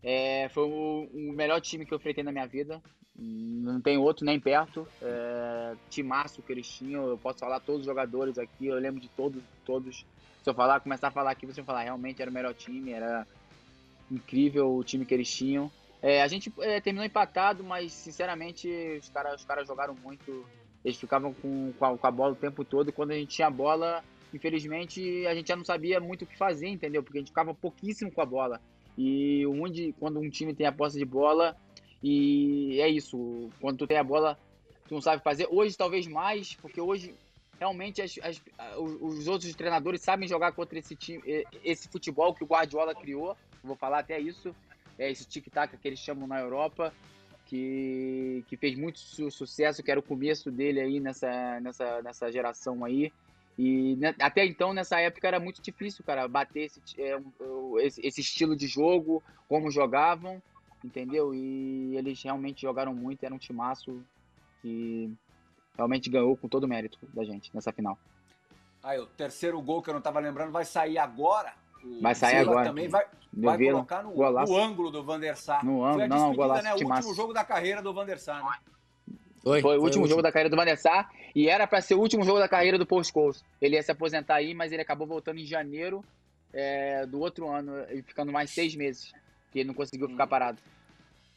é, 0.07 0.47
foi 0.49 0.63
o, 0.65 1.09
o, 1.11 1.33
melhor 1.33 1.59
time 1.59 1.83
que 1.83 1.91
eu 1.91 1.97
enfrentei 1.97 2.23
na 2.23 2.31
minha 2.31 2.45
vida. 2.45 2.79
Não 3.17 3.81
tem 3.81 3.97
outro 3.97 4.23
nem 4.23 4.39
perto. 4.39 4.87
É, 5.01 5.73
timaço 5.89 6.43
que 6.43 6.51
eles 6.53 6.69
tinham, 6.69 7.07
eu 7.07 7.17
posso 7.17 7.39
falar 7.39 7.59
todos 7.59 7.81
os 7.81 7.87
jogadores 7.87 8.37
aqui, 8.37 8.67
eu 8.67 8.75
lembro 8.75 9.01
de 9.01 9.09
todos, 9.09 9.41
todos. 9.65 10.05
Se 10.43 10.49
eu 10.49 10.53
falar, 10.53 10.79
começar 10.79 11.07
a 11.07 11.11
falar 11.11 11.31
aqui, 11.31 11.47
você 11.47 11.61
vai 11.61 11.65
falar, 11.65 11.83
realmente 11.83 12.21
era 12.21 12.29
o 12.29 12.33
melhor 12.33 12.53
time, 12.53 12.91
era 12.91 13.25
incrível 14.11 14.75
o 14.75 14.83
time 14.83 15.05
que 15.05 15.13
eles 15.15 15.33
tinham. 15.33 15.71
É, 16.03 16.21
a 16.21 16.27
gente 16.27 16.53
é, 16.59 16.79
terminou 16.79 17.03
empatado, 17.03 17.63
mas 17.63 17.91
sinceramente 17.91 18.69
os 19.01 19.09
caras 19.09 19.41
os 19.41 19.45
cara 19.45 19.65
jogaram 19.65 19.95
muito 19.95 20.45
eles 20.83 20.99
ficavam 20.99 21.33
com, 21.33 21.73
com 21.73 21.85
a, 21.85 21.97
com, 21.97 22.07
a, 22.07 22.11
bola 22.11 22.33
o 22.33 22.35
tempo 22.35 22.63
todo 22.63 22.89
e 22.89 22.91
quando 22.91 23.09
a 23.09 23.15
gente 23.15 23.35
tinha 23.35 23.47
a 23.47 23.51
bola, 23.51 24.03
infelizmente, 24.31 25.25
a 25.25 25.33
gente 25.33 25.47
já 25.47 25.55
não 25.55 25.65
sabia 25.65 25.99
muito 25.99 26.21
o 26.21 26.27
que 26.27 26.37
fazer, 26.37 26.67
entendeu? 26.67 27.01
Porque 27.01 27.17
a 27.17 27.21
gente 27.21 27.29
ficava 27.29 27.55
pouquíssimo 27.55 28.11
com 28.11 28.21
a 28.21 28.25
bola. 28.25 28.61
E 28.97 29.45
onde, 29.47 29.93
quando 29.99 30.19
um 30.19 30.29
time 30.29 30.53
tem 30.53 30.65
a 30.65 30.71
posse 30.71 30.97
de 30.97 31.05
bola, 31.05 31.55
e 32.01 32.79
é 32.79 32.89
isso, 32.89 33.49
quando 33.59 33.79
tu 33.79 33.87
tem 33.87 33.97
a 33.97 34.03
bola, 34.03 34.37
tu 34.87 34.93
não 34.93 35.01
sabe 35.01 35.23
fazer. 35.23 35.47
Hoje, 35.49 35.75
talvez 35.75 36.07
mais, 36.07 36.55
porque 36.55 36.79
hoje 36.79 37.13
realmente 37.59 38.01
as, 38.01 38.17
as, 38.21 38.41
os 38.77 39.27
outros 39.27 39.53
treinadores 39.55 40.01
sabem 40.01 40.27
jogar 40.27 40.51
contra 40.51 40.77
esse 40.77 40.95
time, 40.95 41.21
esse 41.63 41.87
futebol 41.87 42.33
que 42.33 42.43
o 42.43 42.47
Guardiola 42.47 42.93
criou. 42.93 43.35
Vou 43.63 43.75
falar 43.75 43.99
até 43.99 44.19
isso, 44.19 44.55
é 44.99 45.09
esse 45.09 45.25
tic-tac 45.25 45.75
que 45.77 45.87
eles 45.87 45.99
chamam 45.99 46.27
na 46.27 46.39
Europa 46.39 46.93
que, 47.45 48.43
que 48.47 48.57
fez 48.57 48.77
muito 48.77 48.99
su 48.99 49.29
sucesso, 49.29 49.83
que 49.83 49.91
era 49.91 49.99
o 49.99 50.03
começo 50.03 50.51
dele 50.51 50.81
aí 50.81 50.99
nessa, 50.99 51.59
nessa, 51.59 52.01
nessa 52.01 52.31
geração 52.31 52.83
aí. 52.83 53.13
E 53.57 53.95
né, 53.95 54.13
até 54.19 54.45
então, 54.45 54.73
nessa 54.73 54.99
época, 54.99 55.27
era 55.27 55.39
muito 55.39 55.61
difícil, 55.61 56.03
cara, 56.03 56.27
bater 56.27 56.65
esse, 56.65 56.81
é, 57.01 57.17
esse, 57.81 58.05
esse, 58.05 58.21
estilo 58.21 58.55
de 58.55 58.67
jogo, 58.67 59.23
como 59.47 59.71
jogavam, 59.71 60.41
entendeu? 60.83 61.33
E 61.33 61.95
eles 61.95 62.21
realmente 62.21 62.61
jogaram 62.61 62.93
muito, 62.93 63.23
era 63.23 63.33
um 63.33 63.39
timaço 63.39 64.03
que 64.61 65.09
realmente 65.75 66.09
ganhou 66.09 66.35
com 66.35 66.49
todo 66.49 66.65
o 66.65 66.67
mérito 66.67 66.99
da 67.13 67.23
gente 67.23 67.49
nessa 67.53 67.71
final. 67.71 67.97
Aí, 68.83 68.99
o 68.99 69.05
terceiro 69.05 69.61
gol 69.61 69.81
que 69.81 69.89
eu 69.89 69.93
não 69.93 69.99
estava 69.99 70.19
lembrando 70.19 70.51
vai 70.51 70.65
sair 70.65 70.97
agora 70.97 71.53
Vai 72.01 72.15
sair 72.15 72.37
agora. 72.37 72.65
também 72.65 72.87
vai, 72.87 73.05
vai 73.31 73.57
colocar 73.57 74.03
no, 74.03 74.15
no, 74.15 74.57
ângulo 74.57 74.91
do 74.91 75.03
Van 75.03 75.19
der 75.19 75.37
Sar. 75.37 75.63
No 75.63 75.83
ângulo, 75.83 76.07
não, 76.07 76.33
golaço, 76.33 76.63
né? 76.63 76.73
O 76.73 76.77
último 76.77 77.13
jogo 77.13 77.33
da 77.33 77.43
carreira 77.43 77.81
do 77.81 77.93
Van 77.93 78.05
der 78.05 78.19
Sar, 78.19 78.43
né? 78.43 78.57
Foi, 79.45 79.61
foi, 79.61 79.77
o 79.77 79.81
último 79.83 80.07
jogo 80.07 80.23
da 80.23 80.31
carreira 80.31 80.49
do 80.49 80.55
Van 80.55 80.65
der 80.65 80.75
Sar 80.75 81.07
e 81.35 81.47
era 81.47 81.67
para 81.67 81.79
ser 81.79 81.93
o 81.93 81.99
último 81.99 82.23
jogo 82.23 82.39
da 82.39 82.49
carreira 82.49 82.79
do 82.79 82.85
Paul 82.85 83.03
Scholes. 83.03 83.45
Ele 83.61 83.75
ia 83.75 83.83
se 83.83 83.91
aposentar 83.91 84.33
aí, 84.33 84.55
mas 84.55 84.71
ele 84.71 84.81
acabou 84.81 85.05
voltando 85.05 85.39
em 85.39 85.45
janeiro 85.45 86.03
é, 86.51 87.05
do 87.05 87.19
outro 87.19 87.47
ano 87.47 87.73
e 87.91 88.01
ficando 88.01 88.31
mais 88.31 88.49
seis 88.49 88.75
meses, 88.75 89.13
que 89.51 89.59
ele 89.59 89.67
não 89.67 89.75
conseguiu 89.75 90.09
ficar 90.09 90.25
parado. 90.25 90.59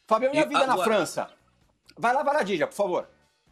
Fabião, 0.07 0.33
e 0.33 0.39
a 0.39 0.47
vida 0.47 0.59
agora... 0.61 0.79
na 0.79 0.85
França? 0.85 1.31
Vai 1.99 2.15
lá, 2.15 2.23
vai 2.23 2.35
lá, 2.35 2.43
Dija, 2.43 2.67
por 2.67 2.77
favor. 2.77 3.09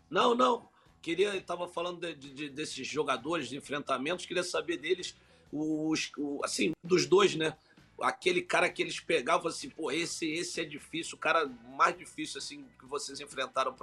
Não, 0.08 0.34
não. 0.34 0.66
Queria, 1.02 1.36
estava 1.36 1.68
falando 1.68 2.00
de, 2.00 2.14
de, 2.14 2.48
desses 2.48 2.86
jogadores, 2.86 3.50
de 3.50 3.58
enfrentamentos, 3.58 4.24
queria 4.24 4.42
saber 4.42 4.78
deles 4.78 5.14
os, 5.52 6.10
o, 6.16 6.40
assim, 6.42 6.72
dos 6.82 7.04
dois, 7.04 7.36
né? 7.36 7.54
Aquele 8.00 8.40
cara 8.40 8.70
que 8.70 8.80
eles 8.80 9.00
pegavam 9.00 9.48
assim, 9.48 9.68
pô, 9.68 9.90
esse, 9.90 10.26
esse 10.32 10.62
é 10.62 10.64
difícil, 10.64 11.16
o 11.16 11.20
cara 11.20 11.46
mais 11.76 11.96
difícil 11.96 12.38
assim 12.38 12.64
que 12.78 12.86
vocês 12.86 13.20
enfrentaram 13.20 13.74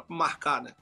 para 0.00 0.16
marcar, 0.16 0.62
né? 0.62 0.72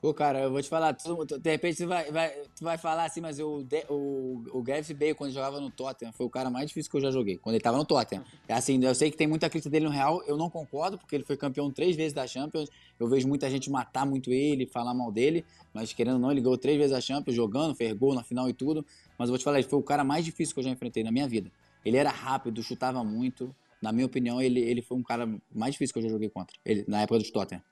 Pô, 0.00 0.14
cara, 0.14 0.40
eu 0.40 0.50
vou 0.50 0.62
te 0.62 0.68
falar, 0.68 0.94
tu, 0.94 1.26
de 1.38 1.50
repente 1.50 1.76
tu 1.76 1.86
vai, 1.86 2.10
vai, 2.10 2.30
tu 2.56 2.64
vai 2.64 2.78
falar 2.78 3.04
assim, 3.04 3.20
mas 3.20 3.38
eu, 3.38 3.66
o, 3.90 4.42
o 4.50 4.62
Gareth 4.62 4.94
Bale, 4.94 5.14
quando 5.14 5.30
jogava 5.30 5.60
no 5.60 5.70
Tottenham, 5.70 6.10
foi 6.10 6.24
o 6.24 6.30
cara 6.30 6.48
mais 6.48 6.68
difícil 6.68 6.90
que 6.90 6.96
eu 6.96 7.02
já 7.02 7.10
joguei, 7.10 7.36
quando 7.36 7.54
ele 7.54 7.62
tava 7.62 7.76
no 7.76 7.84
Tottenham. 7.84 8.24
É 8.48 8.54
assim, 8.54 8.82
eu 8.82 8.94
sei 8.94 9.10
que 9.10 9.16
tem 9.18 9.26
muita 9.26 9.50
crítica 9.50 9.68
dele 9.68 9.84
no 9.84 9.90
Real, 9.90 10.22
eu 10.26 10.38
não 10.38 10.48
concordo, 10.48 10.96
porque 10.96 11.14
ele 11.14 11.24
foi 11.24 11.36
campeão 11.36 11.70
três 11.70 11.96
vezes 11.96 12.14
da 12.14 12.26
Champions, 12.26 12.70
eu 12.98 13.08
vejo 13.08 13.28
muita 13.28 13.50
gente 13.50 13.70
matar 13.70 14.06
muito 14.06 14.32
ele, 14.32 14.66
falar 14.66 14.94
mal 14.94 15.12
dele, 15.12 15.44
mas 15.74 15.92
querendo 15.92 16.14
ou 16.14 16.20
não, 16.20 16.32
ele 16.32 16.40
ganhou 16.40 16.56
três 16.56 16.78
vezes 16.78 16.96
a 16.96 17.00
Champions, 17.02 17.36
jogando, 17.36 17.74
fez 17.74 17.92
gol 17.92 18.14
na 18.14 18.24
final 18.24 18.48
e 18.48 18.54
tudo, 18.54 18.82
mas 19.18 19.28
eu 19.28 19.32
vou 19.32 19.38
te 19.38 19.44
falar, 19.44 19.58
ele 19.58 19.68
foi 19.68 19.78
o 19.78 19.82
cara 19.82 20.02
mais 20.02 20.24
difícil 20.24 20.54
que 20.54 20.60
eu 20.60 20.64
já 20.64 20.70
enfrentei 20.70 21.04
na 21.04 21.12
minha 21.12 21.28
vida. 21.28 21.52
Ele 21.84 21.98
era 21.98 22.10
rápido, 22.10 22.62
chutava 22.62 23.04
muito, 23.04 23.54
na 23.82 23.92
minha 23.92 24.06
opinião, 24.06 24.40
ele, 24.40 24.60
ele 24.60 24.80
foi 24.80 24.96
um 24.96 25.02
cara 25.02 25.28
mais 25.54 25.72
difícil 25.72 25.92
que 25.92 25.98
eu 25.98 26.04
já 26.04 26.08
joguei 26.08 26.30
contra, 26.30 26.56
ele, 26.64 26.86
na 26.88 27.02
época 27.02 27.18
do 27.18 27.30
Tottenham. 27.30 27.62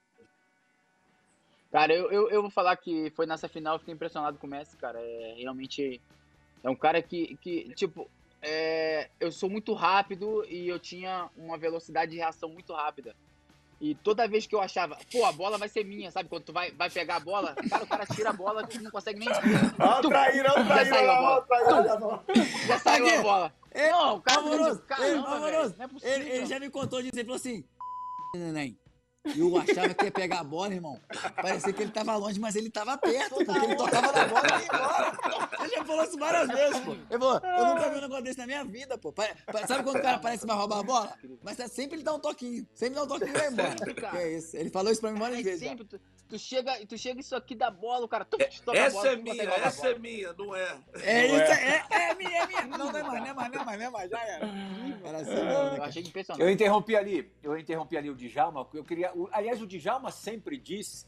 Cara, 1.71 1.93
eu, 1.93 2.11
eu, 2.11 2.31
eu, 2.31 2.43
vou 2.43 2.51
falar 2.51 2.77
que 2.77 3.11
foi 3.11 3.27
nessa 3.27 3.49
final, 3.49 3.75
eu 3.75 3.79
fiquei 3.79 3.93
impressionado 3.93 4.39
com 4.39 4.47
o 4.47 4.51
Messi, 4.51 4.77
cara. 4.77 4.99
É, 5.01 5.35
realmente 5.39 6.01
é 6.64 6.71
um 6.71 6.75
cara 6.75 7.03
que, 7.03 7.37
que 7.43 7.73
tipo, 7.75 8.11
é, 8.41 9.11
eu 9.21 9.31
sou 9.31 9.51
muito 9.51 9.75
rápido 9.75 10.45
e 10.49 10.66
eu 10.66 10.79
tinha 10.79 11.29
uma 11.37 11.59
velocidade 11.59 12.12
de 12.12 12.19
reação 12.19 12.49
muito 12.49 12.73
rápida. 12.73 13.14
E 13.81 13.95
toda 13.95 14.27
vez 14.27 14.45
que 14.45 14.55
eu 14.55 14.61
achava, 14.61 14.99
pô, 15.12 15.25
a 15.25 15.31
bola 15.31 15.57
vai 15.57 15.69
ser 15.69 15.85
minha, 15.85 16.11
sabe? 16.11 16.29
Quando 16.29 16.45
tu 16.45 16.53
vai, 16.53 16.73
vai 16.73 16.91
pegar 16.91 17.16
a 17.16 17.21
bola, 17.21 17.55
cara, 17.71 17.85
o 17.85 17.87
cara 17.87 18.07
tira 18.07 18.31
a 18.31 18.33
bola, 18.33 18.66
tu 18.66 18.83
não 18.83 18.91
consegue 18.91 19.21
nem. 19.21 19.29
Ó, 19.29 20.01
traíra, 20.09 20.51
ó, 20.51 20.64
traíra, 20.64 20.85
já 20.85 20.91
saiu 20.91 21.11
a 21.11 21.97
bola. 21.97 22.25
Já 22.66 22.79
saiu 22.81 23.19
a 23.19 23.23
bola. 23.23 23.55
Não, 23.75 24.16
o 24.16 24.21
cara. 24.21 24.41
Amoroso, 24.41 24.83
caramba, 24.83 25.37
amoroso. 25.37 25.75
Não 25.79 25.85
é 25.85 25.89
possível. 25.89 26.14
Ele, 26.14 26.31
ele 26.31 26.47
já 26.47 26.59
me 26.59 26.71
contou 26.71 27.01
disso, 27.01 27.14
ele 27.14 27.25
falou 27.25 27.37
assim: 27.37 27.64
neném. 28.35 28.77
E 29.25 29.41
eu 29.41 29.57
achava 29.59 29.93
que 29.93 30.05
ia 30.07 30.11
pegar 30.11 30.41
a 30.41 30.45
bola, 30.45 30.73
irmão. 30.73 30.99
Parecia 31.37 31.73
que 31.73 31.83
ele 31.83 31.91
tava 31.91 32.16
longe, 32.16 32.39
mas 32.41 32.57
ele 32.57 32.71
tava 32.71 32.97
perto, 32.97 33.35
porque 33.45 33.64
ele 33.64 33.77
tocava 33.77 34.12
na 34.12 34.25
bola 34.27 34.47
e 34.47 34.61
ia 34.61 34.64
embora. 34.66 35.49
Ele 35.61 35.75
já 35.77 35.85
falou 35.85 36.05
isso 36.05 36.19
várias 36.19 36.49
vezes, 36.49 36.81
pô. 36.81 36.93
Ele 36.93 37.19
falou, 37.19 37.41
eu 37.45 37.66
nunca 37.66 37.91
vi 37.91 37.99
um 37.99 38.01
negócio 38.01 38.25
desse 38.25 38.39
na 38.39 38.47
minha 38.47 38.64
vida, 38.64 38.97
pô. 38.97 39.12
Sabe 39.66 39.83
quando 39.83 39.97
o 39.99 40.03
cara 40.03 40.19
parece 40.19 40.43
que 40.43 40.47
vai 40.47 40.57
roubar 40.57 40.79
a 40.79 40.83
bola? 40.83 41.14
Mas 41.43 41.57
tá- 41.57 41.69
sempre 41.69 41.97
ele 41.97 42.05
dá 42.05 42.14
um 42.14 42.19
toquinho. 42.21 42.66
Sempre 42.73 42.95
dá 42.95 43.03
um 43.03 43.07
toquinho 43.09 43.31
e 43.31 43.39
vai 43.39 43.49
embora. 43.51 44.19
É 44.19 44.33
isso. 44.33 44.57
Ele 44.57 44.71
falou 44.71 44.91
isso 44.93 45.01
pra 45.01 45.11
mim 45.12 45.19
várias 45.19 45.43
vezes. 45.43 45.61
sempre, 45.61 45.85
tu, 45.85 46.01
tu 46.29 46.39
chega, 46.39 46.87
tu 46.87 46.97
chega 46.97 47.21
isso 47.21 47.35
aqui 47.37 47.55
da 47.55 47.71
bola, 47.71 48.05
o 48.05 48.09
cara 48.09 48.25
tu, 48.25 48.39
te 48.39 48.62
toca 48.62 48.79
a 48.79 48.83
Essa 48.83 48.97
bola, 48.97 49.09
é 49.09 49.16
tu 49.16 49.23
minha, 49.23 49.43
essa 49.43 49.83
bola. 49.83 49.95
é 49.95 49.99
minha, 49.99 50.33
não 50.33 50.57
é. 50.57 50.77
É 51.03 51.29
Não 51.29 51.35
isso, 51.37 51.53
é. 51.53 51.85
é, 51.91 52.11
é 52.11 52.14
minha, 52.14 52.39
é 52.43 52.47
minha. 52.47 52.66
Não, 52.66 52.79
não 52.79 52.99
é 52.99 53.03
mais, 53.03 53.21
não 53.21 53.27
é 53.29 53.35
mais, 53.35 53.51
não 53.53 53.61
é 53.61 53.64
mais, 53.64 53.79
não 53.79 53.87
é 53.87 53.91
mais, 53.91 54.11
já 54.11 54.21
era. 54.25 54.49
Era 55.05 55.19
assim 55.19 55.77
Eu 55.77 55.83
achei 55.85 56.03
Eu 56.03 56.07
impressionante. 56.07 56.53
interrompi 56.53 56.97
ali, 56.97 57.33
eu 57.43 57.59
interrompi 57.59 57.97
ali 57.97 58.09
o 58.11 58.14
Djalma, 58.14 58.64
porque 58.64 58.79
eu 58.79 58.85
queria. 58.85 59.07
Aliás, 59.32 59.61
o 59.61 59.66
Djalma 59.66 60.11
sempre 60.11 60.59
disse 60.59 61.06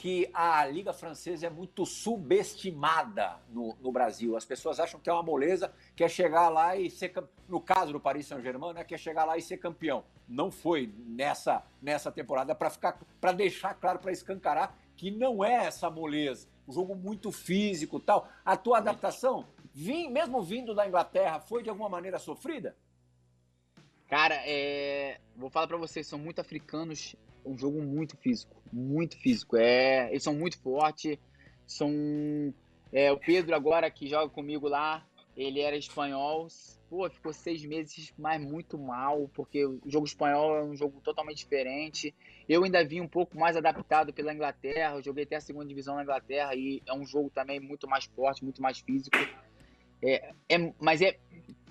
que 0.00 0.30
a 0.32 0.64
Liga 0.66 0.94
Francesa 0.94 1.46
é 1.46 1.50
muito 1.50 1.84
subestimada 1.84 3.36
no, 3.50 3.76
no 3.82 3.92
Brasil. 3.92 4.34
As 4.34 4.46
pessoas 4.46 4.80
acham 4.80 4.98
que 4.98 5.10
é 5.10 5.12
uma 5.12 5.22
moleza, 5.22 5.70
quer 5.94 6.08
chegar 6.08 6.48
lá 6.48 6.74
e 6.74 6.88
ser 6.88 7.12
no 7.46 7.60
caso 7.60 7.92
do 7.92 8.00
Paris 8.00 8.26
Saint-Germain, 8.26 8.72
né, 8.72 8.82
quer 8.82 8.98
chegar 8.98 9.26
lá 9.26 9.36
e 9.36 9.42
ser 9.42 9.58
campeão. 9.58 10.02
Não 10.26 10.50
foi 10.50 10.90
nessa 10.98 11.62
nessa 11.82 12.10
temporada 12.10 12.54
para 12.54 12.70
ficar 12.70 12.98
para 13.20 13.32
deixar 13.32 13.74
claro, 13.74 13.98
para 13.98 14.10
escancarar 14.10 14.74
que 14.96 15.10
não 15.10 15.44
é 15.44 15.66
essa 15.66 15.90
moleza. 15.90 16.48
Um 16.66 16.72
jogo 16.72 16.94
muito 16.94 17.30
físico, 17.30 17.98
e 17.98 18.00
tal. 18.00 18.28
A 18.44 18.56
tua 18.56 18.78
adaptação, 18.78 19.46
vim, 19.74 20.08
mesmo 20.08 20.42
vindo 20.42 20.74
da 20.74 20.86
Inglaterra, 20.86 21.40
foi 21.40 21.62
de 21.62 21.68
alguma 21.68 21.88
maneira 21.88 22.18
sofrida? 22.18 22.74
Cara, 24.10 24.34
é... 24.44 25.20
vou 25.36 25.48
falar 25.48 25.68
pra 25.68 25.76
vocês, 25.76 26.04
são 26.04 26.18
muito 26.18 26.40
africanos, 26.40 27.14
um 27.46 27.56
jogo 27.56 27.80
muito 27.80 28.16
físico, 28.16 28.60
muito 28.72 29.16
físico. 29.16 29.56
É... 29.56 30.10
Eles 30.10 30.24
são 30.24 30.34
muito 30.34 30.60
fortes, 30.60 31.16
são... 31.64 31.88
É, 32.92 33.12
o 33.12 33.16
Pedro 33.16 33.54
agora, 33.54 33.88
que 33.88 34.08
joga 34.08 34.28
comigo 34.28 34.66
lá, 34.66 35.06
ele 35.36 35.60
era 35.60 35.76
espanhol, 35.76 36.48
pô, 36.88 37.08
ficou 37.08 37.32
seis 37.32 37.64
meses, 37.64 38.12
mas 38.18 38.42
muito 38.42 38.76
mal, 38.76 39.30
porque 39.32 39.64
o 39.64 39.80
jogo 39.86 40.06
espanhol 40.06 40.56
é 40.56 40.64
um 40.64 40.74
jogo 40.74 41.00
totalmente 41.00 41.38
diferente. 41.38 42.12
Eu 42.48 42.64
ainda 42.64 42.84
vim 42.84 43.00
um 43.00 43.06
pouco 43.06 43.38
mais 43.38 43.56
adaptado 43.56 44.12
pela 44.12 44.34
Inglaterra, 44.34 44.96
eu 44.96 45.02
joguei 45.04 45.22
até 45.22 45.36
a 45.36 45.40
segunda 45.40 45.66
divisão 45.66 45.94
na 45.94 46.02
Inglaterra 46.02 46.52
e 46.56 46.82
é 46.84 46.92
um 46.92 47.06
jogo 47.06 47.30
também 47.30 47.60
muito 47.60 47.86
mais 47.86 48.06
forte, 48.06 48.42
muito 48.42 48.60
mais 48.60 48.80
físico. 48.80 49.16
É, 50.02 50.32
é, 50.48 50.74
mas 50.80 51.00
é, 51.00 51.16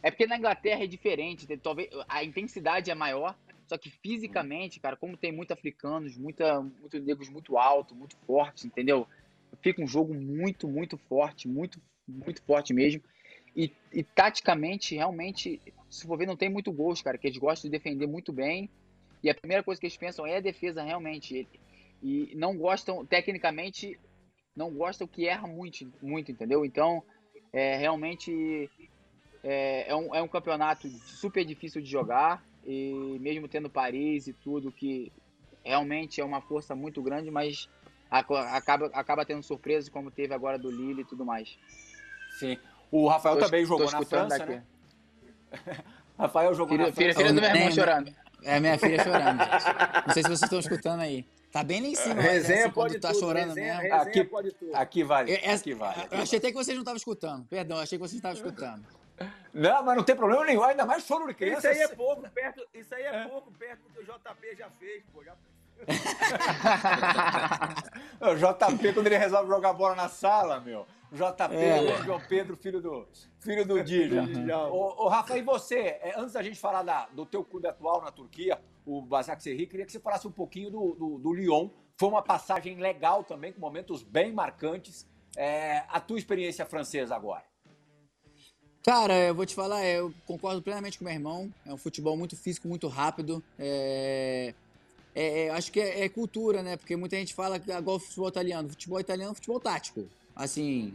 é 0.01 0.11
porque 0.11 0.27
na 0.27 0.37
Inglaterra 0.37 0.83
é 0.83 0.87
diferente, 0.87 1.47
tem- 1.47 1.57
talvez 1.57 1.89
a 2.07 2.23
intensidade 2.23 2.89
é 2.89 2.95
maior, 2.95 3.35
só 3.67 3.77
que 3.77 3.89
fisicamente, 3.89 4.79
cara, 4.79 4.95
como 4.95 5.15
tem 5.15 5.31
muito 5.31 5.51
africanos, 5.51 6.17
muita, 6.17 6.61
muitos 6.61 7.03
negros 7.03 7.29
muito 7.29 7.57
alto, 7.57 7.93
muito 7.93 8.17
fortes, 8.25 8.65
entendeu? 8.65 9.07
Fica 9.61 9.81
um 9.81 9.87
jogo 9.87 10.13
muito, 10.13 10.67
muito 10.67 10.97
forte, 10.97 11.47
muito, 11.47 11.79
muito 12.07 12.41
forte 12.43 12.73
mesmo. 12.73 13.01
E, 13.55 13.71
e 13.93 14.03
taticamente, 14.03 14.95
realmente, 14.95 15.61
se 15.89 16.07
for 16.07 16.17
ver, 16.17 16.25
não 16.25 16.37
tem 16.37 16.49
muito 16.49 16.71
gols, 16.71 17.01
cara, 17.01 17.17
que 17.17 17.27
eles 17.27 17.37
gostam 17.37 17.69
de 17.69 17.77
defender 17.77 18.07
muito 18.07 18.31
bem. 18.31 18.69
E 19.21 19.29
a 19.29 19.35
primeira 19.35 19.63
coisa 19.63 19.79
que 19.79 19.85
eles 19.85 19.97
pensam 19.97 20.25
é 20.25 20.37
a 20.37 20.41
defesa, 20.41 20.81
realmente. 20.81 21.47
E 22.01 22.33
não 22.35 22.57
gostam, 22.57 23.05
tecnicamente, 23.05 23.99
não 24.55 24.73
gostam 24.73 25.07
que 25.07 25.27
erra 25.27 25.47
muito, 25.47 25.91
muito 26.01 26.31
entendeu? 26.31 26.63
Então, 26.65 27.03
é, 27.51 27.75
realmente 27.77 28.69
é, 29.43 29.89
é 29.91 29.95
um, 29.95 30.13
é 30.15 30.21
um 30.21 30.27
campeonato 30.27 30.87
super 31.05 31.43
difícil 31.45 31.81
de 31.81 31.89
jogar. 31.89 32.43
E 32.65 33.17
mesmo 33.19 33.47
tendo 33.47 33.69
Paris 33.69 34.27
e 34.27 34.33
tudo, 34.33 34.71
que 34.71 35.11
realmente 35.63 36.19
é 36.21 36.23
uma 36.25 36.41
força 36.41 36.75
muito 36.75 37.01
grande, 37.01 37.31
mas 37.31 37.67
acaba, 38.11 38.87
acaba 38.93 39.25
tendo 39.25 39.41
surpresas, 39.43 39.89
como 39.89 40.11
teve 40.11 40.33
agora 40.33 40.57
do 40.59 40.69
Lille 40.69 41.01
e 41.01 41.05
tudo 41.05 41.25
mais. 41.25 41.57
Sim. 42.39 42.57
O 42.91 43.07
Rafael 43.07 43.37
Tô- 43.37 43.45
também 43.45 43.65
jogou 43.65 43.85
na 43.89 43.99
escutando 43.99 44.29
França, 44.29 44.37
daqui. 44.39 44.51
né? 44.51 44.63
Rafael 46.17 46.53
jogou 46.53 46.75
Filha, 46.77 46.87
na 46.87 46.93
filha, 46.93 47.13
França. 47.13 47.29
filha 47.29 47.33
do 47.33 47.41
meu 47.41 47.55
irmão 47.55 47.71
chorando. 47.71 48.15
É 48.43 48.59
minha 48.59 48.77
filha 48.77 49.03
chorando, 49.03 49.39
gente. 49.39 50.05
Não 50.07 50.13
sei 50.13 50.23
se 50.23 50.29
vocês 50.29 50.43
estão 50.43 50.59
escutando 50.59 51.01
aí. 51.01 51.25
Tá 51.51 51.63
bem 51.63 51.81
lá 51.81 51.87
em 51.87 51.95
cima, 51.95 52.15
mas 52.15 52.25
Resenha 52.25 52.65
assim, 52.65 52.73
pode 52.73 52.99
tá 52.99 53.07
tudo, 53.09 53.19
chorando 53.21 53.47
resenha, 53.49 53.67
mesmo. 53.77 53.81
resenha 53.81 54.01
Aqui- 54.03 54.23
pode 54.23 54.51
tudo. 54.51 54.75
Aqui 54.75 55.03
vale. 55.03 55.31
Eu, 55.31 55.37
essa- 55.41 55.61
Aqui 55.63 55.73
vale. 55.73 56.07
eu 56.11 56.19
achei 56.19 56.37
até 56.37 56.47
que 56.49 56.53
vocês 56.53 56.75
não 56.75 56.81
estavam 56.83 56.97
escutando. 56.97 57.45
Perdão, 57.47 57.77
eu 57.77 57.83
achei 57.83 57.97
que 57.97 58.01
vocês 58.07 58.21
não 58.21 58.29
estavam 58.31 58.49
escutando. 58.49 58.85
Não, 59.53 59.83
mas 59.83 59.97
não 59.97 60.03
tem 60.03 60.15
problema 60.15 60.45
nenhum. 60.45 60.63
Ainda 60.63 60.85
mais 60.85 61.03
choro 61.05 61.25
de 61.25 61.31
Isso 61.31 61.37
criança. 61.39 61.69
aí 61.69 61.79
é 61.81 61.87
pouco 61.87 62.29
perto, 62.29 62.65
isso 62.73 62.93
aí 62.95 63.03
é 63.03 63.27
pouco 63.27 63.51
perto 63.51 63.81
do 63.83 63.89
que 63.89 63.99
o 63.99 64.03
JP 64.03 64.55
já 64.57 64.69
fez, 64.71 65.03
pô. 65.11 65.23
Já... 65.23 65.35
O 68.21 68.35
JP, 68.35 68.93
quando 68.93 69.07
ele 69.07 69.17
resolve 69.17 69.49
jogar 69.49 69.73
bola 69.73 69.95
na 69.95 70.09
sala, 70.09 70.59
meu. 70.59 70.85
O 71.11 71.15
JP, 71.15 71.55
É. 71.55 71.81
o 71.81 72.03
João 72.03 72.21
Pedro, 72.27 72.55
filho 72.57 72.81
do, 72.81 73.07
filho 73.39 73.65
do 73.65 73.81
Dija. 73.83 74.21
Uhum. 74.21 74.71
Ô, 74.71 75.05
ô, 75.05 75.07
Rafa, 75.07 75.37
e 75.37 75.41
você? 75.41 75.97
é, 76.01 76.13
antes 76.17 76.33
da 76.33 76.43
gente 76.43 76.59
falar 76.59 76.83
da- 76.83 77.07
do 77.13 77.25
teu 77.25 77.43
clube 77.43 77.67
atual 77.67 78.01
na 78.01 78.11
Turquia, 78.11 78.59
o 78.85 79.01
Basaksehir, 79.01 79.69
queria 79.69 79.85
que 79.85 79.91
você 79.91 79.99
falasse 79.99 80.27
um 80.27 80.31
pouquinho 80.31 80.69
do, 80.69 80.93
do, 80.95 81.17
do 81.17 81.33
Lyon. 81.33 81.69
Foi 81.97 82.09
uma 82.09 82.21
passagem 82.21 82.75
legal 82.75 83.23
também, 83.23 83.51
com 83.53 83.59
momentos 83.59 84.03
bem 84.03 84.31
marcantes. 84.33 85.07
É, 85.37 85.83
a 85.89 85.99
tua 85.99 86.17
experiência 86.17 86.65
francesa 86.65 87.15
agora? 87.15 87.43
Cara, 88.83 89.13
eu 89.27 89.35
vou 89.35 89.45
te 89.45 89.53
falar, 89.53 89.85
eu 89.85 90.13
concordo 90.25 90.61
plenamente 90.61 90.97
com 90.97 91.05
meu 91.05 91.13
irmão. 91.13 91.51
É 91.65 91.73
um 91.73 91.77
futebol 91.77 92.15
muito 92.17 92.35
físico, 92.35 92.67
muito 92.67 92.87
rápido. 92.87 93.43
É, 93.57 94.53
é- 95.13 95.45
é- 95.45 95.49
acho 95.49 95.71
que 95.71 95.79
é, 95.79 96.05
é 96.05 96.09
cultura, 96.09 96.63
né? 96.63 96.77
Porque 96.77 96.95
muita 96.95 97.17
gente 97.17 97.33
fala 97.33 97.59
que 97.59 97.71
é 97.71 97.77
igual 97.77 97.97
o 97.97 97.99
futebol 97.99 98.29
italiano. 98.29 98.69
Futebol 98.69 98.99
italiano 98.99 99.31
é 99.31 99.35
futebol 99.35 99.59
tático. 99.59 100.05
Assim, 100.35 100.93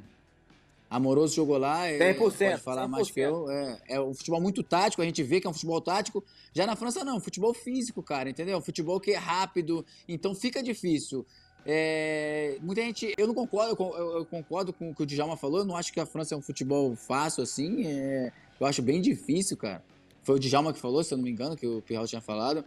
Amoroso 0.88 1.34
jogou 1.34 1.58
lá. 1.58 1.86
é, 1.88 1.98
100%, 1.98 2.50
Pode 2.52 2.62
falar 2.62 2.86
mais 2.88 3.10
que 3.10 3.20
eu. 3.20 3.50
É, 3.50 3.78
é 3.88 4.00
um 4.00 4.14
futebol 4.14 4.40
muito 4.40 4.62
tático, 4.62 5.02
a 5.02 5.04
gente 5.04 5.22
vê 5.22 5.40
que 5.40 5.46
é 5.46 5.50
um 5.50 5.52
futebol 5.52 5.80
tático. 5.80 6.22
Já 6.52 6.66
na 6.66 6.76
França, 6.76 7.04
não, 7.04 7.18
futebol 7.20 7.52
físico, 7.52 8.02
cara, 8.02 8.30
entendeu? 8.30 8.60
Futebol 8.60 9.00
que 9.00 9.10
é 9.10 9.16
rápido, 9.16 9.84
então 10.08 10.34
fica 10.34 10.62
difícil. 10.62 11.26
É, 11.66 12.58
muita 12.60 12.82
gente. 12.82 13.14
Eu 13.16 13.26
não 13.26 13.34
concordo, 13.34 13.72
eu, 13.72 13.76
con- 13.76 13.94
eu- 13.96 14.18
eu 14.18 14.24
concordo 14.26 14.72
com 14.72 14.90
o 14.90 14.94
que 14.94 15.02
o 15.02 15.06
Djalma 15.06 15.36
falou. 15.36 15.60
Eu 15.60 15.64
não 15.64 15.76
acho 15.76 15.92
que 15.92 16.00
a 16.00 16.06
França 16.06 16.34
é 16.34 16.38
um 16.38 16.42
futebol 16.42 16.94
fácil 16.96 17.42
assim. 17.42 17.86
é, 17.86 18.32
eu 18.60 18.66
acho 18.66 18.82
bem 18.82 19.00
difícil, 19.00 19.56
cara. 19.56 19.82
Foi 20.22 20.36
o 20.36 20.38
Djalma 20.38 20.72
que 20.72 20.78
falou, 20.78 21.02
se 21.02 21.12
eu 21.12 21.18
não 21.18 21.24
me 21.24 21.30
engano, 21.30 21.56
que 21.56 21.66
o 21.66 21.82
Pirral 21.82 22.06
tinha 22.06 22.20
falado. 22.20 22.64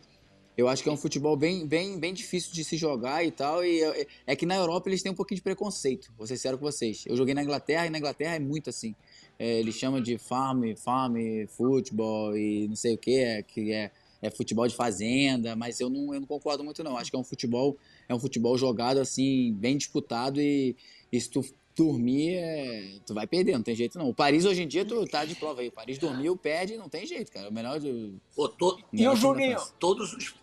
Eu 0.58 0.68
acho 0.68 0.82
que 0.82 0.89
é 0.89 0.91
um 0.91 0.98
futebol 0.98 1.38
bem, 1.38 1.68
bem, 1.68 2.00
bem 2.00 2.14
difícil 2.14 2.52
de 2.52 2.64
se 2.64 2.78
jogar 2.78 3.24
e 3.24 3.30
tal. 3.30 3.64
E 3.64 3.82
é, 3.84 4.08
é 4.28 4.36
que 4.36 4.45
na 4.45 4.56
Europa 4.56 4.89
eles 4.89 5.04
têm 5.04 5.12
um 5.12 5.16
pouquinho 5.16 5.36
de 5.38 5.43
preconceito, 5.43 6.12
vou 6.18 6.26
ser 6.26 6.36
sincero 6.36 6.58
com 6.58 6.66
vocês. 6.66 7.04
Eu 7.06 7.16
joguei 7.16 7.36
na 7.36 7.43
Inglaterra 7.43 7.86
e 7.86 7.89
na 7.91 8.00
Inglaterra 8.00 8.36
é 8.36 8.39
muito 8.39 8.70
assim. 8.72 8.95
É, 9.38 9.60
eles 9.60 9.76
chamam 9.76 10.02
de 10.02 10.18
farm, 10.18 10.64
farm, 10.76 11.16
futebol 11.56 12.36
e 12.36 12.68
não 12.68 12.76
sei 12.76 12.95
o 12.95 12.98
que, 12.98 13.20
é, 13.20 13.43
que 13.43 13.72
é, 13.72 13.91
é 14.20 14.32
futebol 14.32 14.68
de 14.68 14.74
fazenda, 14.76 15.56
mas 15.56 15.80
eu 15.80 15.91
não, 15.91 16.12
eu 16.12 16.20
não 16.22 16.28
concordo 16.28 16.64
muito 16.64 16.84
não. 16.84 16.98
Acho 16.98 17.12
que 17.12 17.16
é 17.16 17.20
um 17.20 17.24
futebol, 17.24 17.78
é 18.08 18.14
um 18.16 18.20
futebol 18.20 18.58
jogado 18.58 18.99
assim, 18.99 19.53
bem 19.53 19.78
disputado 19.78 20.41
e, 20.41 20.76
e 21.12 21.20
se 21.22 21.30
tu 21.30 21.43
dormir, 21.76 22.36
é, 22.36 22.99
tu 23.05 23.14
vai 23.14 23.28
perder, 23.28 23.53
não 23.53 23.62
tem 23.62 23.76
jeito 23.76 23.97
não. 23.99 24.10
O 24.10 24.14
Paris 24.14 24.45
hoje 24.45 24.64
em 24.64 24.68
dia 24.68 24.84
tu 24.84 25.05
tá 25.05 25.26
de 25.26 25.36
prova 25.36 25.62
aí. 25.62 25.68
O 25.68 25.72
Paris 25.72 25.97
dormiu, 25.99 26.36
perde, 26.36 26.76
não 26.78 26.89
tem 26.89 27.05
jeito, 27.05 27.32
cara. 27.32 27.47
É 27.47 27.49
o 27.49 27.53
melhor 27.53 27.80
de. 27.80 28.14
Pô, 28.36 28.47
to- 28.49 28.80
E 28.91 29.08
o? 29.08 29.16
França. 29.16 29.74
todos 29.80 30.14
os, 30.14 30.36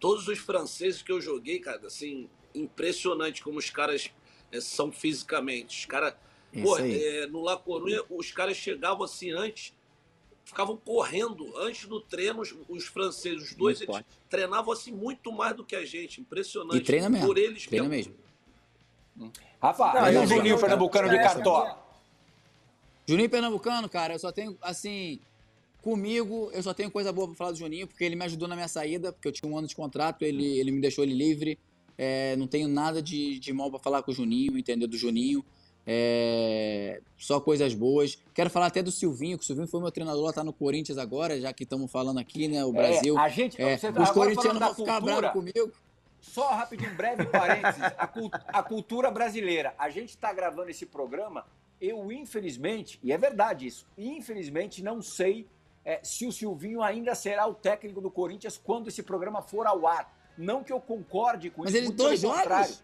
todos 0.00 0.28
os 0.28 0.38
franceses 0.38 1.02
que 1.02 1.12
eu 1.12 1.20
joguei, 1.20 1.58
cara, 1.58 1.86
assim, 1.86 2.28
impressionante 2.54 3.42
como 3.42 3.58
os 3.58 3.68
caras 3.70 4.10
eh, 4.52 4.60
são 4.60 4.90
fisicamente. 4.92 5.80
Os 5.80 5.84
caras, 5.86 6.14
pô, 6.52 6.74
Isso 6.74 6.82
aí. 6.82 6.94
eh, 7.04 7.26
no 7.26 7.42
La 7.42 7.56
Coruña, 7.56 8.00
os 8.08 8.30
caras 8.32 8.56
chegavam 8.56 9.04
assim 9.04 9.30
antes, 9.32 9.74
ficavam 10.48 10.76
correndo 10.78 11.54
antes 11.58 11.86
do 11.86 12.00
treino, 12.00 12.40
os, 12.40 12.54
os 12.68 12.84
franceses, 12.86 13.50
os 13.50 13.54
dois, 13.54 13.78
Muito 13.78 13.90
eles 13.90 13.96
forte. 14.06 14.18
treinavam 14.30 14.72
assim 14.72 14.90
muito 14.90 15.30
mais 15.30 15.54
do 15.54 15.62
que 15.62 15.76
a 15.76 15.84
gente. 15.84 16.22
Impressionante. 16.22 16.78
E 16.78 16.80
treina 16.80 17.08
mesmo, 17.10 17.26
Por 17.26 17.36
eles 17.36 17.66
treina 17.66 17.86
mesmo. 17.88 18.14
Rafa, 19.60 19.92
Não, 19.92 20.12
e 20.12 20.16
o 20.16 20.26
Juninho 20.26 20.58
Pernambucano 20.58 21.08
de 21.10 21.16
É, 21.16 21.22
Cartola? 21.22 21.78
Juninho 23.06 23.28
Pernambucano, 23.28 23.88
cara, 23.88 24.14
eu 24.14 24.18
só 24.18 24.32
tenho, 24.32 24.56
assim, 24.62 25.20
comigo, 25.82 26.50
eu 26.52 26.62
só 26.62 26.72
tenho 26.72 26.90
coisa 26.90 27.12
boa 27.12 27.26
pra 27.28 27.36
falar 27.36 27.50
do 27.52 27.58
Juninho, 27.58 27.86
porque 27.86 28.04
ele 28.04 28.16
me 28.16 28.24
ajudou 28.24 28.48
na 28.48 28.54
minha 28.54 28.68
saída, 28.68 29.12
porque 29.12 29.28
eu 29.28 29.32
tinha 29.32 29.50
um 29.50 29.58
ano 29.58 29.66
de 29.66 29.76
contrato, 29.76 30.22
ele, 30.22 30.58
ele 30.58 30.70
me 30.70 30.80
deixou 30.80 31.04
ele 31.04 31.14
livre. 31.14 31.58
É, 31.96 32.36
não 32.36 32.46
tenho 32.46 32.68
nada 32.68 33.02
de, 33.02 33.38
de 33.38 33.52
mal 33.52 33.70
pra 33.70 33.80
falar 33.80 34.02
com 34.02 34.12
o 34.12 34.14
Juninho, 34.14 34.56
entendeu? 34.56 34.86
Do 34.88 34.96
Juninho. 34.96 35.44
É, 35.90 37.00
só 37.16 37.40
coisas 37.40 37.72
boas. 37.72 38.18
Quero 38.34 38.50
falar 38.50 38.66
até 38.66 38.82
do 38.82 38.92
Silvinho, 38.92 39.38
que 39.38 39.42
o 39.44 39.46
Silvinho 39.46 39.66
foi 39.66 39.80
meu 39.80 39.90
treinador 39.90 40.22
lá, 40.22 40.32
tá 40.34 40.44
no 40.44 40.52
Corinthians 40.52 40.98
agora, 40.98 41.40
já 41.40 41.50
que 41.50 41.62
estamos 41.64 41.90
falando 41.90 42.18
aqui, 42.20 42.46
né? 42.46 42.62
O 42.62 42.72
Brasil. 42.72 43.18
É, 43.18 43.22
a 43.22 43.28
gente, 43.30 43.60
É, 43.60 43.76
você, 43.76 43.88
os 43.88 44.10
corintianos 44.10 44.58
vão 44.60 44.74
ficar 44.74 45.00
bravos 45.00 45.30
comigo. 45.30 45.72
Só 46.20 46.50
rapidinho, 46.50 46.94
breve 46.94 47.24
parênteses. 47.26 47.82
A, 47.96 48.06
cul- 48.06 48.30
a 48.48 48.62
cultura 48.62 49.10
brasileira. 49.10 49.74
A 49.78 49.88
gente 49.88 50.10
está 50.10 50.30
gravando 50.32 50.68
esse 50.70 50.84
programa. 50.84 51.46
Eu, 51.80 52.12
infelizmente, 52.12 52.98
e 53.02 53.10
é 53.12 53.16
verdade 53.16 53.66
isso, 53.66 53.86
infelizmente 53.96 54.82
não 54.82 55.00
sei 55.00 55.46
é, 55.84 56.00
se 56.02 56.26
o 56.26 56.32
Silvinho 56.32 56.82
ainda 56.82 57.14
será 57.14 57.46
o 57.46 57.54
técnico 57.54 58.00
do 58.00 58.10
Corinthians 58.10 58.60
quando 58.62 58.88
esse 58.88 59.02
programa 59.02 59.40
for 59.40 59.64
ao 59.66 59.86
ar. 59.86 60.12
Não 60.36 60.62
que 60.62 60.72
eu 60.72 60.80
concorde 60.80 61.50
com 61.50 61.62
Mas 61.62 61.72
isso. 61.72 61.84
muito 61.84 61.96
pelo 61.96 62.08
dois 62.08 62.20
jogos? 62.20 62.82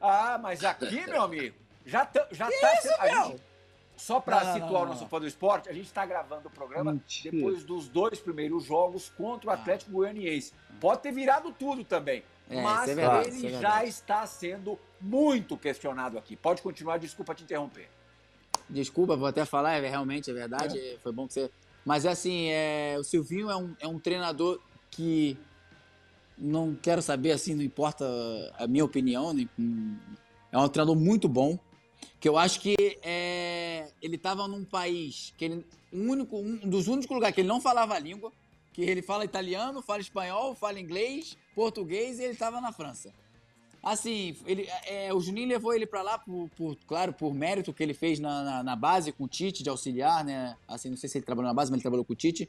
Ah, 0.00 0.38
mas 0.40 0.62
aqui, 0.62 1.06
meu 1.06 1.22
amigo, 1.22 1.56
já, 1.84 2.04
tá- 2.06 2.26
já 2.30 2.46
tá. 2.50 2.76
sendo- 2.80 3.00
a 3.00 3.08
gente 3.28 3.42
só 3.96 4.18
para 4.20 4.52
situar 4.54 4.72
não, 4.72 4.82
o 4.82 4.86
nosso 4.86 5.06
fã 5.06 5.20
do 5.20 5.26
esporte, 5.26 5.68
a 5.68 5.72
gente 5.72 5.86
está 5.86 6.04
gravando 6.04 6.48
o 6.48 6.50
programa 6.50 6.92
Mentira. 6.94 7.34
depois 7.36 7.62
dos 7.64 7.86
dois 7.88 8.18
primeiros 8.18 8.64
jogos 8.64 9.08
contra 9.16 9.48
o 9.48 9.52
Ah. 9.52 9.54
Atlético 9.54 9.92
Goianiense. 9.92 10.52
Pode 10.80 11.00
ter 11.02 11.12
virado 11.12 11.52
tudo 11.52 11.84
também, 11.84 12.24
É, 12.50 12.60
mas 12.60 12.82
isso 12.82 12.90
é 12.90 12.94
verdade, 12.94 13.28
ele 13.28 13.36
isso 13.36 13.46
é 13.46 13.60
já 13.60 13.84
está 13.84 14.26
sendo 14.26 14.78
muito 15.00 15.56
questionado 15.56 16.18
aqui. 16.18 16.34
Pode 16.34 16.60
continuar, 16.60 16.98
desculpa 16.98 17.34
te 17.34 17.44
interromper. 17.44 17.88
Desculpa, 18.68 19.14
vou 19.16 19.28
até 19.28 19.44
falar, 19.44 19.74
é, 19.74 19.88
realmente 19.88 20.30
é 20.30 20.34
verdade, 20.34 20.98
foi 21.02 21.12
bom 21.12 21.26
que 21.28 21.34
você. 21.34 21.50
Mas 21.84 22.04
assim, 22.06 22.48
é, 22.48 22.96
o 22.98 23.04
Silvinho 23.04 23.50
é 23.50 23.56
um, 23.56 23.76
é 23.78 23.86
um 23.86 23.98
treinador 24.00 24.58
que 24.90 25.38
não 26.36 26.74
quero 26.74 27.00
saber, 27.00 27.30
assim, 27.30 27.54
não 27.54 27.62
importa 27.62 28.04
a 28.58 28.66
minha 28.66 28.84
opinião, 28.84 29.32
hum, 29.58 29.96
é 30.50 30.58
um 30.58 30.68
treinador 30.68 30.96
muito 30.96 31.28
bom, 31.28 31.58
que 32.24 32.28
eu 32.30 32.38
acho 32.38 32.58
que 32.58 32.74
é, 33.02 33.86
ele 34.00 34.16
estava 34.16 34.48
num 34.48 34.64
país 34.64 35.34
que 35.36 35.44
ele, 35.44 35.66
um, 35.92 36.08
único, 36.08 36.38
um 36.38 36.56
dos 36.56 36.88
únicos 36.88 37.14
lugares 37.14 37.34
que 37.34 37.42
ele 37.42 37.48
não 37.48 37.60
falava 37.60 37.92
a 37.92 37.98
língua, 37.98 38.32
que 38.72 38.80
ele 38.80 39.02
fala 39.02 39.26
italiano, 39.26 39.82
fala 39.82 40.00
espanhol, 40.00 40.54
fala 40.54 40.80
inglês, 40.80 41.36
português, 41.54 42.18
e 42.18 42.22
ele 42.22 42.32
estava 42.32 42.62
na 42.62 42.72
França. 42.72 43.12
Assim, 43.82 44.34
ele, 44.46 44.66
é, 44.86 45.12
o 45.12 45.20
Juninho 45.20 45.48
levou 45.48 45.74
ele 45.74 45.84
pra 45.84 46.00
lá, 46.00 46.16
por, 46.18 46.48
por- 46.56 46.78
claro, 46.86 47.12
por 47.12 47.34
mérito 47.34 47.74
que 47.74 47.82
ele 47.82 47.92
fez 47.92 48.18
na, 48.18 48.42
na, 48.42 48.62
na 48.62 48.74
base 48.74 49.12
com 49.12 49.24
o 49.24 49.28
Tite, 49.28 49.62
de 49.62 49.68
auxiliar, 49.68 50.24
né? 50.24 50.56
Assim, 50.66 50.88
não 50.88 50.96
sei 50.96 51.10
se 51.10 51.18
ele 51.18 51.26
trabalhou 51.26 51.48
na 51.48 51.54
base, 51.54 51.70
mas 51.70 51.76
ele 51.76 51.82
trabalhou 51.82 52.06
com 52.06 52.14
o 52.14 52.16
Tite. 52.16 52.48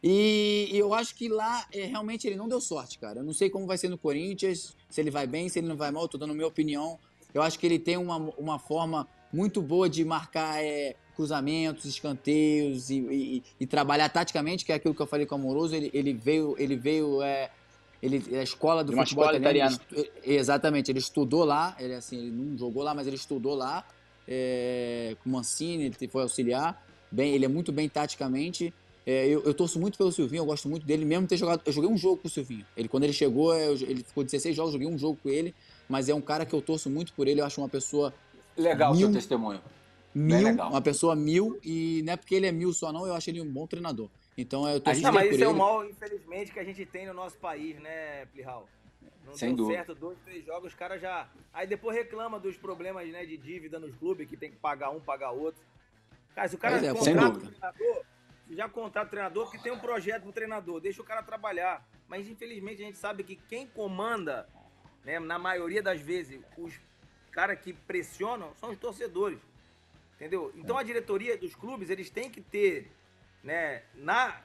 E, 0.00 0.68
e 0.70 0.78
eu 0.78 0.94
acho 0.94 1.16
que 1.16 1.28
lá, 1.28 1.66
é, 1.72 1.86
realmente, 1.86 2.28
ele 2.28 2.36
não 2.36 2.48
deu 2.48 2.60
sorte, 2.60 3.00
cara. 3.00 3.18
Eu 3.18 3.24
não 3.24 3.32
sei 3.32 3.50
como 3.50 3.66
vai 3.66 3.76
ser 3.78 3.88
no 3.88 3.98
Corinthians, 3.98 4.76
se 4.88 5.00
ele 5.00 5.10
vai 5.10 5.26
bem, 5.26 5.48
se 5.48 5.58
ele 5.58 5.66
não 5.66 5.76
vai 5.76 5.90
mal, 5.90 6.04
eu 6.04 6.08
tô 6.08 6.16
dando 6.16 6.30
a 6.30 6.34
minha 6.34 6.46
opinião. 6.46 7.00
Eu 7.34 7.42
acho 7.42 7.58
que 7.58 7.66
ele 7.66 7.78
tem 7.78 7.96
uma, 7.96 8.16
uma 8.38 8.58
forma 8.58 9.06
muito 9.32 9.62
boa 9.62 9.88
de 9.88 10.04
marcar 10.04 10.62
é, 10.62 10.94
cruzamentos, 11.16 11.84
escanteios 11.86 12.90
e, 12.90 12.96
e- 12.98 13.42
e 13.60 13.66
trabalhar 13.66 14.08
taticamente, 14.08 14.64
que 14.64 14.72
é 14.72 14.74
aquilo 14.74 14.94
que 14.94 15.00
eu 15.00 15.06
falei 15.06 15.24
com 15.26 15.34
o 15.34 15.38
Amoroso. 15.38 15.74
Ele, 15.74 15.90
ele 15.94 16.12
veio, 16.12 16.54
ele 16.58 16.76
veio 16.76 17.22
é, 17.22 17.50
ele, 18.02 18.22
a 18.36 18.42
escola 18.42 18.82
do 18.84 18.92
futebol 18.92 19.24
escola 19.24 19.38
italiano. 19.38 19.78
ele 19.90 20.00
estu- 20.02 20.12
Exatamente, 20.24 20.90
ele 20.90 20.98
estudou 20.98 21.44
lá, 21.44 21.74
ele 21.80 21.94
assim, 21.94 22.18
ele 22.18 22.30
não 22.30 22.58
jogou 22.58 22.82
lá, 22.82 22.94
mas 22.94 23.06
ele 23.06 23.16
estudou 23.16 23.54
lá 23.54 23.86
é, 24.28 25.16
com 25.22 25.30
o 25.30 25.32
Mancini, 25.32 25.84
ele 25.98 26.08
foi 26.08 26.22
auxiliar. 26.22 26.84
Bem, 27.10 27.34
ele 27.34 27.44
é 27.44 27.48
muito 27.48 27.72
bem 27.72 27.88
taticamente. 27.88 28.72
É, 29.04 29.26
eu, 29.26 29.42
eu 29.42 29.52
torço 29.52 29.80
muito 29.80 29.98
pelo 29.98 30.12
Silvinho, 30.12 30.40
eu 30.42 30.46
gosto 30.46 30.68
muito 30.68 30.86
dele, 30.86 31.04
mesmo 31.04 31.26
ter 31.26 31.36
jogado. 31.36 31.60
Eu 31.66 31.72
joguei 31.72 31.90
um 31.90 31.96
jogo 31.98 32.18
com 32.18 32.28
o 32.28 32.30
Silvinho. 32.30 32.64
Ele, 32.76 32.88
quando 32.88 33.02
ele 33.04 33.12
chegou, 33.12 33.52
eu- 33.54 33.74
ele 33.74 34.04
ficou 34.04 34.22
16 34.22 34.54
jogos, 34.54 34.72
eu 34.74 34.80
joguei 34.80 34.94
um 34.94 34.98
jogo 34.98 35.18
com 35.22 35.28
ele, 35.28 35.54
mas 35.88 36.08
é 36.08 36.14
um 36.14 36.20
cara 36.20 36.44
que 36.46 36.54
eu 36.54 36.62
torço 36.62 36.88
muito 36.90 37.12
por 37.12 37.26
ele, 37.28 37.40
eu 37.40 37.44
acho 37.44 37.60
uma 37.60 37.68
pessoa 37.68 38.12
Legal 38.56 38.92
o 38.92 38.96
Mil- 38.96 39.06
seu 39.06 39.14
testemunho. 39.14 39.60
mil, 40.14 40.42
legal. 40.44 40.70
uma 40.70 40.80
pessoa 40.82 41.14
mil, 41.16 41.58
e 41.64 42.02
não 42.04 42.12
é 42.12 42.16
porque 42.16 42.34
ele 42.34 42.46
é 42.46 42.52
mil 42.52 42.72
só, 42.72 42.92
não, 42.92 43.06
eu 43.06 43.14
acho 43.14 43.30
ele 43.30 43.40
um 43.40 43.50
bom 43.50 43.66
treinador. 43.66 44.08
Então 44.36 44.68
eu 44.68 44.80
torço 44.80 44.96
gente- 45.00 45.04
Não, 45.04 45.12
muito 45.12 45.22
mas 45.24 45.28
por 45.30 45.34
isso 45.34 45.44
é 45.44 45.46
ele. 45.46 45.54
o 45.54 45.58
mal, 45.58 45.84
infelizmente, 45.88 46.52
que 46.52 46.58
a 46.58 46.64
gente 46.64 46.84
tem 46.86 47.06
no 47.06 47.14
nosso 47.14 47.36
país, 47.38 47.78
né, 47.80 48.26
Plihal? 48.26 48.66
Não 49.26 49.34
Sem 49.34 49.50
deu 49.50 49.56
dúvida. 49.58 49.76
certo, 49.84 49.94
dois, 49.94 50.18
três 50.24 50.44
jogos, 50.44 50.68
os 50.72 50.74
caras 50.74 51.00
já. 51.00 51.28
Aí 51.52 51.66
depois 51.66 51.96
reclama 51.96 52.40
dos 52.40 52.56
problemas 52.56 53.08
né, 53.08 53.24
de 53.24 53.36
dívida 53.36 53.78
nos 53.78 53.94
clubes, 53.96 54.28
que 54.28 54.36
tem 54.36 54.50
que 54.50 54.56
pagar 54.56 54.90
um, 54.90 55.00
pagar 55.00 55.30
outro. 55.30 55.62
Cara, 56.34 56.48
se 56.48 56.54
o 56.54 56.58
cara 56.58 56.76
é, 56.76 56.92
contrata 56.92 56.98
o 56.98 57.04
treinador, 57.40 58.02
já 58.50 58.68
contrata 58.68 59.06
o 59.06 59.10
treinador, 59.10 59.44
porque 59.44 59.58
tem 59.62 59.72
um 59.72 59.78
projeto 59.78 60.22
pro 60.24 60.32
treinador, 60.32 60.80
deixa 60.80 61.00
o 61.00 61.04
cara 61.04 61.22
trabalhar. 61.22 61.86
Mas 62.08 62.26
infelizmente 62.28 62.82
a 62.82 62.86
gente 62.86 62.98
sabe 62.98 63.22
que 63.22 63.36
quem 63.36 63.66
comanda, 63.66 64.46
né, 65.04 65.18
na 65.18 65.38
maioria 65.38 65.82
das 65.82 66.00
vezes, 66.00 66.40
os 66.56 66.74
caras 67.30 67.58
que 67.60 67.72
pressionam 67.72 68.52
são 68.60 68.70
os 68.70 68.78
torcedores. 68.78 69.38
Entendeu? 70.16 70.52
Então 70.54 70.78
a 70.78 70.82
diretoria 70.82 71.36
dos 71.36 71.54
clubes, 71.54 71.90
eles 71.90 72.08
têm 72.10 72.30
que 72.30 72.40
ter, 72.40 72.90
né, 73.42 73.82
na, 73.94 74.40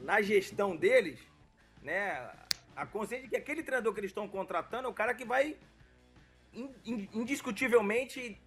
na 0.00 0.22
gestão 0.22 0.76
deles, 0.76 1.18
né, 1.82 2.30
a 2.76 2.86
consciência 2.86 3.24
de 3.24 3.30
que 3.30 3.36
aquele 3.36 3.62
treinador 3.62 3.92
que 3.92 4.00
eles 4.00 4.10
estão 4.10 4.28
contratando 4.28 4.86
é 4.86 4.90
o 4.90 4.94
cara 4.94 5.14
que 5.14 5.24
vai 5.24 5.56
in- 6.54 6.72
in- 6.84 7.08
indiscutivelmente 7.12 8.40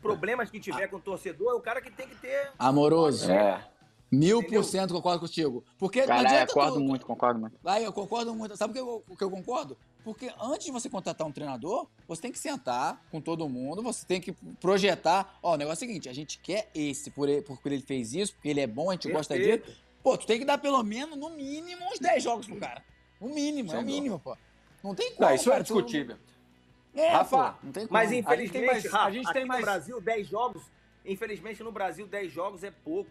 problemas 0.00 0.48
que 0.50 0.58
tiver 0.60 0.86
com 0.88 0.96
o 0.96 1.00
torcedor, 1.00 1.52
é 1.52 1.54
o 1.54 1.60
cara 1.60 1.80
que 1.82 1.90
tem 1.90 2.08
que 2.08 2.14
ter 2.14 2.52
Amoroso, 2.58 3.30
É. 3.30 3.62
mil 4.10 4.42
por 4.42 4.64
cento 4.64 4.92
concordo 4.94 5.20
contigo. 5.20 5.64
Porque 5.78 6.00
não 6.00 6.06
Caralho, 6.08 6.26
adianta 6.28 6.46
concordo 6.52 6.74
tu- 6.76 6.80
muito, 6.84 7.06
concordo 7.06 7.40
muito. 7.40 7.58
Aí 7.64 7.84
eu 7.84 7.92
concordo 7.92 8.34
muito. 8.34 8.56
Sabe 8.56 8.70
o 8.70 8.74
que 8.74 8.80
eu, 8.80 9.04
o 9.08 9.16
que 9.16 9.24
eu 9.24 9.30
concordo? 9.30 9.76
Porque 10.04 10.32
antes 10.40 10.66
de 10.66 10.70
você 10.72 10.88
contratar 10.88 11.26
um 11.26 11.32
treinador, 11.32 11.88
você 12.06 12.22
tem 12.22 12.30
que 12.30 12.38
sentar 12.38 13.04
com 13.10 13.20
todo 13.20 13.48
mundo, 13.48 13.82
você 13.82 14.06
tem 14.06 14.20
que 14.20 14.30
projetar. 14.60 15.36
Ó, 15.42 15.54
o 15.54 15.56
negócio 15.56 15.84
é 15.84 15.86
o 15.86 15.88
seguinte: 15.88 16.08
a 16.08 16.12
gente 16.12 16.38
quer 16.38 16.70
esse, 16.74 17.10
por 17.10 17.28
ele, 17.28 17.42
porque 17.42 17.68
ele 17.68 17.80
fez 17.82 18.14
isso, 18.14 18.32
porque 18.34 18.48
ele 18.48 18.60
é 18.60 18.66
bom, 18.66 18.90
a 18.90 18.92
gente 18.92 19.10
gosta 19.10 19.34
dele. 19.34 19.58
Perfeito. 19.58 19.80
Pô, 20.02 20.16
tu 20.16 20.24
tem 20.26 20.38
que 20.38 20.44
dar 20.44 20.58
pelo 20.58 20.80
menos, 20.84 21.18
no 21.18 21.30
mínimo, 21.30 21.84
uns 21.92 21.98
10 21.98 22.22
jogos 22.22 22.46
pro 22.46 22.56
cara. 22.56 22.84
No 23.20 23.28
mínimo, 23.28 23.70
é 23.70 23.72
Sem 23.72 23.78
o 23.78 23.82
dúvida. 23.82 23.96
mínimo, 23.96 24.20
pô. 24.20 24.36
Não 24.84 24.94
tem 24.94 25.10
como. 25.14 25.28
Não, 25.28 25.34
isso 25.34 25.48
é 25.48 25.52
cara, 25.54 25.64
tu- 25.64 25.74
discutível. 25.74 26.16
É, 26.94 27.08
Rafa, 27.08 27.50
pô, 27.54 27.66
não 27.66 27.72
tem 27.72 27.86
como. 27.88 27.92
Mas 27.92 28.08
A 28.08 28.12
gente 28.14 28.20
infelizmente, 28.24 28.52
tem 28.52 28.66
mais- 28.66 28.84
Rafa, 28.84 29.04
a 29.04 29.10
gente 29.10 29.32
tem 29.32 29.44
mais- 29.44 29.60
no 29.60 29.66
Brasil, 29.66 30.00
10 30.00 30.28
jogos, 30.28 30.62
infelizmente 31.04 31.62
no 31.64 31.72
Brasil, 31.72 32.06
10 32.06 32.32
jogos 32.32 32.62
é 32.62 32.70
pouco. 32.70 33.10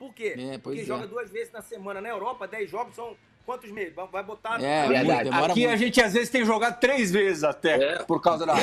Por 0.00 0.12
quê? 0.14 0.34
É, 0.36 0.58
pois 0.58 0.60
Porque 0.62 0.80
é. 0.80 0.84
joga 0.84 1.06
duas 1.06 1.30
vezes 1.30 1.52
na 1.52 1.60
semana. 1.60 2.00
Na 2.00 2.08
Europa, 2.08 2.48
10 2.48 2.70
jogos 2.70 2.94
são 2.94 3.14
quantos 3.44 3.70
meses? 3.70 3.94
Vai- 3.94 4.22
botar... 4.24 4.60
É, 4.62 4.88
Verdade. 4.88 5.28
Aqui 5.28 5.60
muito. 5.60 5.72
a 5.74 5.76
gente 5.76 6.00
às 6.02 6.14
vezes 6.14 6.30
tem 6.30 6.42
jogado 6.44 6.80
três 6.80 7.10
vezes 7.12 7.44
até, 7.44 7.74
É. 7.96 8.02
por 8.04 8.20
causa 8.22 8.46
da, 8.46 8.54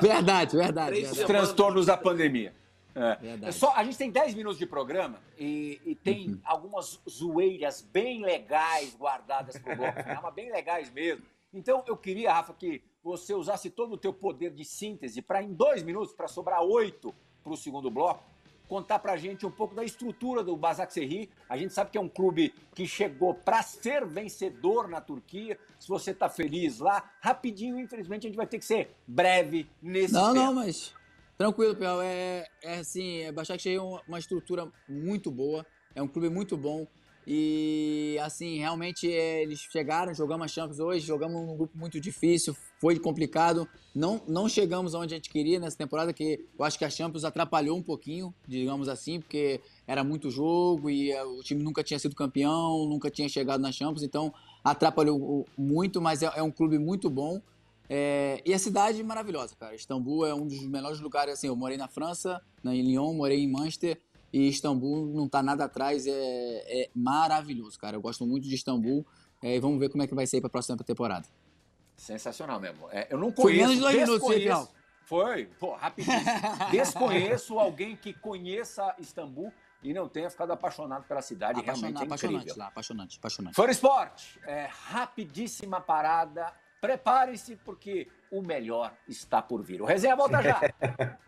Verdade, 0.00 0.56
verdade. 0.56 0.90
Três 0.92 1.08
dos 1.08 1.18
verdade. 1.18 1.38
transtornos 1.40 1.86
da 1.86 1.96
pandemia. 1.96 2.54
É. 2.94 3.16
Verdade. 3.16 3.54
Só, 3.54 3.72
a 3.74 3.84
gente 3.84 3.96
tem 3.98 4.10
10 4.10 4.34
minutos 4.34 4.58
de 4.58 4.66
programa 4.66 5.18
e, 5.38 5.80
e 5.84 5.94
tem 5.94 6.28
Uhum. 6.30 6.40
algumas 6.44 7.00
zoeiras 7.08 7.80
bem 7.80 8.22
legais 8.24 8.94
guardadas 8.96 9.56
pro 9.58 9.74
bloco 9.76 10.02
final, 10.02 10.22
mas 10.22 10.34
bem 10.34 10.50
legais 10.50 10.90
mesmo. 10.92 11.24
Então 11.52 11.82
eu 11.86 11.96
queria, 11.96 12.32
Rafa, 12.32 12.52
que 12.54 12.82
você 13.02 13.34
usasse 13.34 13.70
todo 13.70 13.94
o 13.94 13.96
teu 13.98 14.12
poder 14.12 14.50
de 14.50 14.64
síntese 14.64 15.22
para 15.22 15.42
em 15.42 15.52
dois 15.52 15.82
minutos, 15.82 16.12
para 16.12 16.28
sobrar 16.28 16.62
oito 16.62 17.14
para 17.42 17.52
o 17.52 17.56
segundo 17.56 17.90
bloco, 17.90 18.22
contar 18.68 18.98
pra 18.98 19.16
gente 19.16 19.46
um 19.46 19.50
pouco 19.50 19.74
da 19.74 19.82
estrutura 19.82 20.44
do 20.44 20.56
Basaksehir. 20.56 21.28
A 21.48 21.56
gente 21.56 21.72
sabe 21.72 21.90
que 21.90 21.98
é 21.98 22.00
um 22.00 22.08
clube 22.08 22.54
que 22.74 22.86
chegou 22.86 23.34
para 23.34 23.62
ser 23.62 24.06
vencedor 24.06 24.88
na 24.88 25.00
Turquia. 25.00 25.58
Se 25.80 25.88
você 25.88 26.12
tá 26.12 26.28
feliz 26.28 26.78
lá, 26.78 27.10
rapidinho, 27.20 27.80
infelizmente 27.80 28.26
a 28.26 28.28
gente 28.28 28.36
vai 28.36 28.46
ter 28.46 28.58
que 28.58 28.64
ser 28.64 28.94
breve 29.06 29.68
nesse 29.82 30.12
Não, 30.12 30.32
tema. 30.32 30.46
não, 30.46 30.54
mas 30.54 30.94
tranquilo, 31.36 31.74
Piau. 31.74 32.00
É, 32.02 32.46
é 32.62 32.78
assim, 32.78 33.22
é 33.22 33.32
Başakşehir 33.32 33.78
é 33.78 33.82
uma, 33.82 34.02
uma 34.06 34.18
estrutura 34.18 34.70
muito 34.88 35.30
boa, 35.30 35.66
é 35.94 36.02
um 36.02 36.08
clube 36.08 36.28
muito 36.28 36.56
bom. 36.56 36.86
E 37.26 38.18
assim, 38.22 38.58
realmente 38.58 39.12
é, 39.12 39.42
eles 39.42 39.60
chegaram, 39.60 40.14
jogamos 40.14 40.46
a 40.46 40.48
Champions 40.48 40.78
hoje, 40.80 41.06
jogamos 41.06 41.46
num 41.46 41.56
grupo 41.56 41.76
muito 41.76 42.00
difícil, 42.00 42.56
foi 42.78 42.98
complicado. 42.98 43.68
Não, 43.94 44.20
não 44.26 44.48
chegamos 44.48 44.94
aonde 44.94 45.14
a 45.14 45.16
gente 45.16 45.30
queria 45.30 45.58
nessa 45.58 45.76
temporada, 45.76 46.12
que 46.12 46.44
eu 46.58 46.64
acho 46.64 46.78
que 46.78 46.84
a 46.84 46.90
Champions 46.90 47.24
atrapalhou 47.24 47.76
um 47.76 47.82
pouquinho, 47.82 48.32
digamos 48.46 48.88
assim, 48.88 49.20
porque 49.20 49.60
era 49.86 50.04
muito 50.04 50.30
jogo 50.30 50.88
e 50.88 51.10
eh, 51.10 51.24
o 51.24 51.42
time 51.42 51.62
nunca 51.62 51.82
tinha 51.82 51.98
sido 51.98 52.14
campeão, 52.14 52.86
nunca 52.86 53.10
tinha 53.10 53.28
chegado 53.28 53.60
na 53.60 53.72
Champions, 53.72 54.02
então 54.02 54.32
atrapalhou 54.62 55.46
muito, 55.56 56.00
mas 56.00 56.22
é, 56.22 56.30
é 56.36 56.42
um 56.42 56.50
clube 56.50 56.78
muito 56.78 57.10
bom. 57.10 57.40
É, 57.90 58.42
e 58.44 58.52
a 58.52 58.58
cidade 58.58 59.02
maravilhosa, 59.02 59.56
cara. 59.56 59.74
Istambul 59.74 60.26
é 60.26 60.34
um 60.34 60.46
dos 60.46 60.60
melhores 60.66 61.00
lugares. 61.00 61.34
Assim, 61.34 61.46
eu 61.46 61.56
morei 61.56 61.78
na 61.78 61.88
França, 61.88 62.40
na, 62.62 62.74
em 62.74 62.82
Lyon, 62.82 63.14
morei 63.14 63.40
em 63.40 63.50
Manchester. 63.50 63.98
E 64.30 64.46
Istambul 64.48 65.06
não 65.06 65.26
tá 65.26 65.42
nada 65.42 65.64
atrás. 65.64 66.06
É, 66.06 66.12
é 66.12 66.90
maravilhoso, 66.94 67.78
cara. 67.78 67.96
Eu 67.96 68.02
gosto 68.02 68.26
muito 68.26 68.46
de 68.46 68.54
Istambul. 68.54 69.06
É, 69.42 69.56
e 69.56 69.60
vamos 69.60 69.78
ver 69.78 69.88
como 69.88 70.02
é 70.02 70.06
que 70.06 70.14
vai 70.14 70.26
ser 70.26 70.40
pra 70.40 70.50
próxima 70.50 70.76
temporada. 70.76 71.26
Sensacional 71.98 72.58
mesmo. 72.60 72.88
É, 72.90 73.08
eu 73.10 73.18
não 73.18 73.32
Foi 73.32 73.58
conheço. 73.58 73.88
hein, 73.88 74.06
desconheço-? 74.06 74.72
Foi, 75.04 75.46
pô, 75.58 75.74
rapidinho. 75.74 76.16
Desconheço 76.70 77.58
alguém 77.58 77.96
que 77.96 78.12
conheça 78.12 78.94
Istambul 78.98 79.52
e 79.82 79.92
não 79.94 80.06
tenha 80.08 80.28
ficado 80.30 80.52
apaixonado 80.52 81.04
pela 81.04 81.22
cidade. 81.22 81.60
Apaixonante, 81.60 81.80
Realmente 81.80 82.02
é 82.02 82.06
apaixonante 82.06 82.36
incrível. 82.42 82.58
lá, 82.62 82.66
apaixonante, 82.68 83.18
apaixonante. 83.18 83.54
Fora 83.56 83.70
Esporte, 83.70 84.38
é, 84.46 84.68
rapidíssima 84.70 85.80
parada. 85.80 86.52
Prepare-se 86.80 87.56
porque 87.56 88.06
o 88.30 88.40
melhor 88.42 88.92
está 89.08 89.42
por 89.42 89.62
vir. 89.62 89.80
O 89.82 89.84
Resenha 89.86 90.14
volta 90.14 90.40
já. 90.42 90.60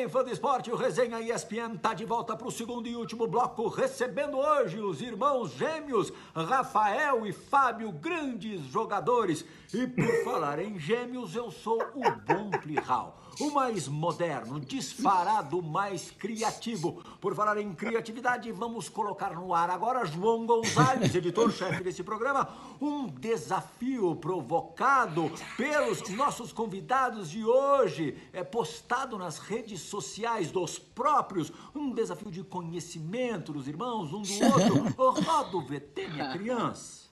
bem, 0.00 0.08
fã 0.08 0.24
do 0.24 0.30
esporte, 0.30 0.70
o 0.70 0.76
Resenha 0.76 1.20
ESPN 1.20 1.76
tá 1.76 1.92
de 1.92 2.06
volta 2.06 2.34
para 2.34 2.48
o 2.48 2.50
segundo 2.50 2.88
e 2.88 2.96
último 2.96 3.26
bloco, 3.26 3.68
recebendo 3.68 4.38
hoje 4.38 4.80
os 4.80 5.02
irmãos 5.02 5.52
gêmeos 5.52 6.10
Rafael 6.34 7.26
e 7.26 7.32
Fábio, 7.32 7.92
grandes 7.92 8.62
jogadores. 8.62 9.44
E 9.74 9.86
por 9.86 10.24
falar 10.24 10.58
em 10.58 10.78
gêmeos, 10.78 11.36
eu 11.36 11.50
sou 11.50 11.78
o 11.94 12.10
Bom 12.26 12.50
Plihal, 12.62 13.18
o 13.40 13.50
mais 13.50 13.88
moderno, 13.88 14.60
disparado, 14.60 15.62
mais 15.62 16.10
criativo. 16.10 17.02
Por 17.20 17.34
falar 17.34 17.56
em 17.56 17.72
criatividade, 17.72 18.52
vamos 18.52 18.88
colocar 18.88 19.34
no 19.34 19.54
ar 19.54 19.70
agora 19.70 20.04
João 20.04 20.44
Gonzalez, 20.44 21.14
editor-chefe 21.14 21.82
desse 21.82 22.02
programa, 22.02 22.48
um 22.80 23.06
desafio 23.06 24.14
provocado 24.16 25.32
pelos 25.56 26.06
nossos 26.10 26.52
convidados 26.52 27.30
de 27.30 27.44
hoje, 27.44 28.16
é 28.32 28.44
postado 28.44 29.16
nas 29.16 29.38
redes 29.38 29.80
sociais 29.80 30.50
dos 30.50 30.78
próprios, 30.78 31.50
um 31.74 31.92
desafio 31.92 32.30
de 32.30 32.44
conhecimento 32.44 33.54
dos 33.54 33.66
irmãos, 33.66 34.12
um 34.12 34.20
do 34.20 34.44
outro. 34.44 35.02
Ô, 35.02 35.10
Roda 35.10 35.56
o 35.56 35.62
VT, 35.62 36.08
minha 36.08 36.32
criança. 36.32 37.08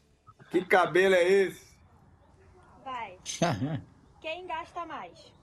Que 0.50 0.64
cabelo 0.64 1.14
é 1.14 1.26
esse? 1.26 1.66
Vai. 2.84 3.18
Quem 4.20 4.46
gasta 4.46 4.84
mais? 4.84 5.38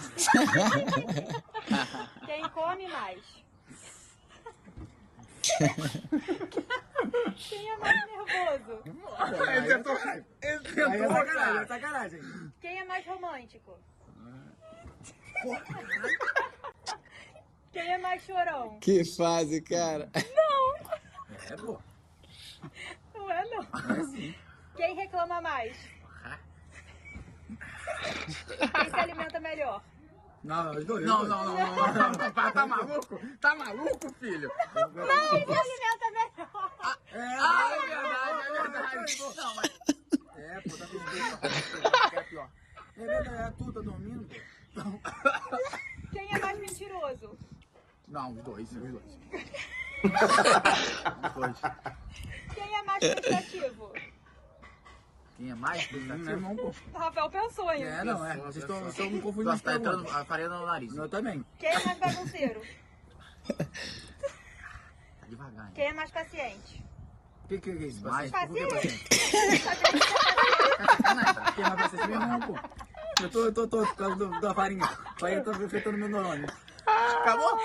Quem 2.26 2.48
come 2.50 2.86
mais? 2.88 3.22
Quem 7.36 7.70
é 7.70 7.76
mais 7.78 8.06
nervoso? 8.06 8.82
Aí 9.48 10.92
é 10.92 11.08
sacanagem, 11.08 11.60
é 11.60 11.66
sacanagem. 11.66 12.20
Quem 12.60 12.78
é 12.78 12.84
mais 12.84 13.06
romântico? 13.06 13.78
Quem 17.72 17.92
é 17.92 17.98
mais 17.98 18.22
chorão? 18.22 18.78
Que 18.80 19.04
fase, 19.04 19.60
cara. 19.62 20.08
Não 23.14 23.30
é 23.30 23.44
não. 23.48 23.66
Quem 24.76 24.94
reclama 24.94 25.40
mais? 25.40 25.76
Quem 28.58 28.90
se 28.90 28.96
alimenta 28.96 29.40
melhor? 29.40 29.82
Não, 30.42 30.70
os 30.70 30.84
dois. 30.84 31.04
Não, 31.06 31.22
não, 31.24 31.44
não, 31.44 31.54
não, 31.54 31.76
não, 31.76 31.92
não. 32.12 32.32
Tá, 32.32 32.50
tá 32.50 32.66
maluco? 32.66 33.20
Tá 33.40 33.54
maluco, 33.54 34.10
filho? 34.14 34.50
Quem 35.30 35.44
se 35.44 35.52
alimenta 35.58 36.10
melhor? 36.12 36.72
Ah, 36.82 36.96
é 37.74 37.78
verdade, 37.86 38.40
é 38.40 38.52
verdade. 38.62 39.18
Não, 39.36 39.54
mas... 39.54 39.70
É, 40.36 40.60
pô, 40.62 40.76
tá 40.76 40.86
dormindo. 40.86 41.38
É 42.12 42.22
pior. 42.22 42.48
É 42.96 43.06
verdade, 43.06 43.42
é 43.42 43.50
tu, 43.58 43.72
tá 43.72 43.80
dormindo? 43.80 44.28
Quem 46.12 46.34
é 46.34 46.38
mais 46.38 46.58
mentiroso? 46.58 47.38
Não, 48.08 48.32
os 48.32 48.42
dois, 48.42 48.72
os 48.72 48.78
dois. 48.78 49.18
Quem 52.54 52.76
é 52.76 52.82
mais 52.82 52.98
prestativo? 53.00 53.92
Quem 55.40 55.50
é 55.50 55.54
mais 55.54 55.86
prestativo? 55.86 56.74
O 56.92 56.98
Rafael 56.98 57.30
pensou 57.30 57.72
em. 57.72 57.82
É, 57.82 58.04
não, 58.04 58.26
é. 58.26 58.36
Vocês 58.36 58.56
estão, 58.56 59.10
me 59.10 59.22
confundindo. 59.22 59.58
Tá 59.60 59.74
entrando 59.74 60.06
a 60.06 60.22
farinha 60.22 60.50
no 60.50 60.66
nariz. 60.66 60.94
Eu 60.94 61.08
também. 61.08 61.42
Quem 61.58 61.70
é 61.70 61.82
mais 61.82 61.98
bagunceiro? 61.98 62.60
Tá 63.56 63.64
devagar. 65.26 65.64
hein? 65.64 65.72
Quem 65.74 65.86
é 65.86 65.92
mais 65.94 66.10
paciente? 66.10 66.84
O 67.44 67.48
que, 67.48 67.58
que 67.58 67.70
é 67.70 67.72
isso? 67.72 68.04
Mais? 68.06 68.30
Paciente. 68.30 69.08
Quem 71.56 71.64
é 71.64 71.68
mais 71.70 71.90
paciente? 71.90 72.06
Meu 72.06 72.20
irmão, 72.20 72.40
pô. 72.40 72.58
Eu 73.22 73.30
tô, 73.30 73.44
eu 73.46 73.54
tô, 73.54 73.66
tô, 73.66 73.86
por 73.86 73.96
causa 73.96 74.40
da 74.42 74.54
farinha. 74.54 74.84
A 74.84 75.18
farinha 75.18 75.42
tá 75.42 75.52
afetando 75.52 75.96
meu 75.96 76.08
neurônio. 76.10 76.48
Acabou? 76.86 77.58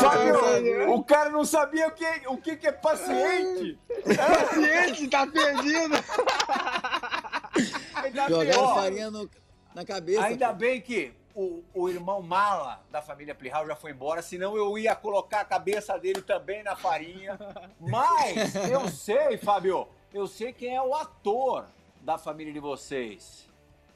Fábio, 0.00 0.92
o 0.92 1.04
cara 1.04 1.30
não 1.30 1.44
sabia 1.44 1.88
o 1.88 1.92
que, 1.92 2.04
o 2.26 2.36
que, 2.36 2.56
que 2.56 2.66
é 2.66 2.72
paciente. 2.72 3.78
Paciente, 4.04 5.08
tá 5.08 5.26
perdido. 5.26 5.94
Jogaram 8.28 8.74
farinha 8.74 9.10
no, 9.10 9.30
na 9.74 9.84
cabeça. 9.84 10.24
Ainda 10.24 10.52
bem 10.52 10.80
que 10.80 11.12
o, 11.34 11.62
o 11.72 11.88
irmão 11.88 12.20
mala 12.20 12.82
da 12.90 13.00
família 13.00 13.34
Plihal 13.34 13.66
já 13.66 13.76
foi 13.76 13.92
embora, 13.92 14.22
senão 14.22 14.56
eu 14.56 14.76
ia 14.76 14.94
colocar 14.94 15.40
a 15.40 15.44
cabeça 15.44 15.96
dele 15.98 16.22
também 16.22 16.62
na 16.62 16.74
farinha. 16.74 17.38
Mas 17.80 18.54
eu 18.70 18.88
sei, 18.88 19.36
Fábio, 19.36 19.86
eu 20.12 20.26
sei 20.26 20.52
quem 20.52 20.74
é 20.74 20.82
o 20.82 20.94
ator 20.94 21.66
da 22.00 22.18
família 22.18 22.52
de 22.52 22.60
vocês. 22.60 23.46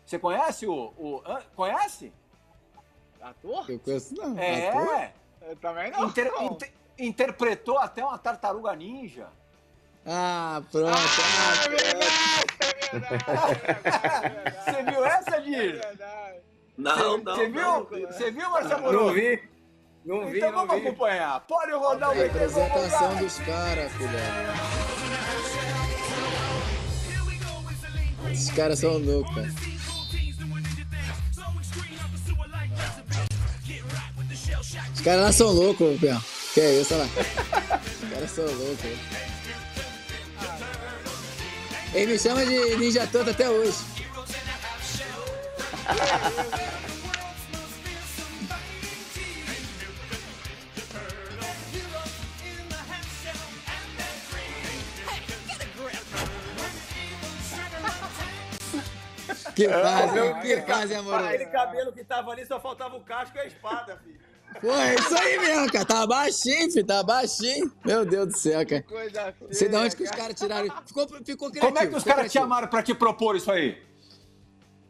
Você 0.04 0.18
conhece 0.18 0.66
o. 0.66 0.92
o 0.98 1.22
conhece? 1.56 2.12
Ator? 3.22 3.64
Eu 3.70 3.78
conheço 3.78 4.14
não. 4.14 4.32
Ator? 4.32 4.94
É. 4.94 5.12
Eu 5.48 5.56
também 5.56 5.90
não. 5.90 6.06
Inter- 6.08 6.32
inter- 6.40 6.72
interpretou 6.98 7.78
até 7.78 8.04
uma 8.04 8.18
tartaruga 8.18 8.74
ninja. 8.74 9.26
Ah, 10.04 10.60
pronto. 10.70 10.88
Ah, 10.88 11.64
é 11.64 11.68
verdade, 11.68 12.04
é 12.90 12.98
verdade, 12.98 13.60
é 13.62 14.28
verdade. 14.28 14.56
Você 14.64 14.82
viu 14.90 15.04
essa, 15.06 15.40
Dir? 15.40 15.74
É 15.76 15.86
verdade. 15.86 16.38
Não, 16.76 17.18
não. 17.18 17.36
Você 17.36 17.48
não. 17.48 17.84
viu? 17.84 18.06
Você 18.08 18.30
viu, 18.32 18.50
Marcelo 18.50 18.92
Não 18.92 19.12
vi. 19.12 19.42
Não 20.04 20.26
vi, 20.26 20.38
Então 20.38 20.52
vamos 20.52 20.74
acompanhar. 20.76 21.40
Pode 21.42 21.70
rodar 21.72 22.08
o 22.08 22.12
A 22.12 22.14
VT, 22.14 22.24
apresentação 22.26 23.16
dos 23.16 23.38
caras, 23.38 23.92
filho. 23.92 24.10
Esses 28.32 28.50
caras 28.50 28.78
são 28.80 28.98
loucos, 28.98 29.32
cara. 29.34 29.48
Os 34.94 35.00
caras 35.00 35.22
lá 35.22 35.32
são 35.32 35.50
loucos, 35.50 35.98
Pião. 36.00 36.22
Que 36.54 36.60
é 36.60 36.80
isso, 36.80 36.94
olha 36.94 37.04
lá. 37.04 37.10
Os 38.02 38.10
caras 38.10 38.30
são 38.30 38.44
loucos. 38.44 38.90
Ele 41.94 42.12
me 42.12 42.18
chama 42.18 42.44
de 42.46 42.76
Ninja 42.76 43.06
Toto 43.06 43.30
até 43.30 43.50
hoje. 43.50 43.76
Que 59.54 59.68
fase, 59.68 60.40
que 60.40 60.62
fase, 60.62 60.94
amoroso. 60.94 61.26
Aquele 61.26 61.46
cabelo 61.46 61.92
que 61.92 62.02
tava 62.02 62.32
ali, 62.32 62.46
só 62.46 62.58
faltava 62.58 62.96
o 62.96 63.00
casco 63.00 63.36
e 63.36 63.40
a 63.40 63.46
espada, 63.46 64.00
filho. 64.02 64.31
Pô, 64.60 64.72
é 64.72 64.94
isso 64.94 65.14
aí 65.16 65.38
mesmo, 65.38 65.72
cara. 65.72 65.84
Tá 65.84 66.06
baixinho, 66.06 66.70
filho. 66.70 66.86
Tá 66.86 67.02
baixinho. 67.02 67.72
Meu 67.84 68.04
Deus 68.04 68.28
do 68.28 68.36
céu, 68.38 68.66
cara. 68.66 68.82
Coisa 68.82 69.34
Não 69.40 69.52
sei 69.52 69.68
de 69.68 69.76
onde 69.76 69.90
feia, 69.90 69.96
que 69.96 70.02
os 70.04 70.10
cara. 70.10 70.22
caras 70.22 70.36
tiraram. 70.40 70.82
Ficou, 70.86 71.08
ficou 71.24 71.50
criativo. 71.50 71.60
Como 71.74 71.78
é 71.78 71.86
que 71.86 71.96
os 71.96 72.04
caras 72.04 72.30
te 72.30 72.38
chamaram 72.38 72.68
pra 72.68 72.82
te 72.82 72.94
propor 72.94 73.36
isso 73.36 73.50
aí? 73.50 73.80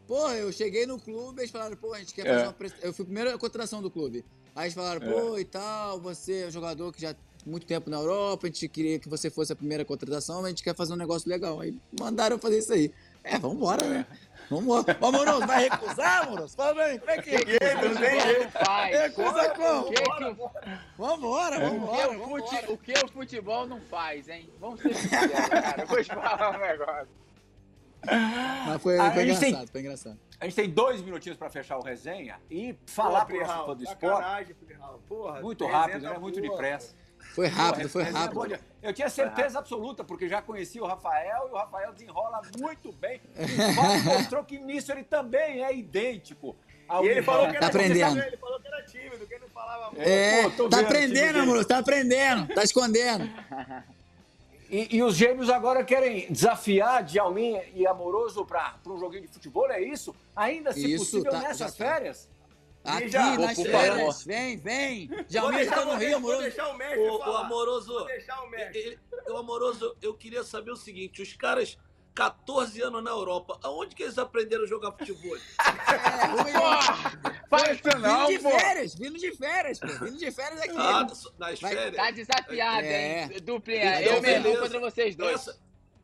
Pô, 0.07 0.29
eu 0.31 0.51
cheguei 0.51 0.85
no 0.85 0.99
clube, 0.99 1.41
eles 1.41 1.51
falaram, 1.51 1.75
pô, 1.77 1.93
a 1.93 1.99
gente 1.99 2.13
quer 2.13 2.27
É. 2.27 2.33
fazer 2.33 2.43
uma. 2.43 2.53
pres- 2.53 2.73
Eu 2.81 2.93
fui 2.93 3.03
a 3.03 3.05
primeira 3.05 3.37
contratação 3.37 3.81
do 3.81 3.89
clube. 3.89 4.23
Aí 4.55 4.65
eles 4.65 4.73
falaram, 4.73 5.01
pô, 5.01 5.37
e 5.39 5.45
tal, 5.45 5.99
você 5.99 6.41
é 6.43 6.47
um 6.47 6.51
jogador 6.51 6.91
que 6.91 7.01
já 7.01 7.15
muito 7.45 7.65
tempo 7.65 7.89
na 7.89 7.97
Europa, 7.97 8.45
a 8.45 8.49
gente 8.49 8.67
queria 8.69 8.97
que 8.99 9.09
você 9.09 9.29
fosse 9.29 9.51
a 9.51 9.55
primeira 9.55 9.83
contratação, 9.83 10.37
mas 10.37 10.45
a 10.45 10.49
gente 10.49 10.63
quer 10.63 10.75
fazer 10.75 10.93
um 10.93 10.97
negócio 10.97 11.27
legal. 11.29 11.59
Aí 11.59 11.77
mandaram 11.99 12.35
eu 12.35 12.39
fazer 12.39 12.59
isso 12.59 12.71
aí. 12.73 12.91
É, 13.23 13.37
vambora, 13.39 13.87
né? 13.87 14.05
Vambora. 14.53 14.97
Ô, 15.01 15.05
Amoroso, 15.07 15.47
vai 15.47 15.63
recusar, 15.69 16.23
Amoroso? 16.27 16.55
Fala 16.55 16.87
mim, 16.89 16.99
como 16.99 17.11
é 17.11 17.21
que 17.21 17.29
é? 17.31 17.73
Não 17.75 17.95
tem 17.95 18.19
jeito. 18.21 18.57
Recusa 19.01 19.51
O 19.51 19.55
como? 19.55 19.85
que, 19.91 20.01
que 20.01 20.23
o, 20.25 20.51
Vambora, 20.97 21.57
o, 21.57 21.61
que 21.61 21.77
vambora, 21.77 22.09
o, 22.09 22.23
fute- 22.23 22.55
vambora. 22.55 22.71
o 22.73 22.77
que 22.77 22.93
o 22.93 23.07
futebol 23.09 23.65
não 23.67 23.81
faz, 23.81 24.29
hein? 24.29 24.49
Vamos 24.59 24.81
ser 24.81 24.93
sinceros, 24.95 25.49
cara. 25.49 25.81
Eu 25.83 25.87
Vou 25.87 26.03
te 26.03 26.09
falar 26.13 26.55
um 26.55 26.59
negócio. 26.59 27.07
Mas 28.67 28.81
foi, 28.81 28.99
A 28.99 29.11
foi 29.11 29.25
gente 29.25 29.39
tem- 29.39 29.49
engraçado, 29.49 29.71
foi 29.71 29.81
engraçado. 29.81 30.19
A 30.39 30.45
gente 30.45 30.55
tem 30.55 30.69
dois 30.69 31.01
minutinhos 31.01 31.37
pra 31.37 31.49
fechar 31.49 31.77
o 31.77 31.81
resenha 31.81 32.37
e 32.51 32.75
falar 32.85 33.21
Pô, 33.21 33.27
pro 33.27 33.39
nosso 33.47 33.65
fã 33.65 33.75
do 33.77 33.83
esporte. 33.83 34.55
Porra, 35.07 35.41
Muito 35.41 35.65
rápido, 35.65 36.01
tá 36.03 36.09
né? 36.11 36.17
Muito 36.17 36.41
depressa. 36.41 36.93
Foi 37.33 37.47
rápido, 37.47 37.83
Pô, 37.83 37.89
foi 37.89 38.03
resenha 38.03 38.23
rápido. 38.25 38.59
Eu 38.81 38.93
tinha 38.93 39.09
certeza 39.09 39.57
absoluta, 39.59 40.03
porque 40.03 40.29
já 40.29 40.41
conheci 40.41 40.79
o 40.79 40.85
Rafael 40.85 41.47
e 41.49 41.51
o 41.51 41.55
Rafael 41.55 41.91
desenrola 41.91 42.41
muito 42.59 42.91
bem. 42.91 43.19
E 43.35 43.79
o 43.79 44.03
mostrou 44.03 44.43
que 44.43 44.59
nisso 44.59 44.91
ele 44.91 45.03
também 45.03 45.63
é 45.63 45.73
idêntico. 45.75 46.55
E 47.01 47.07
ele 47.07 47.23
falou 47.23 47.47
que 47.47 47.53
Plihal. 47.53 47.55
era 47.55 47.59
Tá 47.61 47.67
aprendendo. 47.67 48.21
Ele 48.21 48.37
falou 48.37 48.59
que 48.59 48.67
era 48.67 48.83
tímido, 48.83 49.25
que 49.25 49.33
ele 49.33 49.41
não 49.41 49.49
falava 49.49 49.85
muito. 49.91 50.01
É, 50.07 50.49
Pô, 50.49 50.69
tá 50.69 50.77
vendo, 50.77 50.85
aprendendo, 50.85 51.39
amor, 51.39 51.65
tá 51.65 51.77
aprendendo, 51.79 52.53
tá 52.53 52.63
escondendo. 52.63 53.29
E, 54.69 54.97
e 54.97 55.03
os 55.03 55.15
gêmeos 55.15 55.49
agora 55.49 55.83
querem 55.83 56.31
desafiar 56.31 57.03
Djalmin 57.03 57.61
e 57.73 57.87
Amoroso 57.87 58.45
para 58.45 58.75
um 58.87 58.97
joguinho 58.97 59.23
de 59.23 59.27
futebol, 59.27 59.69
é 59.71 59.81
isso? 59.81 60.15
Ainda, 60.35 60.71
se 60.73 60.93
Isso, 60.93 61.05
possível, 61.05 61.31
tá- 61.31 61.39
nessas 61.39 61.75
tá. 61.75 62.27
Aqui 62.83 63.07
já, 63.09 63.37
nas 63.37 63.55
por 63.55 63.65
férias, 63.65 64.23
vem, 64.25 64.57
vem. 64.57 65.07
Deixar, 65.07 65.41
tá 65.75 65.85
no 65.85 65.91
vou 65.91 65.97
Rio, 65.97 66.17
amoroso. 66.17 66.41
deixar 66.41 66.67
o 66.67 66.77
mestre 66.77 66.99
O, 66.99 67.17
o 67.17 67.37
amoroso. 67.37 67.93
Vou 67.93 68.05
deixar 68.05 68.41
o 68.43 68.49
mestre. 68.49 68.77
ele- 68.79 68.99
o 69.29 69.37
amoroso, 69.37 69.95
eu 70.01 70.13
queria 70.13 70.43
saber 70.43 70.71
o 70.71 70.75
seguinte: 70.75 71.21
os 71.21 71.33
caras 71.33 71.77
14 72.13 72.81
anos 72.81 73.01
na 73.03 73.09
Europa. 73.11 73.57
Aonde 73.63 73.95
que 73.95 74.03
eles 74.03 74.17
aprenderam 74.17 74.63
a 74.65 74.67
jogar 74.67 74.91
futebol? 74.91 75.37
É. 76.43 77.43
Faz 77.49 77.79
isso 77.79 77.97
não, 77.99 78.27
Vindo 78.27 78.37
de 78.37 78.43
pô. 78.43 78.49
férias, 78.59 78.95
vindo 78.95 79.17
de 79.19 79.31
férias, 79.35 79.79
pô. 79.79 79.87
Vindo 79.87 80.17
de 80.17 80.31
férias 80.31 80.61
aqui. 80.61 80.75
Ah, 80.75 81.03
nas- 81.03 81.59
Vai- 81.59 81.73
férias. 81.75 81.95
Tá 81.95 82.11
desafiado, 82.11 82.85
É. 82.87 83.23
hein? 83.23 83.29
Duplinha. 83.43 84.01
Então, 84.01 84.15
Eu 84.15 84.21
mesmo 84.21 84.43
beleza. 84.43 84.61
contra 84.61 84.79
vocês 84.79 85.15
dois. 85.15 85.35
Essa- 85.35 85.57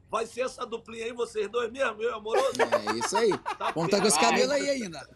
vai 0.09 0.25
ser 0.25 0.41
essa 0.41 0.65
duplinha 0.65 1.05
aí, 1.05 1.13
vocês 1.13 1.47
dois 1.49 1.71
mesmo, 1.71 1.95
meu 1.95 2.13
amoroso? 2.15 2.53
É 2.61 2.99
isso 3.05 3.17
aí. 3.17 3.35
Tá 3.57 3.71
Vamos 3.71 3.85
estar 3.89 4.01
com 4.01 4.07
esse 4.07 4.19
cabelo 4.19 4.51
aí 4.51 4.69
ainda. 4.69 5.09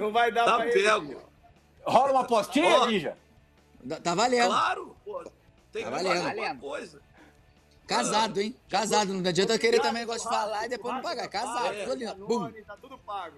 Não 0.00 0.12
vai 0.12 0.30
dar 0.32 0.44
Tá 0.44 0.56
pra 0.56 0.66
ele. 0.68 0.82
pego. 0.82 1.22
Rola 1.84 2.12
uma 2.12 2.20
apostinha. 2.22 2.86
Ninja? 2.86 3.16
Tá- 3.88 4.00
Tá 4.00 4.14
valendo. 4.14 4.48
Claro, 4.48 4.96
pô. 5.04 5.22
Tem 5.72 5.84
Tá 5.84 5.90
que 5.90 6.02
valendo. 6.04 6.28
alguma 6.28 6.56
coisa. 6.56 7.00
Casado, 7.86 8.40
hein? 8.40 8.56
Casado. 8.68 9.12
Não 9.14 9.28
adianta 9.28 9.58
querer 9.58 9.80
também 9.80 10.00
negócio 10.02 10.28
de 10.28 10.34
falar 10.36 10.66
e 10.66 10.68
depois 10.68 10.94
não 10.94 11.02
pagar. 11.02 11.28
Casado, 11.28 11.74
É. 11.74 11.84
tudo 11.84 11.92
ali, 11.92 12.06
ó. 12.06 12.64
Tá 12.66 12.76
tudo 12.80 12.98
pago. 12.98 13.36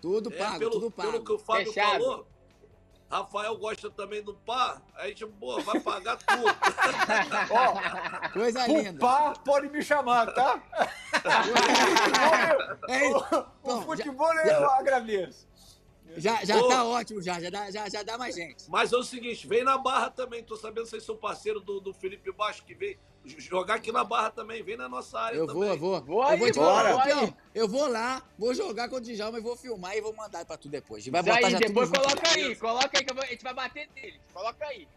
Tudo 0.00 0.32
É, 0.32 0.36
pago, 0.36 0.58
pelo, 0.58 0.70
tudo 0.72 0.90
pelo 0.90 1.12
que 1.12 1.18
pago. 1.18 1.34
o 1.34 1.38
Fábio 1.38 1.66
Fechado. 1.72 1.90
falou, 2.04 2.26
Rafael 3.10 3.56
gosta 3.56 3.90
também 3.90 4.22
do 4.22 4.34
par, 4.34 4.82
a 4.94 5.06
gente, 5.06 5.24
pô, 5.26 5.58
vai 5.62 5.80
pagar 5.80 6.18
tudo. 6.18 6.44
Ó, 7.50 8.28
Coisa 8.32 8.66
linda. 8.66 9.00
pá, 9.00 9.32
pode 9.44 9.68
me 9.70 9.82
chamar, 9.82 10.26
tá? 10.34 10.60
É 12.88 13.08
isso. 13.08 13.46
O 13.62 13.80
futebol 13.82 14.32
eu 14.34 14.70
agradeço. 14.70 15.47
Já, 16.16 16.44
já 16.44 16.56
Ô. 16.58 16.68
tá 16.68 16.84
ótimo, 16.84 17.22
já. 17.22 17.40
Já 17.40 17.50
dá, 17.50 17.70
já, 17.70 17.88
já 17.88 18.02
dá 18.02 18.16
mais 18.18 18.34
gente. 18.34 18.64
Mas 18.68 18.92
é 18.92 18.96
o 18.96 19.02
seguinte, 19.02 19.46
vem 19.46 19.62
na 19.62 19.76
Barra 19.78 20.10
também, 20.10 20.42
tô 20.42 20.56
sabendo 20.56 20.84
que 20.84 20.90
vocês 20.90 21.04
são 21.04 21.16
parceiro 21.16 21.60
do, 21.60 21.80
do 21.80 21.92
Felipe 21.92 22.32
Baixo, 22.32 22.64
que 22.64 22.74
vem 22.74 22.98
jogar 23.24 23.74
aqui 23.74 23.92
na 23.92 24.02
Barra 24.04 24.30
também, 24.30 24.62
vem 24.62 24.76
na 24.76 24.88
nossa 24.88 25.18
área 25.20 25.36
Eu 25.36 25.46
também. 25.46 25.62
vou, 25.62 25.68
eu 25.72 25.78
vou. 25.78 26.00
Vou 26.02 26.22
eu 26.22 26.28
aí, 26.28 26.38
vou 26.38 26.50
te 26.50 26.54
bora. 26.58 26.88
falar, 26.90 27.02
campeão. 27.02 27.36
Eu 27.54 27.68
vou 27.68 27.86
lá, 27.88 28.22
vou 28.38 28.54
jogar 28.54 28.88
com 28.88 28.96
o 28.96 29.00
Djalma 29.00 29.38
e 29.38 29.42
vou 29.42 29.56
filmar 29.56 29.96
e 29.96 30.00
vou 30.00 30.14
mandar 30.14 30.44
pra 30.44 30.56
tu 30.56 30.68
depois. 30.68 31.06
Vai 31.08 31.22
botar 31.22 31.36
aí, 31.46 31.50
já 31.50 31.58
depois 31.58 31.90
coloca 31.90 32.28
aí, 32.30 32.56
coloca 32.56 32.98
aí 32.98 33.04
que 33.04 33.10
eu 33.10 33.14
vou- 33.14 33.24
a 33.24 33.26
gente 33.26 33.42
vai 33.44 33.54
bater 33.54 33.88
nele. 33.94 34.20
Coloca 34.32 34.66
aí. 34.66 34.88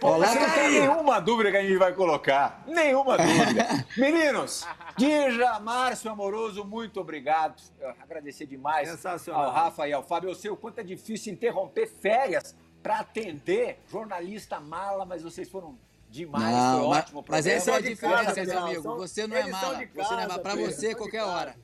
Pô, 0.00 0.12
Coloca 0.12 0.26
você 0.28 0.38
não 0.38 0.50
tem 0.50 0.62
aí. 0.66 0.80
nenhuma 0.80 1.20
dúvida 1.20 1.50
que 1.50 1.56
a 1.56 1.62
gente 1.62 1.76
vai 1.76 1.92
colocar. 1.92 2.62
Nenhuma 2.66 3.16
dúvida. 3.16 3.66
Meninos, 3.96 4.66
Dija, 4.96 5.58
Márcio 5.60 6.10
Amoroso, 6.10 6.64
muito 6.64 7.00
obrigado. 7.00 7.60
Eu 7.80 7.90
agradecer 8.00 8.46
demais 8.46 8.88
Sensacional. 8.88 9.44
ao 9.44 9.50
Rafa 9.52 9.88
e 9.88 9.92
ao 9.92 10.02
Fábio. 10.02 10.30
Eu 10.30 10.34
sei 10.34 10.50
o 10.50 10.56
quanto 10.56 10.78
é 10.80 10.82
difícil 10.84 11.32
interromper 11.32 11.86
férias 11.88 12.54
para 12.82 13.00
atender 13.00 13.80
jornalista 13.90 14.60
mala, 14.60 15.04
mas 15.04 15.22
vocês 15.22 15.48
foram 15.48 15.78
demais. 16.10 16.44
foi 16.44 16.52
Não, 16.52 16.88
mas, 16.90 16.98
ótimo 16.98 17.24
mas 17.28 17.46
essa 17.46 17.70
é 17.72 17.74
a 17.74 17.80
diferença, 17.80 18.24
casa, 18.34 18.44
meu 18.44 18.58
amigo. 18.64 18.82
São- 18.82 18.96
Você 18.98 19.26
não 19.26 19.36
é 19.36 19.46
mala. 19.46 19.74
de 19.78 19.86
Você 19.86 20.02
não 20.02 20.04
é 20.04 20.14
mala. 20.14 20.28
casa, 20.28 20.40
Pra 20.40 20.54
você, 20.54 20.94
qualquer 20.94 21.20
casa. 21.20 21.32
hora. 21.32 21.56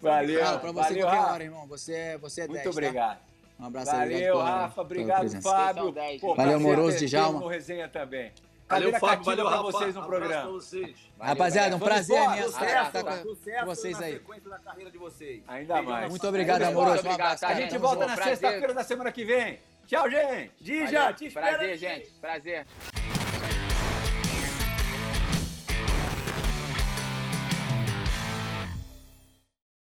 Valeu, 0.00 0.44
Não, 0.44 0.58
pra 0.58 0.72
você, 0.72 0.80
valeu, 0.88 1.02
qualquer 1.06 1.18
Rafa. 1.20 1.32
hora, 1.32 1.44
irmão. 1.44 1.66
Você, 1.68 1.92
é- 1.94 2.18
você 2.18 2.40
é 2.42 2.46
Muito 2.48 2.62
10, 2.62 2.64
tá? 2.64 2.70
obrigado. 2.70 3.18
Um 3.58 3.64
abraço 3.66 3.90
aí, 3.90 4.02
obrigado 4.02 4.34
Valeu, 4.34 4.38
Rafa. 4.38 4.80
Obrigado. 4.82 5.42
Fábio. 5.42 5.94
Pô, 6.20 6.34
Valeu, 6.34 6.58
Djalma. 7.06 7.28
tê-lo 7.38 7.40
no 7.40 7.48
resenha 7.48 7.88
também. 7.88 8.32
Valeu, 8.68 8.90
Cadeira 8.92 8.98
Fábio, 9.00 9.24
valeu, 9.24 9.46
pra 9.46 9.56
Rafa. 9.56 9.62
vocês 9.70 9.94
no 9.94 10.04
programa. 10.04 10.50
vocês. 10.50 10.96
Rapaziada, 11.20 11.76
um 11.76 11.78
prazer 11.78 12.20
imenso 12.22 12.56
Abraço, 12.56 12.96
estar 12.98 13.16
Sucesso, 13.22 13.60
com 13.60 13.66
vocês 13.66 14.02
aí. 14.02 14.20
da 14.44 14.58
carreira 14.58 14.90
de 14.90 14.98
vocês. 14.98 15.42
Ainda 15.46 15.82
mais. 15.82 16.10
Muito 16.10 16.26
obrigado, 16.26 16.62
Muito 16.62 16.70
amoroso. 16.72 16.96
Um 16.96 16.98
obrigado, 16.98 17.20
abraço, 17.20 17.40
tá, 17.42 17.48
A 17.48 17.54
gente 17.54 17.78
volta 17.78 18.08
junto. 18.08 18.18
na 18.18 18.24
sexta-feira 18.24 18.74
da 18.74 18.84
semana 18.84 19.12
que 19.12 19.24
vem. 19.24 19.60
Tchau, 19.86 20.10
gente. 20.10 20.50
Dija, 20.60 21.12
te 21.12 21.26
espero 21.26 21.46
Prazer, 21.46 21.78
gente. 21.78 22.10
Prazer. 22.20 22.66